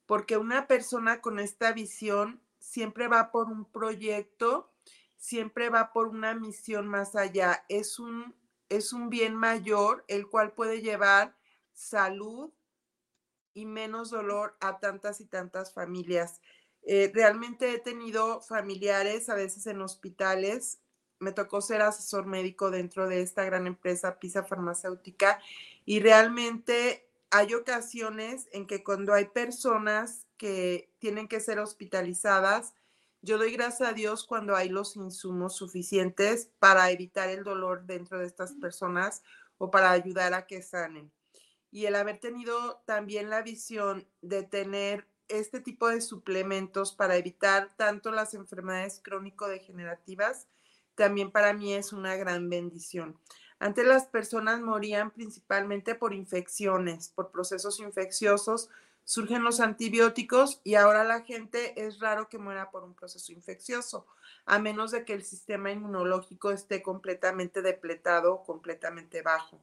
porque 0.06 0.36
una 0.36 0.66
persona 0.66 1.20
con 1.20 1.38
esta 1.38 1.72
visión 1.72 2.42
siempre 2.58 3.08
va 3.08 3.30
por 3.30 3.48
un 3.48 3.70
proyecto, 3.70 4.72
siempre 5.16 5.68
va 5.68 5.92
por 5.92 6.08
una 6.08 6.34
misión 6.34 6.88
más 6.88 7.16
allá. 7.16 7.64
Es 7.68 7.98
un 7.98 8.34
es 8.68 8.92
un 8.92 9.08
bien 9.08 9.34
mayor, 9.34 10.04
el 10.08 10.28
cual 10.28 10.52
puede 10.52 10.80
llevar 10.82 11.36
salud 11.72 12.52
y 13.54 13.66
menos 13.66 14.10
dolor 14.10 14.56
a 14.60 14.78
tantas 14.78 15.20
y 15.20 15.26
tantas 15.26 15.72
familias. 15.72 16.40
Eh, 16.82 17.10
realmente 17.14 17.72
he 17.72 17.78
tenido 17.78 18.40
familiares, 18.40 19.28
a 19.28 19.34
veces 19.34 19.66
en 19.66 19.80
hospitales, 19.80 20.80
me 21.20 21.32
tocó 21.32 21.60
ser 21.60 21.82
asesor 21.82 22.26
médico 22.26 22.70
dentro 22.70 23.08
de 23.08 23.22
esta 23.22 23.44
gran 23.44 23.66
empresa 23.66 24.18
Pisa 24.18 24.44
Farmacéutica 24.44 25.40
y 25.84 26.00
realmente 26.00 27.08
hay 27.30 27.54
ocasiones 27.54 28.48
en 28.52 28.66
que 28.66 28.82
cuando 28.82 29.12
hay 29.12 29.26
personas 29.26 30.26
que 30.36 30.90
tienen 30.98 31.28
que 31.28 31.40
ser 31.40 31.58
hospitalizadas, 31.58 32.74
yo 33.20 33.36
doy 33.36 33.52
gracias 33.52 33.88
a 33.88 33.92
Dios 33.92 34.24
cuando 34.24 34.54
hay 34.54 34.68
los 34.68 34.96
insumos 34.96 35.56
suficientes 35.56 36.50
para 36.58 36.90
evitar 36.90 37.28
el 37.28 37.44
dolor 37.44 37.84
dentro 37.84 38.18
de 38.18 38.26
estas 38.26 38.52
personas 38.52 39.22
o 39.58 39.70
para 39.70 39.90
ayudar 39.90 40.34
a 40.34 40.46
que 40.46 40.62
sanen. 40.62 41.10
Y 41.70 41.86
el 41.86 41.96
haber 41.96 42.18
tenido 42.20 42.80
también 42.86 43.28
la 43.28 43.42
visión 43.42 44.06
de 44.22 44.44
tener 44.44 45.06
este 45.28 45.60
tipo 45.60 45.88
de 45.88 46.00
suplementos 46.00 46.92
para 46.92 47.16
evitar 47.16 47.74
tanto 47.76 48.10
las 48.10 48.32
enfermedades 48.34 49.00
crónico-degenerativas, 49.02 50.46
también 50.98 51.30
para 51.30 51.52
mí 51.54 51.72
es 51.72 51.92
una 51.92 52.16
gran 52.16 52.50
bendición. 52.50 53.16
Antes 53.60 53.86
las 53.86 54.06
personas 54.06 54.60
morían 54.60 55.12
principalmente 55.12 55.94
por 55.94 56.12
infecciones, 56.12 57.08
por 57.08 57.30
procesos 57.30 57.78
infecciosos, 57.78 58.68
surgen 59.04 59.44
los 59.44 59.60
antibióticos 59.60 60.60
y 60.64 60.74
ahora 60.74 61.04
la 61.04 61.22
gente 61.22 61.86
es 61.86 62.00
raro 62.00 62.28
que 62.28 62.38
muera 62.38 62.70
por 62.70 62.82
un 62.82 62.94
proceso 62.94 63.32
infeccioso, 63.32 64.06
a 64.44 64.58
menos 64.58 64.90
de 64.90 65.04
que 65.04 65.14
el 65.14 65.22
sistema 65.22 65.70
inmunológico 65.70 66.50
esté 66.50 66.82
completamente 66.82 67.62
depletado 67.62 68.42
completamente 68.42 69.22
bajo. 69.22 69.60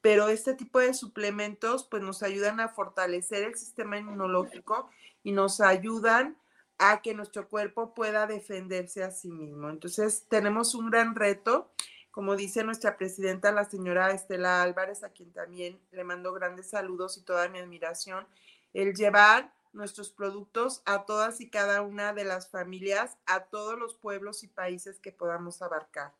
Pero 0.00 0.28
este 0.28 0.54
tipo 0.54 0.80
de 0.80 0.94
suplementos 0.94 1.84
pues 1.84 2.02
nos 2.02 2.22
ayudan 2.22 2.60
a 2.60 2.70
fortalecer 2.70 3.44
el 3.44 3.56
sistema 3.56 3.98
inmunológico 3.98 4.90
y 5.22 5.32
nos 5.32 5.60
ayudan 5.60 6.36
a 6.78 7.02
que 7.02 7.14
nuestro 7.14 7.48
cuerpo 7.48 7.94
pueda 7.94 8.26
defenderse 8.26 9.02
a 9.02 9.10
sí 9.10 9.30
mismo. 9.30 9.70
Entonces 9.70 10.26
tenemos 10.28 10.74
un 10.74 10.90
gran 10.90 11.14
reto, 11.14 11.70
como 12.10 12.36
dice 12.36 12.64
nuestra 12.64 12.96
presidenta, 12.96 13.52
la 13.52 13.64
señora 13.64 14.10
Estela 14.10 14.62
Álvarez, 14.62 15.02
a 15.04 15.10
quien 15.10 15.32
también 15.32 15.80
le 15.92 16.04
mando 16.04 16.32
grandes 16.32 16.70
saludos 16.70 17.16
y 17.16 17.22
toda 17.22 17.48
mi 17.48 17.58
admiración 17.58 18.26
el 18.74 18.94
llevar 18.94 19.52
nuestros 19.72 20.10
productos 20.10 20.82
a 20.84 21.04
todas 21.04 21.40
y 21.40 21.48
cada 21.48 21.82
una 21.82 22.12
de 22.12 22.24
las 22.24 22.50
familias, 22.50 23.16
a 23.26 23.44
todos 23.44 23.78
los 23.78 23.94
pueblos 23.94 24.42
y 24.42 24.48
países 24.48 24.98
que 24.98 25.12
podamos 25.12 25.62
abarcar. 25.62 26.12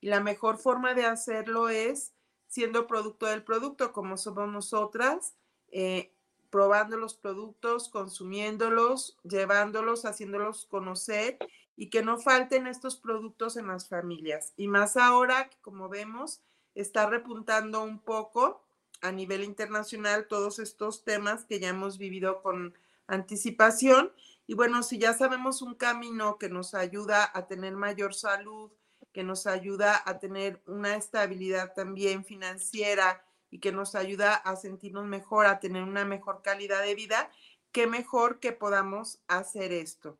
Y 0.00 0.08
la 0.08 0.20
mejor 0.20 0.58
forma 0.58 0.94
de 0.94 1.06
hacerlo 1.06 1.68
es 1.68 2.12
siendo 2.46 2.86
producto 2.86 3.26
del 3.26 3.42
producto, 3.42 3.92
como 3.92 4.16
somos 4.16 4.48
nosotras, 4.48 5.34
eh, 5.70 6.12
probando 6.50 6.96
los 6.96 7.14
productos, 7.14 7.88
consumiéndolos, 7.88 9.18
llevándolos, 9.22 10.04
haciéndolos 10.04 10.66
conocer 10.66 11.38
y 11.76 11.90
que 11.90 12.02
no 12.02 12.18
falten 12.18 12.66
estos 12.66 12.96
productos 12.96 13.56
en 13.56 13.68
las 13.68 13.88
familias. 13.88 14.52
Y 14.56 14.68
más 14.68 14.96
ahora 14.96 15.50
como 15.60 15.88
vemos, 15.88 16.42
está 16.74 17.08
repuntando 17.08 17.82
un 17.82 18.00
poco 18.00 18.64
a 19.00 19.12
nivel 19.12 19.44
internacional 19.44 20.26
todos 20.26 20.58
estos 20.58 21.04
temas 21.04 21.44
que 21.44 21.60
ya 21.60 21.68
hemos 21.68 21.98
vivido 21.98 22.42
con 22.42 22.74
anticipación. 23.06 24.12
Y 24.46 24.54
bueno, 24.54 24.82
si 24.82 24.98
ya 24.98 25.12
sabemos 25.12 25.62
un 25.62 25.74
camino 25.74 26.38
que 26.38 26.48
nos 26.48 26.74
ayuda 26.74 27.30
a 27.32 27.46
tener 27.46 27.76
mayor 27.76 28.14
salud, 28.14 28.70
que 29.12 29.22
nos 29.22 29.46
ayuda 29.46 30.02
a 30.04 30.18
tener 30.18 30.62
una 30.66 30.96
estabilidad 30.96 31.74
también 31.74 32.24
financiera 32.24 33.24
y 33.50 33.60
que 33.60 33.72
nos 33.72 33.94
ayuda 33.94 34.34
a 34.34 34.56
sentirnos 34.56 35.06
mejor, 35.06 35.46
a 35.46 35.60
tener 35.60 35.82
una 35.82 36.04
mejor 36.04 36.42
calidad 36.42 36.82
de 36.82 36.94
vida, 36.94 37.30
qué 37.72 37.86
mejor 37.86 38.40
que 38.40 38.52
podamos 38.52 39.20
hacer 39.26 39.72
esto. 39.72 40.18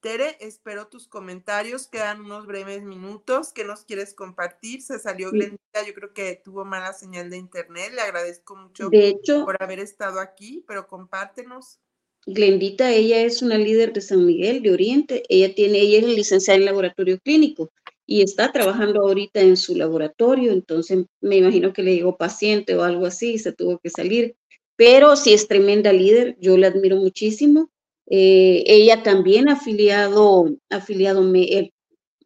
Tere, 0.00 0.36
espero 0.40 0.86
tus 0.86 1.08
comentarios. 1.08 1.88
Quedan 1.88 2.20
unos 2.20 2.46
breves 2.46 2.82
minutos. 2.82 3.52
¿Qué 3.52 3.64
nos 3.64 3.84
quieres 3.84 4.14
compartir? 4.14 4.80
Se 4.80 4.98
salió 5.00 5.32
Glendita, 5.32 5.84
yo 5.84 5.92
creo 5.92 6.12
que 6.12 6.40
tuvo 6.44 6.64
mala 6.64 6.92
señal 6.92 7.30
de 7.30 7.36
internet. 7.36 7.92
Le 7.92 8.02
agradezco 8.02 8.54
mucho 8.54 8.90
por 9.44 9.60
haber 9.60 9.80
estado 9.80 10.20
aquí, 10.20 10.64
pero 10.68 10.86
compártenos. 10.86 11.80
Glendita, 12.26 12.90
ella 12.92 13.22
es 13.22 13.42
una 13.42 13.58
líder 13.58 13.92
de 13.92 14.00
San 14.00 14.24
Miguel 14.24 14.62
de 14.62 14.72
Oriente. 14.72 15.24
Ella 15.28 15.52
tiene, 15.52 15.80
ella 15.80 15.98
es 15.98 16.04
licenciada 16.04 16.58
en 16.58 16.66
laboratorio 16.66 17.18
clínico 17.18 17.70
y 18.08 18.22
está 18.22 18.50
trabajando 18.50 19.02
ahorita 19.02 19.40
en 19.40 19.56
su 19.56 19.76
laboratorio. 19.76 20.50
Entonces, 20.50 21.04
me 21.20 21.36
imagino 21.36 21.72
que 21.72 21.84
le 21.84 21.94
llegó 21.94 22.16
paciente 22.16 22.74
o 22.74 22.82
algo 22.82 23.06
así 23.06 23.34
y 23.34 23.38
se 23.38 23.52
tuvo 23.52 23.78
que 23.78 23.90
salir. 23.90 24.34
Pero 24.74 25.14
sí 25.14 25.32
es 25.32 25.46
tremenda 25.46 25.92
líder. 25.92 26.36
Yo 26.40 26.56
la 26.56 26.68
admiro 26.68 26.96
muchísimo 26.96 27.70
eh, 28.10 28.64
ella 28.66 29.02
también 29.02 29.50
afiliado, 29.50 30.46
afiliado 30.70 31.22
me, 31.22 31.72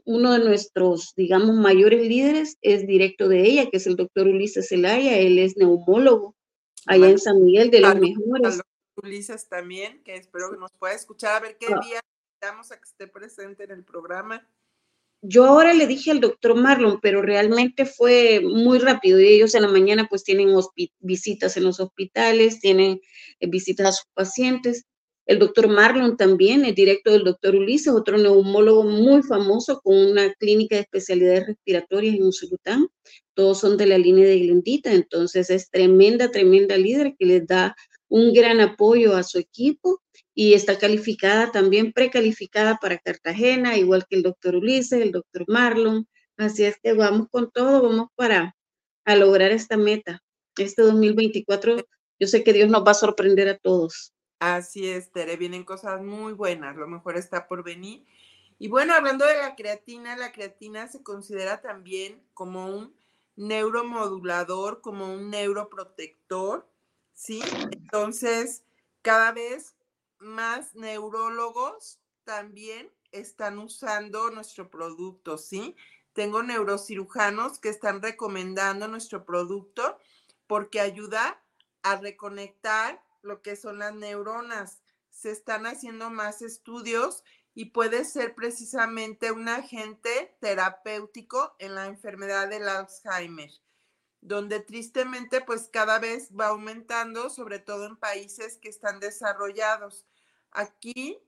uno 0.04 0.32
de 0.32 0.38
nuestros, 0.38 1.12
digamos, 1.16 1.56
mayores 1.56 2.06
líderes 2.06 2.56
es 2.60 2.86
directo 2.86 3.28
de 3.28 3.42
ella, 3.42 3.68
que 3.68 3.78
es 3.78 3.86
el 3.88 3.96
doctor 3.96 4.28
Ulises 4.28 4.68
Zelaya, 4.68 5.18
él 5.18 5.38
es 5.38 5.56
neumólogo 5.56 6.36
allá 6.86 7.10
en 7.10 7.18
San 7.18 7.42
Miguel, 7.42 7.70
de 7.70 7.80
los 7.80 7.96
mejores. 7.96 8.60
Ulises 9.02 9.48
también, 9.48 10.02
que 10.04 10.14
espero 10.14 10.52
que 10.52 10.58
nos 10.58 10.70
pueda 10.78 10.94
escuchar, 10.94 11.36
a 11.36 11.40
ver 11.40 11.56
qué 11.58 11.66
Ah. 11.66 11.80
día 11.82 12.00
invitamos 12.34 12.70
a 12.70 12.76
que 12.76 12.84
esté 12.84 13.08
presente 13.08 13.64
en 13.64 13.72
el 13.72 13.84
programa. 13.84 14.46
Yo 15.24 15.44
ahora 15.44 15.72
le 15.72 15.86
dije 15.86 16.10
al 16.10 16.18
doctor 16.20 16.56
Marlon, 16.56 16.98
pero 17.00 17.22
realmente 17.22 17.86
fue 17.86 18.40
muy 18.40 18.80
rápido 18.80 19.20
y 19.20 19.28
ellos 19.28 19.54
en 19.54 19.62
la 19.62 19.68
mañana 19.68 20.08
pues 20.10 20.24
tienen 20.24 20.48
visitas 20.98 21.56
en 21.56 21.62
los 21.62 21.78
hospitales, 21.78 22.58
tienen 22.58 23.00
eh, 23.38 23.46
visitas 23.46 23.86
a 23.86 23.92
sus 23.92 24.06
pacientes. 24.14 24.84
El 25.24 25.38
doctor 25.38 25.68
Marlon 25.68 26.16
también 26.16 26.64
es 26.64 26.74
directo 26.74 27.12
del 27.12 27.22
doctor 27.22 27.54
Ulises, 27.54 27.92
otro 27.92 28.18
neumólogo 28.18 28.82
muy 28.82 29.22
famoso 29.22 29.80
con 29.80 29.96
una 29.96 30.34
clínica 30.34 30.74
de 30.74 30.82
especialidades 30.82 31.46
respiratorias 31.46 32.16
en 32.16 32.24
Usulután. 32.24 32.88
Todos 33.34 33.60
son 33.60 33.76
de 33.76 33.86
la 33.86 33.98
línea 33.98 34.26
de 34.26 34.40
Glendita, 34.40 34.92
entonces 34.92 35.50
es 35.50 35.70
tremenda, 35.70 36.32
tremenda 36.32 36.76
líder 36.76 37.14
que 37.16 37.26
les 37.26 37.46
da 37.46 37.76
un 38.08 38.32
gran 38.32 38.60
apoyo 38.60 39.14
a 39.14 39.22
su 39.22 39.38
equipo 39.38 40.02
y 40.34 40.54
está 40.54 40.78
calificada 40.78 41.52
también, 41.52 41.92
precalificada 41.92 42.78
para 42.80 42.98
Cartagena, 42.98 43.76
igual 43.76 44.06
que 44.08 44.16
el 44.16 44.22
doctor 44.22 44.56
Ulises, 44.56 45.00
el 45.00 45.12
doctor 45.12 45.44
Marlon. 45.48 46.08
Así 46.36 46.64
es 46.64 46.76
que 46.82 46.94
vamos 46.94 47.28
con 47.30 47.50
todo, 47.50 47.82
vamos 47.82 48.08
para 48.14 48.56
a 49.04 49.16
lograr 49.16 49.50
esta 49.50 49.76
meta. 49.76 50.22
Este 50.56 50.82
2024, 50.82 51.76
yo 52.18 52.26
sé 52.26 52.44
que 52.44 52.52
Dios 52.52 52.70
nos 52.70 52.84
va 52.86 52.92
a 52.92 52.94
sorprender 52.94 53.48
a 53.48 53.58
todos. 53.58 54.12
Así 54.38 54.88
es, 54.88 55.12
Tere, 55.12 55.36
vienen 55.36 55.64
cosas 55.64 56.02
muy 56.02 56.32
buenas, 56.32 56.76
lo 56.76 56.88
mejor 56.88 57.16
está 57.16 57.46
por 57.46 57.62
venir. 57.62 58.04
Y 58.58 58.68
bueno, 58.68 58.94
hablando 58.94 59.26
de 59.26 59.36
la 59.36 59.54
creatina, 59.54 60.16
la 60.16 60.32
creatina 60.32 60.88
se 60.88 61.02
considera 61.02 61.60
también 61.60 62.22
como 62.34 62.66
un 62.66 62.94
neuromodulador, 63.36 64.80
como 64.80 65.12
un 65.12 65.30
neuroprotector, 65.30 66.68
¿sí? 67.12 67.40
Entonces, 67.72 68.62
cada 69.00 69.32
vez 69.32 69.74
más 70.22 70.74
neurólogos 70.74 72.00
también 72.24 72.90
están 73.10 73.58
usando 73.58 74.30
nuestro 74.30 74.70
producto, 74.70 75.38
¿sí? 75.38 75.76
Tengo 76.12 76.42
neurocirujanos 76.42 77.58
que 77.58 77.68
están 77.68 78.02
recomendando 78.02 78.88
nuestro 78.88 79.24
producto 79.24 79.98
porque 80.46 80.80
ayuda 80.80 81.42
a 81.82 81.96
reconectar 81.96 83.02
lo 83.22 83.42
que 83.42 83.56
son 83.56 83.78
las 83.78 83.94
neuronas. 83.94 84.82
Se 85.10 85.30
están 85.30 85.66
haciendo 85.66 86.10
más 86.10 86.42
estudios 86.42 87.24
y 87.54 87.66
puede 87.66 88.04
ser 88.04 88.34
precisamente 88.34 89.30
un 89.30 89.48
agente 89.48 90.36
terapéutico 90.40 91.54
en 91.58 91.74
la 91.74 91.86
enfermedad 91.86 92.48
del 92.48 92.68
Alzheimer, 92.68 93.50
donde 94.20 94.60
tristemente 94.60 95.40
pues 95.40 95.68
cada 95.70 95.98
vez 95.98 96.30
va 96.38 96.48
aumentando, 96.48 97.30
sobre 97.30 97.58
todo 97.58 97.86
en 97.86 97.96
países 97.96 98.58
que 98.58 98.68
están 98.68 99.00
desarrollados. 99.00 100.06
Aquí 100.52 101.20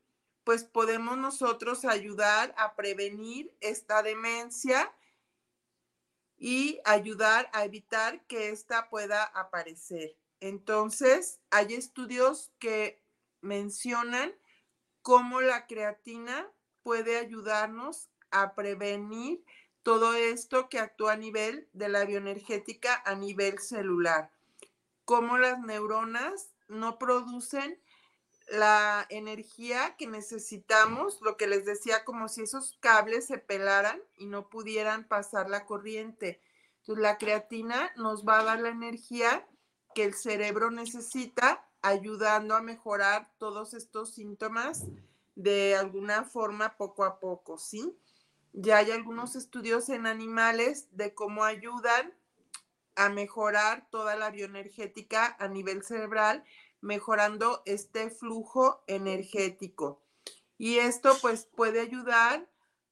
pues 0.45 0.63
podemos 0.63 1.17
nosotros 1.17 1.85
ayudar 1.87 2.55
a 2.59 2.77
prevenir 2.77 3.53
esta 3.61 4.03
demencia 4.03 4.95
y 6.37 6.81
ayudar 6.85 7.49
a 7.55 7.65
evitar 7.65 8.27
que 8.27 8.51
esta 8.51 8.91
pueda 8.91 9.25
aparecer. 9.25 10.17
Entonces, 10.41 11.41
hay 11.51 11.73
estudios 11.73 12.53
que 12.59 13.03
mencionan 13.41 14.35
cómo 15.01 15.41
la 15.41 15.67
creatina 15.67 16.47
puede 16.83 17.19
ayudarnos 17.19 18.11
a 18.31 18.55
prevenir 18.55 19.43
todo 19.83 20.15
esto 20.15 20.69
que 20.69 20.79
actúa 20.79 21.13
a 21.13 21.17
nivel 21.17 21.69
de 21.73 21.89
la 21.89 22.05
bioenergética 22.05 23.03
a 23.07 23.15
nivel 23.15 23.59
celular. 23.59 24.31
Cómo 25.05 25.39
las 25.39 25.61
neuronas 25.61 26.51
no 26.69 26.99
producen 26.99 27.81
la 28.49 29.07
energía 29.09 29.97
que 29.97 30.07
necesitamos, 30.07 31.21
lo 31.23 31.37
que 31.37 31.47
les 31.47 31.65
decía, 31.65 32.05
como 32.05 32.29
si 32.29 32.43
esos 32.43 32.77
cables 32.81 33.27
se 33.27 33.39
pelaran 33.39 34.01
y 34.17 34.27
no 34.27 34.49
pudieran 34.49 35.05
pasar 35.09 35.49
la 35.49 35.65
corriente. 35.67 36.41
Entonces, 36.81 37.03
la 37.03 37.19
creatina 37.19 37.93
nos 37.97 38.25
va 38.25 38.41
a 38.41 38.45
dar 38.45 38.61
la 38.61 38.69
energía 38.69 39.47
que 39.95 40.05
el 40.05 40.15
cerebro 40.15 40.71
necesita, 40.71 41.67
ayudando 41.81 42.55
a 42.55 42.63
mejorar 42.63 43.31
todos 43.39 43.75
estos 43.75 44.15
síntomas 44.15 44.85
de 45.35 45.77
alguna 45.77 46.25
forma 46.25 46.77
poco 46.77 47.05
a 47.05 47.21
poco, 47.21 47.59
¿sí? 47.59 47.97
Ya 48.53 48.79
hay 48.79 48.91
algunos 48.91 49.37
estudios 49.37 49.89
en 49.89 50.07
animales 50.07 50.89
de 50.93 51.15
cómo 51.15 51.45
ayudan 51.45 52.15
a 52.97 53.09
mejorar 53.09 53.89
toda 53.91 54.17
la 54.17 54.31
bioenergética 54.31 55.37
a 55.39 55.49
nivel 55.49 55.83
cerebral, 55.83 56.45
mejorando 56.85 57.63
este 57.65 58.11
flujo 58.11 58.85
energético. 58.87 60.03
Y 60.59 60.79
esto 60.79 61.17
pues 61.23 61.47
puede 61.47 61.81
ayudar 61.81 62.47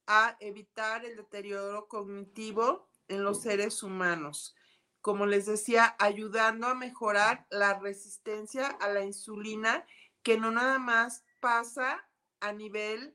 a 0.06 0.36
evitar 0.40 1.04
el 1.04 1.16
deterioro 1.16 1.86
cognitivo 1.88 2.88
en 3.08 3.22
los 3.22 3.42
seres 3.42 3.82
humanos. 3.82 4.56
Como 5.02 5.26
les 5.26 5.46
decía, 5.46 5.94
ayudando 5.98 6.68
a 6.68 6.74
mejorar 6.74 7.46
la 7.50 7.78
resistencia 7.78 8.66
a 8.66 8.88
la 8.88 9.04
insulina, 9.04 9.86
que 10.22 10.38
no 10.38 10.50
nada 10.50 10.78
más 10.78 11.24
pasa 11.40 12.08
a 12.40 12.52
nivel 12.52 13.14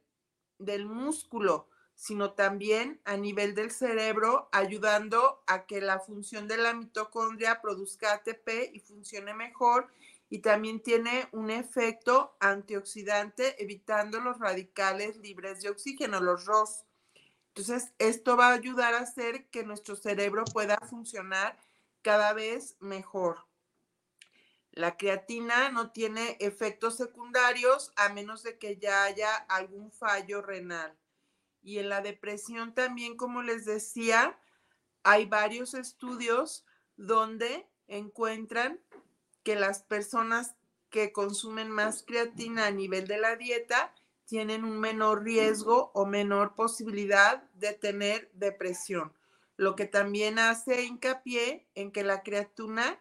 del 0.60 0.86
músculo, 0.86 1.70
sino 1.96 2.34
también 2.34 3.02
a 3.06 3.18
nivel 3.18 3.56
del 3.56 3.72
cerebro, 3.72 4.50
ayudando 4.52 5.44
a 5.48 5.66
que 5.66 5.82
la 5.82 6.00
función 6.00 6.48
de 6.48 6.58
la 6.58 6.74
mitocondria 6.74 7.62
produzca 7.62 8.14
ATP 8.14 8.74
y 8.74 8.80
funcione 8.80 9.34
mejor. 9.34 9.92
Y 10.30 10.40
también 10.40 10.82
tiene 10.82 11.30
un 11.32 11.50
efecto 11.50 12.36
antioxidante, 12.40 13.62
evitando 13.64 14.20
los 14.20 14.40
radicales 14.40 15.18
libres 15.18 15.62
de 15.62 15.70
oxígeno, 15.70 16.20
los 16.20 16.46
ROS. 16.46 16.86
Entonces, 17.50 17.94
esto 17.98 18.36
va 18.36 18.50
a 18.50 18.54
ayudar 18.54 18.94
a 18.94 19.00
hacer 19.00 19.50
que 19.50 19.64
nuestro 19.64 19.96
cerebro 19.96 20.44
pueda 20.46 20.78
funcionar 20.90 21.58
cada 22.02 22.34
vez 22.34 22.76
mejor. 22.80 23.48
La 24.72 24.96
creatina 24.96 25.70
no 25.70 25.92
tiene 25.92 26.38
efectos 26.40 26.98
secundarios 26.98 27.92
a 27.96 28.10
menos 28.10 28.44
de 28.44 28.60
que 28.60 28.78
ya 28.78 29.06
haya 29.06 29.36
algún 29.36 29.92
fallo 29.92 30.44
renal. 30.44 30.96
Y 31.64 31.80
en 31.80 31.90
la 31.90 32.02
depresión 32.02 32.76
también, 32.76 33.18
como 33.18 33.42
les 33.42 33.66
decía, 33.66 34.40
hay 35.02 35.26
varios 35.26 35.74
estudios 35.74 36.64
donde 36.96 37.68
encuentran 37.88 38.80
que 39.48 39.56
las 39.56 39.82
personas 39.82 40.58
que 40.90 41.14
consumen 41.14 41.72
más 41.72 42.04
creatina 42.06 42.66
a 42.66 42.72
nivel 42.72 43.08
de 43.08 43.18
la 43.18 43.38
dieta 43.38 43.96
tienen 44.26 44.66
un 44.66 44.78
menor 44.78 45.24
riesgo 45.24 45.90
o 45.94 46.06
menor 46.06 46.54
posibilidad 46.54 47.44
de 47.54 47.72
tener 47.72 48.30
depresión, 48.34 49.14
lo 49.56 49.78
que 49.78 49.86
también 49.86 50.38
hace 50.38 50.84
hincapié 50.84 51.66
en 51.76 51.94
que 51.94 52.04
la 52.04 52.24
creatina 52.24 53.00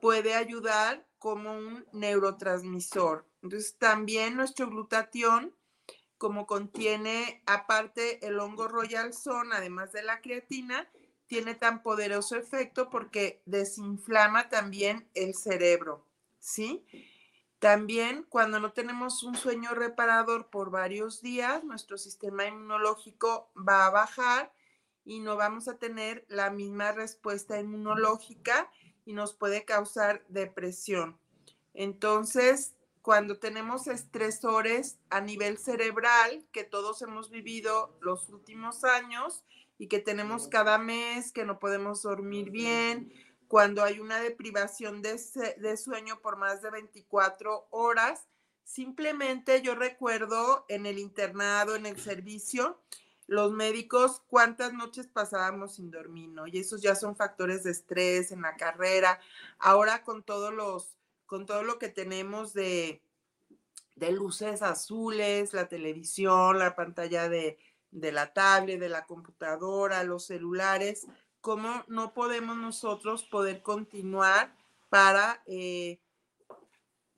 puede 0.00 0.36
ayudar 0.36 1.04
como 1.18 1.52
un 1.52 1.84
neurotransmisor. 1.90 3.26
Entonces, 3.42 3.76
también 3.76 4.36
nuestro 4.36 4.70
glutatión, 4.70 5.52
como 6.16 6.46
contiene 6.46 7.42
aparte 7.46 8.24
el 8.24 8.38
hongo 8.38 8.68
royal 8.68 9.14
son, 9.14 9.52
además 9.52 9.90
de 9.90 10.04
la 10.04 10.20
creatina, 10.20 10.88
tiene 11.32 11.54
tan 11.54 11.82
poderoso 11.82 12.36
efecto 12.36 12.90
porque 12.90 13.40
desinflama 13.46 14.50
también 14.50 15.08
el 15.14 15.34
cerebro, 15.34 16.04
¿sí? 16.38 16.84
También 17.58 18.26
cuando 18.28 18.60
no 18.60 18.72
tenemos 18.74 19.22
un 19.22 19.34
sueño 19.34 19.70
reparador 19.72 20.50
por 20.50 20.70
varios 20.70 21.22
días, 21.22 21.64
nuestro 21.64 21.96
sistema 21.96 22.44
inmunológico 22.44 23.50
va 23.56 23.86
a 23.86 23.90
bajar 23.90 24.52
y 25.06 25.20
no 25.20 25.36
vamos 25.36 25.68
a 25.68 25.78
tener 25.78 26.26
la 26.28 26.50
misma 26.50 26.92
respuesta 26.92 27.58
inmunológica 27.58 28.70
y 29.06 29.14
nos 29.14 29.32
puede 29.32 29.64
causar 29.64 30.26
depresión. 30.28 31.16
Entonces, 31.72 32.74
cuando 33.00 33.38
tenemos 33.38 33.86
estresores 33.86 34.98
a 35.08 35.22
nivel 35.22 35.56
cerebral 35.56 36.44
que 36.52 36.64
todos 36.64 37.00
hemos 37.00 37.30
vivido 37.30 37.96
los 38.02 38.28
últimos 38.28 38.84
años 38.84 39.42
y 39.82 39.88
que 39.88 39.98
tenemos 39.98 40.46
cada 40.46 40.78
mes, 40.78 41.32
que 41.32 41.44
no 41.44 41.58
podemos 41.58 42.02
dormir 42.02 42.50
bien, 42.50 43.12
cuando 43.48 43.82
hay 43.82 43.98
una 43.98 44.20
deprivación 44.20 45.02
de, 45.02 45.20
de, 45.58 45.76
sueño 45.76 46.20
por 46.20 46.36
más 46.36 46.62
de 46.62 46.70
24 46.70 47.66
horas, 47.70 48.28
simplemente 48.62 49.60
yo 49.60 49.74
recuerdo 49.74 50.64
en 50.68 50.86
el 50.86 51.00
internado, 51.00 51.74
en 51.74 51.86
el 51.86 51.98
servicio, 51.98 52.80
los 53.26 53.50
médicos 53.50 54.22
cuántas 54.28 54.72
noches 54.72 55.08
pasábamos 55.08 55.74
sin 55.74 55.90
dormir, 55.90 56.28
¿no? 56.28 56.46
Y 56.46 56.58
esos 56.58 56.80
ya 56.80 56.94
son 56.94 57.16
factores 57.16 57.64
de 57.64 57.72
estrés 57.72 58.30
en 58.30 58.42
la 58.42 58.54
carrera. 58.54 59.18
Ahora 59.58 60.04
con 60.04 60.22
todos 60.22 60.54
los, 60.54 60.96
con 61.26 61.44
todo 61.44 61.64
lo 61.64 61.80
que 61.80 61.88
tenemos 61.88 62.54
de, 62.54 63.02
de 63.96 64.12
luces 64.12 64.62
azules, 64.62 65.52
la 65.52 65.68
televisión, 65.68 66.60
la 66.60 66.76
pantalla 66.76 67.28
de, 67.28 67.58
de 67.92 68.10
la 68.10 68.32
tablet, 68.32 68.80
de 68.80 68.88
la 68.88 69.04
computadora, 69.04 70.02
los 70.02 70.26
celulares, 70.26 71.06
cómo 71.40 71.84
no 71.88 72.12
podemos 72.14 72.56
nosotros 72.56 73.22
poder 73.24 73.62
continuar 73.62 74.54
para 74.88 75.42
eh, 75.46 76.00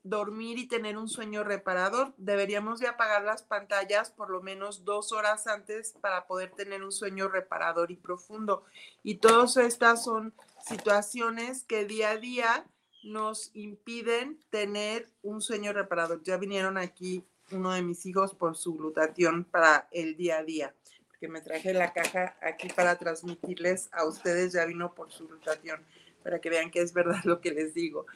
dormir 0.02 0.58
y 0.58 0.68
tener 0.68 0.98
un 0.98 1.08
sueño 1.08 1.44
reparador. 1.44 2.12
Deberíamos 2.18 2.78
de 2.78 2.88
apagar 2.88 3.24
las 3.24 3.42
pantallas 3.42 4.10
por 4.10 4.30
lo 4.30 4.42
menos 4.42 4.84
dos 4.84 5.12
horas 5.12 5.46
antes 5.46 5.94
para 6.00 6.26
poder 6.26 6.50
tener 6.50 6.84
un 6.84 6.92
sueño 6.92 7.28
reparador 7.28 7.90
y 7.90 7.96
profundo. 7.96 8.64
Y 9.02 9.16
todas 9.16 9.56
estas 9.56 10.04
son 10.04 10.34
situaciones 10.66 11.64
que 11.64 11.84
día 11.84 12.10
a 12.10 12.16
día 12.16 12.66
nos 13.02 13.50
impiden 13.54 14.38
tener 14.50 15.10
un 15.22 15.40
sueño 15.40 15.72
reparador. 15.72 16.22
Ya 16.22 16.36
vinieron 16.36 16.78
aquí 16.78 17.24
uno 17.50 17.72
de 17.72 17.82
mis 17.82 18.04
hijos 18.06 18.34
por 18.34 18.56
su 18.56 18.74
glutatión 18.74 19.44
para 19.44 19.88
el 19.92 20.16
día 20.16 20.38
a 20.38 20.44
día, 20.44 20.74
porque 21.08 21.28
me 21.28 21.40
traje 21.40 21.74
la 21.74 21.92
caja 21.92 22.36
aquí 22.42 22.68
para 22.68 22.98
transmitirles 22.98 23.88
a 23.92 24.06
ustedes, 24.06 24.52
ya 24.52 24.64
vino 24.64 24.94
por 24.94 25.12
su 25.12 25.28
glutatión, 25.28 25.84
para 26.22 26.40
que 26.40 26.50
vean 26.50 26.70
que 26.70 26.80
es 26.80 26.92
verdad 26.92 27.20
lo 27.24 27.40
que 27.40 27.52
les 27.52 27.74
digo. 27.74 28.06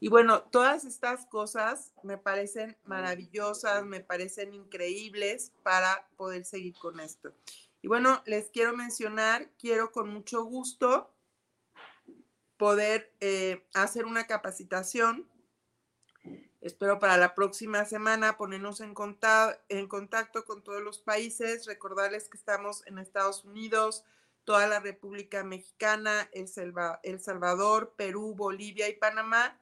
Y 0.00 0.08
bueno, 0.08 0.42
todas 0.42 0.84
estas 0.84 1.26
cosas 1.26 1.92
me 2.04 2.18
parecen 2.18 2.76
maravillosas, 2.84 3.84
me 3.84 4.00
parecen 4.00 4.54
increíbles 4.54 5.52
para 5.62 6.08
poder 6.16 6.44
seguir 6.44 6.74
con 6.78 7.00
esto. 7.00 7.32
Y 7.82 7.88
bueno, 7.88 8.22
les 8.24 8.50
quiero 8.50 8.76
mencionar, 8.76 9.50
quiero 9.58 9.90
con 9.90 10.08
mucho 10.08 10.44
gusto 10.44 11.12
poder 12.56 13.12
eh, 13.20 13.64
hacer 13.74 14.04
una 14.04 14.26
capacitación. 14.26 15.26
Espero 16.60 16.98
para 16.98 17.16
la 17.16 17.34
próxima 17.34 17.84
semana 17.84 18.36
ponernos 18.36 18.80
en, 18.80 18.94
en 19.68 19.86
contacto 19.86 20.44
con 20.44 20.62
todos 20.62 20.82
los 20.82 20.98
países, 20.98 21.66
recordarles 21.66 22.28
que 22.28 22.36
estamos 22.36 22.84
en 22.86 22.98
Estados 22.98 23.44
Unidos, 23.44 24.04
toda 24.44 24.66
la 24.66 24.80
República 24.80 25.44
Mexicana, 25.44 26.28
El 26.32 26.48
Salvador, 27.20 27.94
Perú, 27.96 28.34
Bolivia 28.34 28.88
y 28.88 28.94
Panamá 28.94 29.56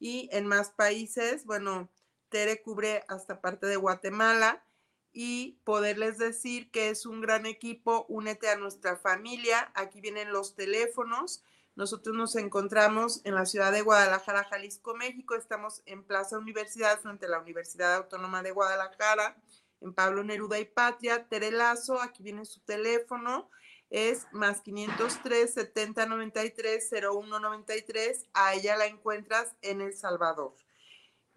y 0.00 0.28
en 0.32 0.46
más 0.46 0.70
países. 0.70 1.44
Bueno, 1.44 1.88
Tere 2.30 2.62
cubre 2.62 3.04
hasta 3.06 3.40
parte 3.40 3.66
de 3.66 3.76
Guatemala 3.76 4.64
y 5.12 5.58
poderles 5.64 6.18
decir 6.18 6.70
que 6.70 6.88
es 6.88 7.06
un 7.06 7.20
gran 7.20 7.46
equipo. 7.46 8.06
Únete 8.08 8.48
a 8.48 8.56
nuestra 8.56 8.96
familia. 8.96 9.70
Aquí 9.74 10.00
vienen 10.00 10.32
los 10.32 10.56
teléfonos. 10.56 11.44
Nosotros 11.80 12.14
nos 12.14 12.36
encontramos 12.36 13.22
en 13.24 13.34
la 13.34 13.46
ciudad 13.46 13.72
de 13.72 13.80
Guadalajara, 13.80 14.44
Jalisco, 14.44 14.94
México. 14.94 15.34
Estamos 15.34 15.80
en 15.86 16.04
Plaza 16.04 16.36
Universidad 16.36 17.00
frente 17.00 17.24
a 17.24 17.30
la 17.30 17.40
Universidad 17.40 17.94
Autónoma 17.94 18.42
de 18.42 18.50
Guadalajara, 18.50 19.34
en 19.80 19.94
Pablo 19.94 20.22
Neruda 20.22 20.58
y 20.58 20.66
Patria. 20.66 21.26
Tere 21.26 21.50
Lazo, 21.50 21.98
aquí 22.02 22.22
viene 22.22 22.44
su 22.44 22.60
teléfono 22.60 23.48
es 23.88 24.26
más 24.30 24.60
503 24.60 25.54
70 25.54 26.04
93 26.04 26.90
01 27.02 27.40
93. 27.40 28.26
A 28.34 28.52
ella 28.52 28.76
la 28.76 28.84
encuentras 28.84 29.56
en 29.62 29.80
El 29.80 29.94
Salvador. 29.94 30.54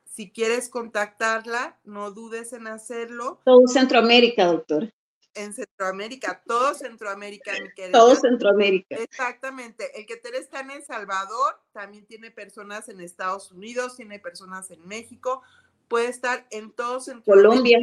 Si 0.03 0.29
quieres 0.29 0.67
contactarla, 0.67 1.79
no 1.85 2.11
dudes 2.11 2.51
en 2.51 2.67
hacerlo. 2.67 3.39
Todo 3.45 3.65
Centroamérica, 3.67 4.45
doctor. 4.47 4.91
En 5.35 5.53
Centroamérica, 5.53 6.43
todo 6.45 6.73
Centroamérica, 6.73 7.53
mi 7.53 7.73
querida. 7.73 7.97
Todo 7.97 8.15
Centroamérica. 8.15 8.95
Exactamente. 8.95 9.99
El 9.99 10.05
que 10.05 10.17
te 10.17 10.35
está 10.37 10.59
en 10.59 10.71
El 10.71 10.83
Salvador, 10.83 11.59
también 11.71 12.05
tiene 12.05 12.31
personas 12.31 12.89
en 12.89 12.99
Estados 12.99 13.51
Unidos, 13.51 13.95
tiene 13.95 14.19
personas 14.19 14.69
en 14.71 14.87
México, 14.87 15.41
puede 15.87 16.07
estar 16.07 16.45
en 16.51 16.71
todo 16.71 16.99
Centroamérica. 16.99 17.49
Colombia. 17.49 17.79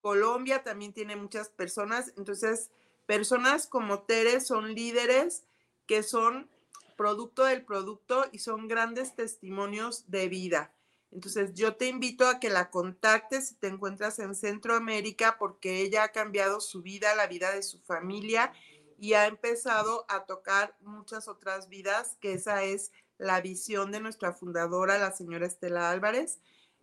Colombia 0.00 0.62
también 0.62 0.92
tiene 0.92 1.16
muchas 1.16 1.48
personas. 1.48 2.12
Entonces, 2.18 2.70
Personas 3.06 3.66
como 3.66 4.00
Tere 4.00 4.40
son 4.40 4.74
líderes 4.74 5.44
que 5.86 6.02
son 6.02 6.48
producto 6.96 7.44
del 7.44 7.64
producto 7.64 8.26
y 8.32 8.38
son 8.38 8.66
grandes 8.66 9.14
testimonios 9.14 10.10
de 10.10 10.28
vida. 10.28 10.72
Entonces 11.14 11.54
yo 11.54 11.76
te 11.76 11.86
invito 11.86 12.26
a 12.26 12.40
que 12.40 12.50
la 12.50 12.70
contactes 12.70 13.48
si 13.48 13.54
te 13.54 13.68
encuentras 13.68 14.18
en 14.18 14.34
Centroamérica 14.34 15.36
porque 15.38 15.80
ella 15.80 16.02
ha 16.02 16.08
cambiado 16.08 16.60
su 16.60 16.82
vida, 16.82 17.14
la 17.14 17.28
vida 17.28 17.52
de 17.52 17.62
su 17.62 17.78
familia 17.78 18.52
y 18.98 19.12
ha 19.12 19.26
empezado 19.26 20.04
a 20.08 20.24
tocar 20.24 20.76
muchas 20.80 21.28
otras 21.28 21.68
vidas, 21.68 22.16
que 22.20 22.32
esa 22.32 22.64
es 22.64 22.90
la 23.16 23.40
visión 23.40 23.92
de 23.92 24.00
nuestra 24.00 24.32
fundadora, 24.32 24.98
la 24.98 25.12
señora 25.12 25.46
Estela 25.46 25.90
Álvarez. 25.90 26.40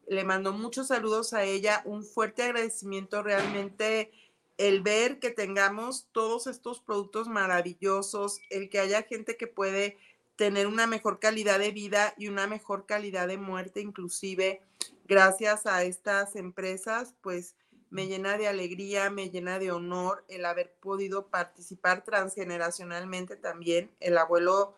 Le 0.07 0.23
mando 0.23 0.53
muchos 0.53 0.88
saludos 0.88 1.34
a 1.34 1.43
ella, 1.43 1.82
un 1.84 2.05
fuerte 2.05 2.43
agradecimiento 2.43 3.21
realmente 3.23 4.11
el 4.57 4.82
ver 4.82 5.19
que 5.19 5.32
tengamos 5.32 6.07
todos 6.11 6.47
estos 6.47 6.79
productos 6.79 7.27
maravillosos, 7.27 8.39
el 8.49 8.69
que 8.69 8.79
haya 8.79 9.03
gente 9.03 9.36
que 9.36 9.47
puede 9.47 9.97
tener 10.42 10.66
una 10.66 10.88
mejor 10.88 11.20
calidad 11.20 11.60
de 11.60 11.70
vida 11.70 12.16
y 12.18 12.28
una 12.28 12.48
mejor 12.48 12.88
calidad 12.88 13.28
de 13.28 13.38
muerte, 13.38 13.80
inclusive 13.80 14.64
gracias 15.08 15.68
a 15.68 15.84
estas 15.84 16.36
empresas, 16.36 17.14
pues 17.22 17.54
me 17.92 18.08
llena 18.08 18.39
de 18.39 18.48
alegría, 18.48 19.12
me 19.12 19.30
llena 19.30 19.60
de 19.60 19.72
honor 19.72 20.26
el 20.30 20.46
haber 20.46 20.74
podido 20.80 21.28
participar 21.28 22.04
transgeneracionalmente 22.04 23.36
también. 23.36 23.92
El 24.00 24.18
abuelo, 24.18 24.74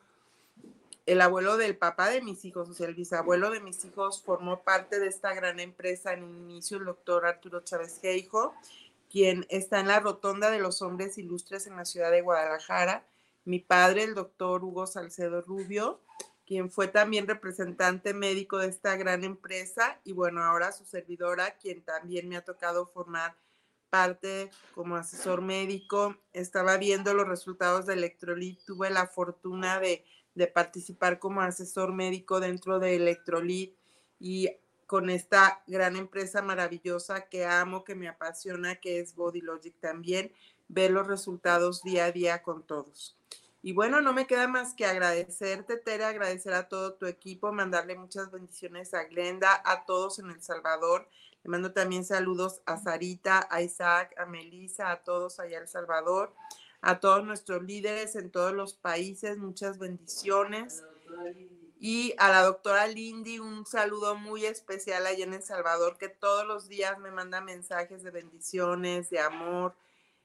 el 1.05 1.21
abuelo 1.21 1.55
del 1.55 1.77
papá 1.77 2.09
de 2.09 2.21
mis 2.21 2.43
hijos, 2.43 2.67
o 2.67 2.73
sea, 2.73 2.89
el 2.89 2.95
bisabuelo 2.95 3.49
de 3.49 3.61
mis 3.61 3.85
hijos 3.85 4.21
formó 4.21 4.63
parte 4.63 4.99
de 4.99 5.07
esta 5.07 5.33
gran 5.33 5.61
empresa 5.61 6.11
en 6.11 6.25
inicio, 6.25 6.75
el 6.75 6.83
doctor 6.83 7.25
Arturo 7.25 7.61
Chávez 7.61 8.01
Geijo 8.01 8.53
quien 9.13 9.45
está 9.49 9.79
en 9.79 9.87
la 9.89 9.99
Rotonda 9.99 10.49
de 10.49 10.57
los 10.57 10.81
Hombres 10.81 11.19
Ilustres 11.19 11.67
en 11.67 11.75
la 11.75 11.85
ciudad 11.85 12.09
de 12.09 12.21
Guadalajara, 12.21 13.05
mi 13.45 13.59
padre, 13.59 14.03
el 14.03 14.15
doctor 14.15 14.63
Hugo 14.63 14.87
Salcedo 14.87 15.41
Rubio, 15.41 16.01
quien 16.45 16.69
fue 16.69 16.87
también 16.87 17.27
representante 17.27 18.13
médico 18.13 18.57
de 18.57 18.67
esta 18.67 18.95
gran 18.95 19.23
empresa, 19.23 19.99
y 20.03 20.11
bueno, 20.13 20.43
ahora 20.43 20.71
su 20.71 20.85
servidora, 20.85 21.57
quien 21.57 21.83
también 21.83 22.27
me 22.27 22.37
ha 22.37 22.43
tocado 22.43 22.87
formar 22.87 23.35
parte 23.93 24.49
como 24.73 24.95
asesor 24.95 25.43
médico. 25.43 26.17
Estaba 26.33 26.77
viendo 26.77 27.13
los 27.13 27.27
resultados 27.27 27.85
de 27.85 27.93
Electrolit, 27.93 28.59
tuve 28.65 28.89
la 28.89 29.05
fortuna 29.05 29.79
de, 29.79 30.03
participar 30.47 31.19
como 31.19 31.41
asesor 31.41 31.93
médico 31.93 32.39
dentro 32.39 32.79
de 32.79 32.95
Electrolit 32.95 33.75
y 34.19 34.49
con 34.87 35.11
esta 35.11 35.61
gran 35.67 35.95
empresa 35.95 36.41
maravillosa 36.41 37.29
que 37.29 37.45
amo, 37.45 37.83
que 37.83 37.93
me 37.93 38.07
apasiona, 38.07 38.77
que 38.77 38.99
es 38.99 39.13
Body 39.13 39.41
Logic 39.41 39.75
también, 39.79 40.31
ver 40.73 40.91
los 40.91 41.07
resultados 41.07 41.83
día 41.83 42.05
a 42.05 42.11
día 42.11 42.41
con 42.41 42.63
todos. 42.63 43.15
Y 43.61 43.71
bueno, 43.71 44.01
no 44.01 44.11
me 44.11 44.27
queda 44.27 44.47
más 44.47 44.73
que 44.73 44.85
agradecerte, 44.85 45.77
Tere, 45.77 46.03
agradecer 46.03 46.53
a 46.53 46.67
todo 46.67 46.95
tu 46.95 47.05
equipo, 47.05 47.53
mandarle 47.53 47.95
muchas 47.95 48.29
bendiciones 48.29 48.93
a 48.93 49.05
Glenda, 49.05 49.61
a 49.63 49.85
todos 49.85 50.19
en 50.19 50.29
El 50.29 50.41
Salvador. 50.41 51.07
Le 51.43 51.49
mando 51.49 51.71
también 51.71 52.03
saludos 52.03 52.61
a 52.65 52.77
Sarita, 52.77 53.47
a 53.49 53.61
Isaac, 53.61 54.13
a 54.17 54.25
Melissa, 54.25 54.91
a 54.91 55.03
todos 55.03 55.39
allá 55.39 55.57
en 55.57 55.63
El 55.63 55.69
Salvador, 55.69 56.33
a 56.81 56.99
todos 56.99 57.23
nuestros 57.23 57.63
líderes 57.63 58.17
en 58.17 58.31
todos 58.31 58.51
los 58.51 58.73
países, 58.73 59.37
muchas 59.37 59.77
bendiciones. 59.79 60.83
Y 61.79 62.13
a 62.17 62.29
la 62.29 62.43
doctora 62.43 62.87
Lindy, 62.87 63.39
un 63.39 63.65
saludo 63.65 64.15
muy 64.15 64.45
especial 64.45 65.05
allá 65.05 65.23
en 65.23 65.33
El 65.33 65.43
Salvador, 65.43 65.97
que 65.97 66.09
todos 66.09 66.45
los 66.45 66.67
días 66.67 66.99
me 66.99 67.11
manda 67.11 67.39
mensajes 67.39 68.03
de 68.03 68.11
bendiciones, 68.11 69.09
de 69.09 69.19
amor. 69.19 69.73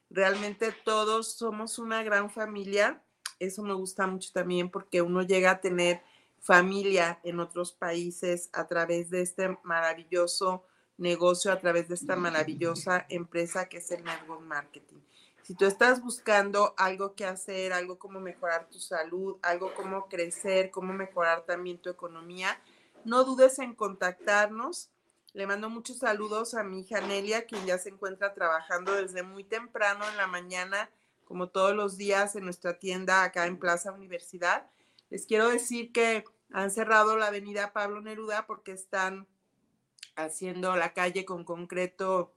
Realmente 0.09 0.71
todos 0.83 1.33
somos 1.33 1.79
una 1.79 2.03
gran 2.03 2.29
familia. 2.29 3.01
Eso 3.39 3.63
me 3.63 3.73
gusta 3.73 4.07
mucho 4.07 4.31
también 4.33 4.69
porque 4.69 5.01
uno 5.01 5.21
llega 5.21 5.51
a 5.51 5.61
tener 5.61 6.01
familia 6.39 7.19
en 7.23 7.39
otros 7.39 7.71
países 7.73 8.49
a 8.53 8.67
través 8.67 9.09
de 9.09 9.21
este 9.21 9.57
maravilloso 9.63 10.65
negocio, 10.97 11.51
a 11.51 11.59
través 11.59 11.87
de 11.87 11.95
esta 11.95 12.15
maravillosa 12.15 13.05
empresa 13.09 13.69
que 13.69 13.77
es 13.77 13.91
el 13.91 14.03
Network 14.03 14.41
Marketing. 14.41 14.99
Si 15.43 15.55
tú 15.55 15.65
estás 15.65 16.01
buscando 16.01 16.75
algo 16.77 17.15
que 17.15 17.25
hacer, 17.25 17.73
algo 17.73 17.97
como 17.97 18.19
mejorar 18.19 18.67
tu 18.69 18.79
salud, 18.79 19.37
algo 19.41 19.73
como 19.73 20.07
crecer, 20.07 20.69
cómo 20.69 20.93
mejorar 20.93 21.45
también 21.45 21.79
tu 21.79 21.89
economía, 21.89 22.61
no 23.03 23.23
dudes 23.23 23.57
en 23.59 23.73
contactarnos. 23.73 24.91
Le 25.33 25.45
mando 25.45 25.69
muchos 25.69 25.99
saludos 25.99 26.55
a 26.55 26.63
mi 26.63 26.81
hija 26.81 27.01
Nelia, 27.01 27.45
quien 27.45 27.63
ya 27.65 27.77
se 27.77 27.89
encuentra 27.89 28.33
trabajando 28.33 28.93
desde 28.93 29.21
muy 29.21 29.43
temprano 29.43 30.07
en 30.09 30.17
la 30.17 30.25
mañana, 30.25 30.89
como 31.25 31.49
todos 31.49 31.75
los 31.75 31.97
días 31.97 32.35
en 32.35 32.45
nuestra 32.45 32.79
tienda 32.79 33.23
acá 33.23 33.45
en 33.45 33.59
Plaza 33.59 33.91
Universidad. 33.91 34.67
Les 35.11 35.27
quiero 35.27 35.49
decir 35.49 35.91
que 35.91 36.23
han 36.51 36.71
cerrado 36.71 37.15
la 37.15 37.27
avenida 37.27 37.73
Pablo 37.73 38.01
Neruda 38.01 38.47
porque 38.47 38.71
están 38.71 39.27
haciendo 40.15 40.75
la 40.75 40.93
calle 40.93 41.25
con 41.25 41.43
concreto 41.43 42.33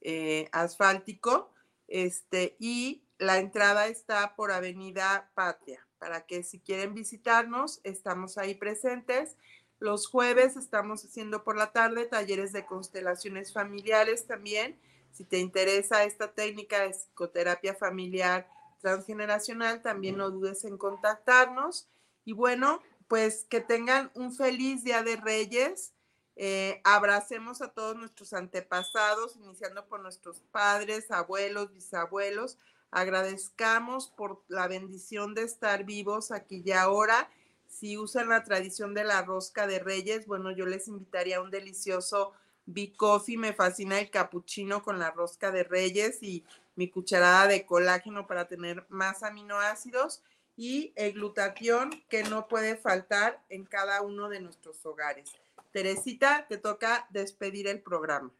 eh, 0.00 0.48
asfáltico 0.50 1.52
este, 1.86 2.56
y 2.58 3.04
la 3.18 3.38
entrada 3.38 3.86
está 3.86 4.34
por 4.34 4.50
Avenida 4.50 5.30
Patria, 5.34 5.86
para 5.98 6.26
que 6.26 6.42
si 6.42 6.58
quieren 6.58 6.94
visitarnos, 6.94 7.80
estamos 7.84 8.38
ahí 8.38 8.56
presentes. 8.56 9.36
Los 9.84 10.06
jueves 10.06 10.56
estamos 10.56 11.04
haciendo 11.04 11.44
por 11.44 11.58
la 11.58 11.70
tarde 11.70 12.06
talleres 12.06 12.54
de 12.54 12.64
constelaciones 12.64 13.52
familiares 13.52 14.26
también. 14.26 14.80
Si 15.12 15.24
te 15.24 15.36
interesa 15.38 16.04
esta 16.04 16.32
técnica 16.32 16.80
de 16.80 16.94
psicoterapia 16.94 17.74
familiar 17.74 18.48
transgeneracional, 18.80 19.82
también 19.82 20.16
no 20.16 20.30
dudes 20.30 20.64
en 20.64 20.78
contactarnos. 20.78 21.86
Y 22.24 22.32
bueno, 22.32 22.80
pues 23.08 23.44
que 23.44 23.60
tengan 23.60 24.10
un 24.14 24.32
feliz 24.32 24.84
Día 24.84 25.02
de 25.02 25.16
Reyes 25.16 25.92
Eh, 26.36 26.80
abracemos 26.82 27.60
a 27.60 27.68
todos 27.68 27.94
nuestros 27.94 28.32
antepasados, 28.32 29.36
iniciando 29.36 29.86
por 29.86 30.00
nuestros 30.00 30.40
padres, 30.50 31.10
abuelos, 31.10 31.72
bisabuelos. 31.72 32.56
Agradezcamos 32.90 34.08
por 34.08 34.42
la 34.48 34.66
bendición 34.66 35.34
de 35.34 35.42
estar 35.42 35.84
vivos 35.84 36.32
aquí 36.32 36.62
y 36.64 36.72
ahora. 36.72 37.30
Si 37.74 37.98
usan 37.98 38.28
la 38.28 38.44
tradición 38.44 38.94
de 38.94 39.02
la 39.02 39.22
rosca 39.22 39.66
de 39.66 39.80
reyes, 39.80 40.28
bueno, 40.28 40.52
yo 40.52 40.64
les 40.64 40.86
invitaría 40.86 41.38
a 41.38 41.40
un 41.40 41.50
delicioso 41.50 42.32
B-Coffee. 42.66 43.36
Me 43.36 43.52
fascina 43.52 43.98
el 43.98 44.10
capuchino 44.10 44.84
con 44.84 45.00
la 45.00 45.10
rosca 45.10 45.50
de 45.50 45.64
reyes 45.64 46.22
y 46.22 46.44
mi 46.76 46.88
cucharada 46.88 47.48
de 47.48 47.66
colágeno 47.66 48.28
para 48.28 48.46
tener 48.46 48.86
más 48.90 49.24
aminoácidos 49.24 50.22
y 50.56 50.92
el 50.94 51.14
glutatión 51.14 51.90
que 52.08 52.22
no 52.22 52.46
puede 52.46 52.76
faltar 52.76 53.42
en 53.48 53.64
cada 53.64 54.02
uno 54.02 54.28
de 54.28 54.40
nuestros 54.40 54.86
hogares. 54.86 55.32
Teresita, 55.72 56.46
te 56.48 56.58
toca 56.58 57.08
despedir 57.10 57.66
el 57.66 57.80
programa. 57.80 58.30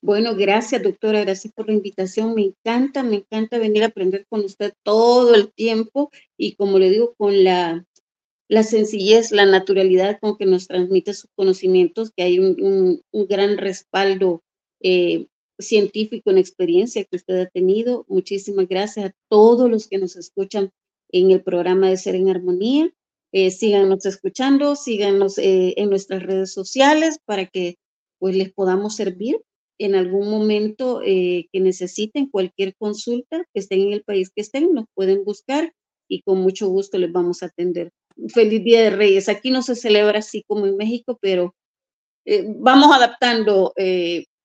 Bueno, 0.00 0.36
gracias 0.36 0.80
doctora, 0.80 1.22
gracias 1.22 1.52
por 1.52 1.66
la 1.66 1.72
invitación. 1.72 2.36
Me 2.36 2.44
encanta, 2.44 3.02
me 3.02 3.16
encanta 3.16 3.58
venir 3.58 3.82
a 3.82 3.86
aprender 3.86 4.26
con 4.28 4.44
usted 4.44 4.72
todo 4.84 5.34
el 5.34 5.52
tiempo 5.52 6.12
y 6.36 6.54
como 6.54 6.78
le 6.78 6.88
digo, 6.88 7.14
con 7.16 7.42
la, 7.42 7.84
la 8.48 8.62
sencillez, 8.62 9.30
la 9.30 9.46
naturalidad 9.46 10.18
con 10.20 10.36
que 10.36 10.46
nos 10.46 10.66
transmite 10.66 11.14
sus 11.14 11.30
conocimientos, 11.36 12.10
que 12.16 12.22
hay 12.22 12.38
un, 12.38 13.02
gran 13.12 13.58
respaldo 13.58 14.42
eh, 14.80 15.26
científico 15.58 16.30
en 16.30 16.38
experiencia 16.38 17.04
que 17.04 17.16
usted 17.16 17.40
ha 17.40 17.46
tenido. 17.46 18.04
Muchísimas 18.08 18.68
gracias 18.68 19.06
a 19.06 19.14
todos 19.28 19.70
los 19.70 19.88
que 19.88 19.98
nos 19.98 20.16
escuchan 20.16 20.70
en 21.10 21.30
el 21.30 21.42
programa 21.42 21.90
de 21.90 21.96
Ser 21.96 22.14
en 22.14 22.30
Armonía. 22.30 22.90
Eh, 23.32 23.50
síganos 23.50 24.06
escuchando, 24.06 24.74
síganos 24.76 25.36
eh, 25.38 25.74
en 25.76 25.90
nuestras 25.90 26.22
redes 26.22 26.52
sociales 26.52 27.18
para 27.26 27.46
que 27.46 27.76
pues 28.18 28.34
les 28.34 28.52
podamos 28.52 28.96
servir 28.96 29.40
en 29.78 29.94
algún 29.94 30.30
momento 30.30 31.02
eh, 31.04 31.48
que 31.52 31.60
necesiten 31.60 32.28
cualquier 32.28 32.74
consulta, 32.76 33.44
que 33.52 33.60
estén 33.60 33.82
en 33.82 33.92
el 33.92 34.02
país 34.02 34.30
que 34.34 34.40
estén, 34.40 34.72
nos 34.72 34.86
pueden 34.94 35.24
buscar 35.24 35.72
y 36.08 36.22
con 36.22 36.38
mucho 36.38 36.68
gusto 36.68 36.98
les 36.98 37.12
vamos 37.12 37.42
a 37.42 37.46
atender. 37.46 37.92
Feliz 38.32 38.64
Día 38.64 38.82
de 38.82 38.90
Reyes. 38.90 39.28
Aquí 39.28 39.50
no 39.50 39.62
se 39.62 39.74
celebra 39.74 40.18
así 40.18 40.42
como 40.46 40.66
en 40.66 40.76
México, 40.76 41.18
pero 41.20 41.54
vamos 42.44 42.94
adaptando 42.94 43.72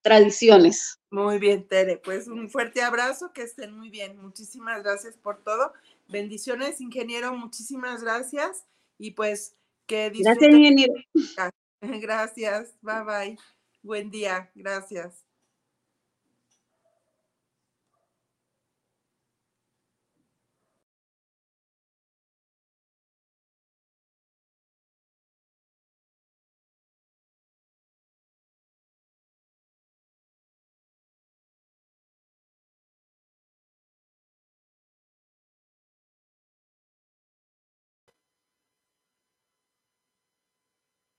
tradiciones. 0.02 0.98
Muy 1.10 1.38
bien, 1.38 1.66
Tere. 1.66 1.96
Pues 1.96 2.28
un 2.28 2.50
fuerte 2.50 2.82
abrazo, 2.82 3.32
que 3.32 3.42
estén 3.42 3.72
muy 3.72 3.88
bien. 3.88 4.20
Muchísimas 4.20 4.82
gracias 4.82 5.16
por 5.16 5.42
todo. 5.42 5.72
Bendiciones, 6.08 6.80
ingeniero. 6.80 7.32
Muchísimas 7.34 8.02
gracias. 8.02 8.64
Y 8.98 9.12
pues 9.12 9.56
que 9.86 10.10
disfruten. 10.10 10.50
Gracias, 10.50 10.54
ingeniero. 10.54 10.94
Gracias. 11.80 12.74
Bye 12.80 13.04
bye. 13.04 13.38
Buen 13.82 14.10
día. 14.10 14.50
Gracias. 14.54 15.23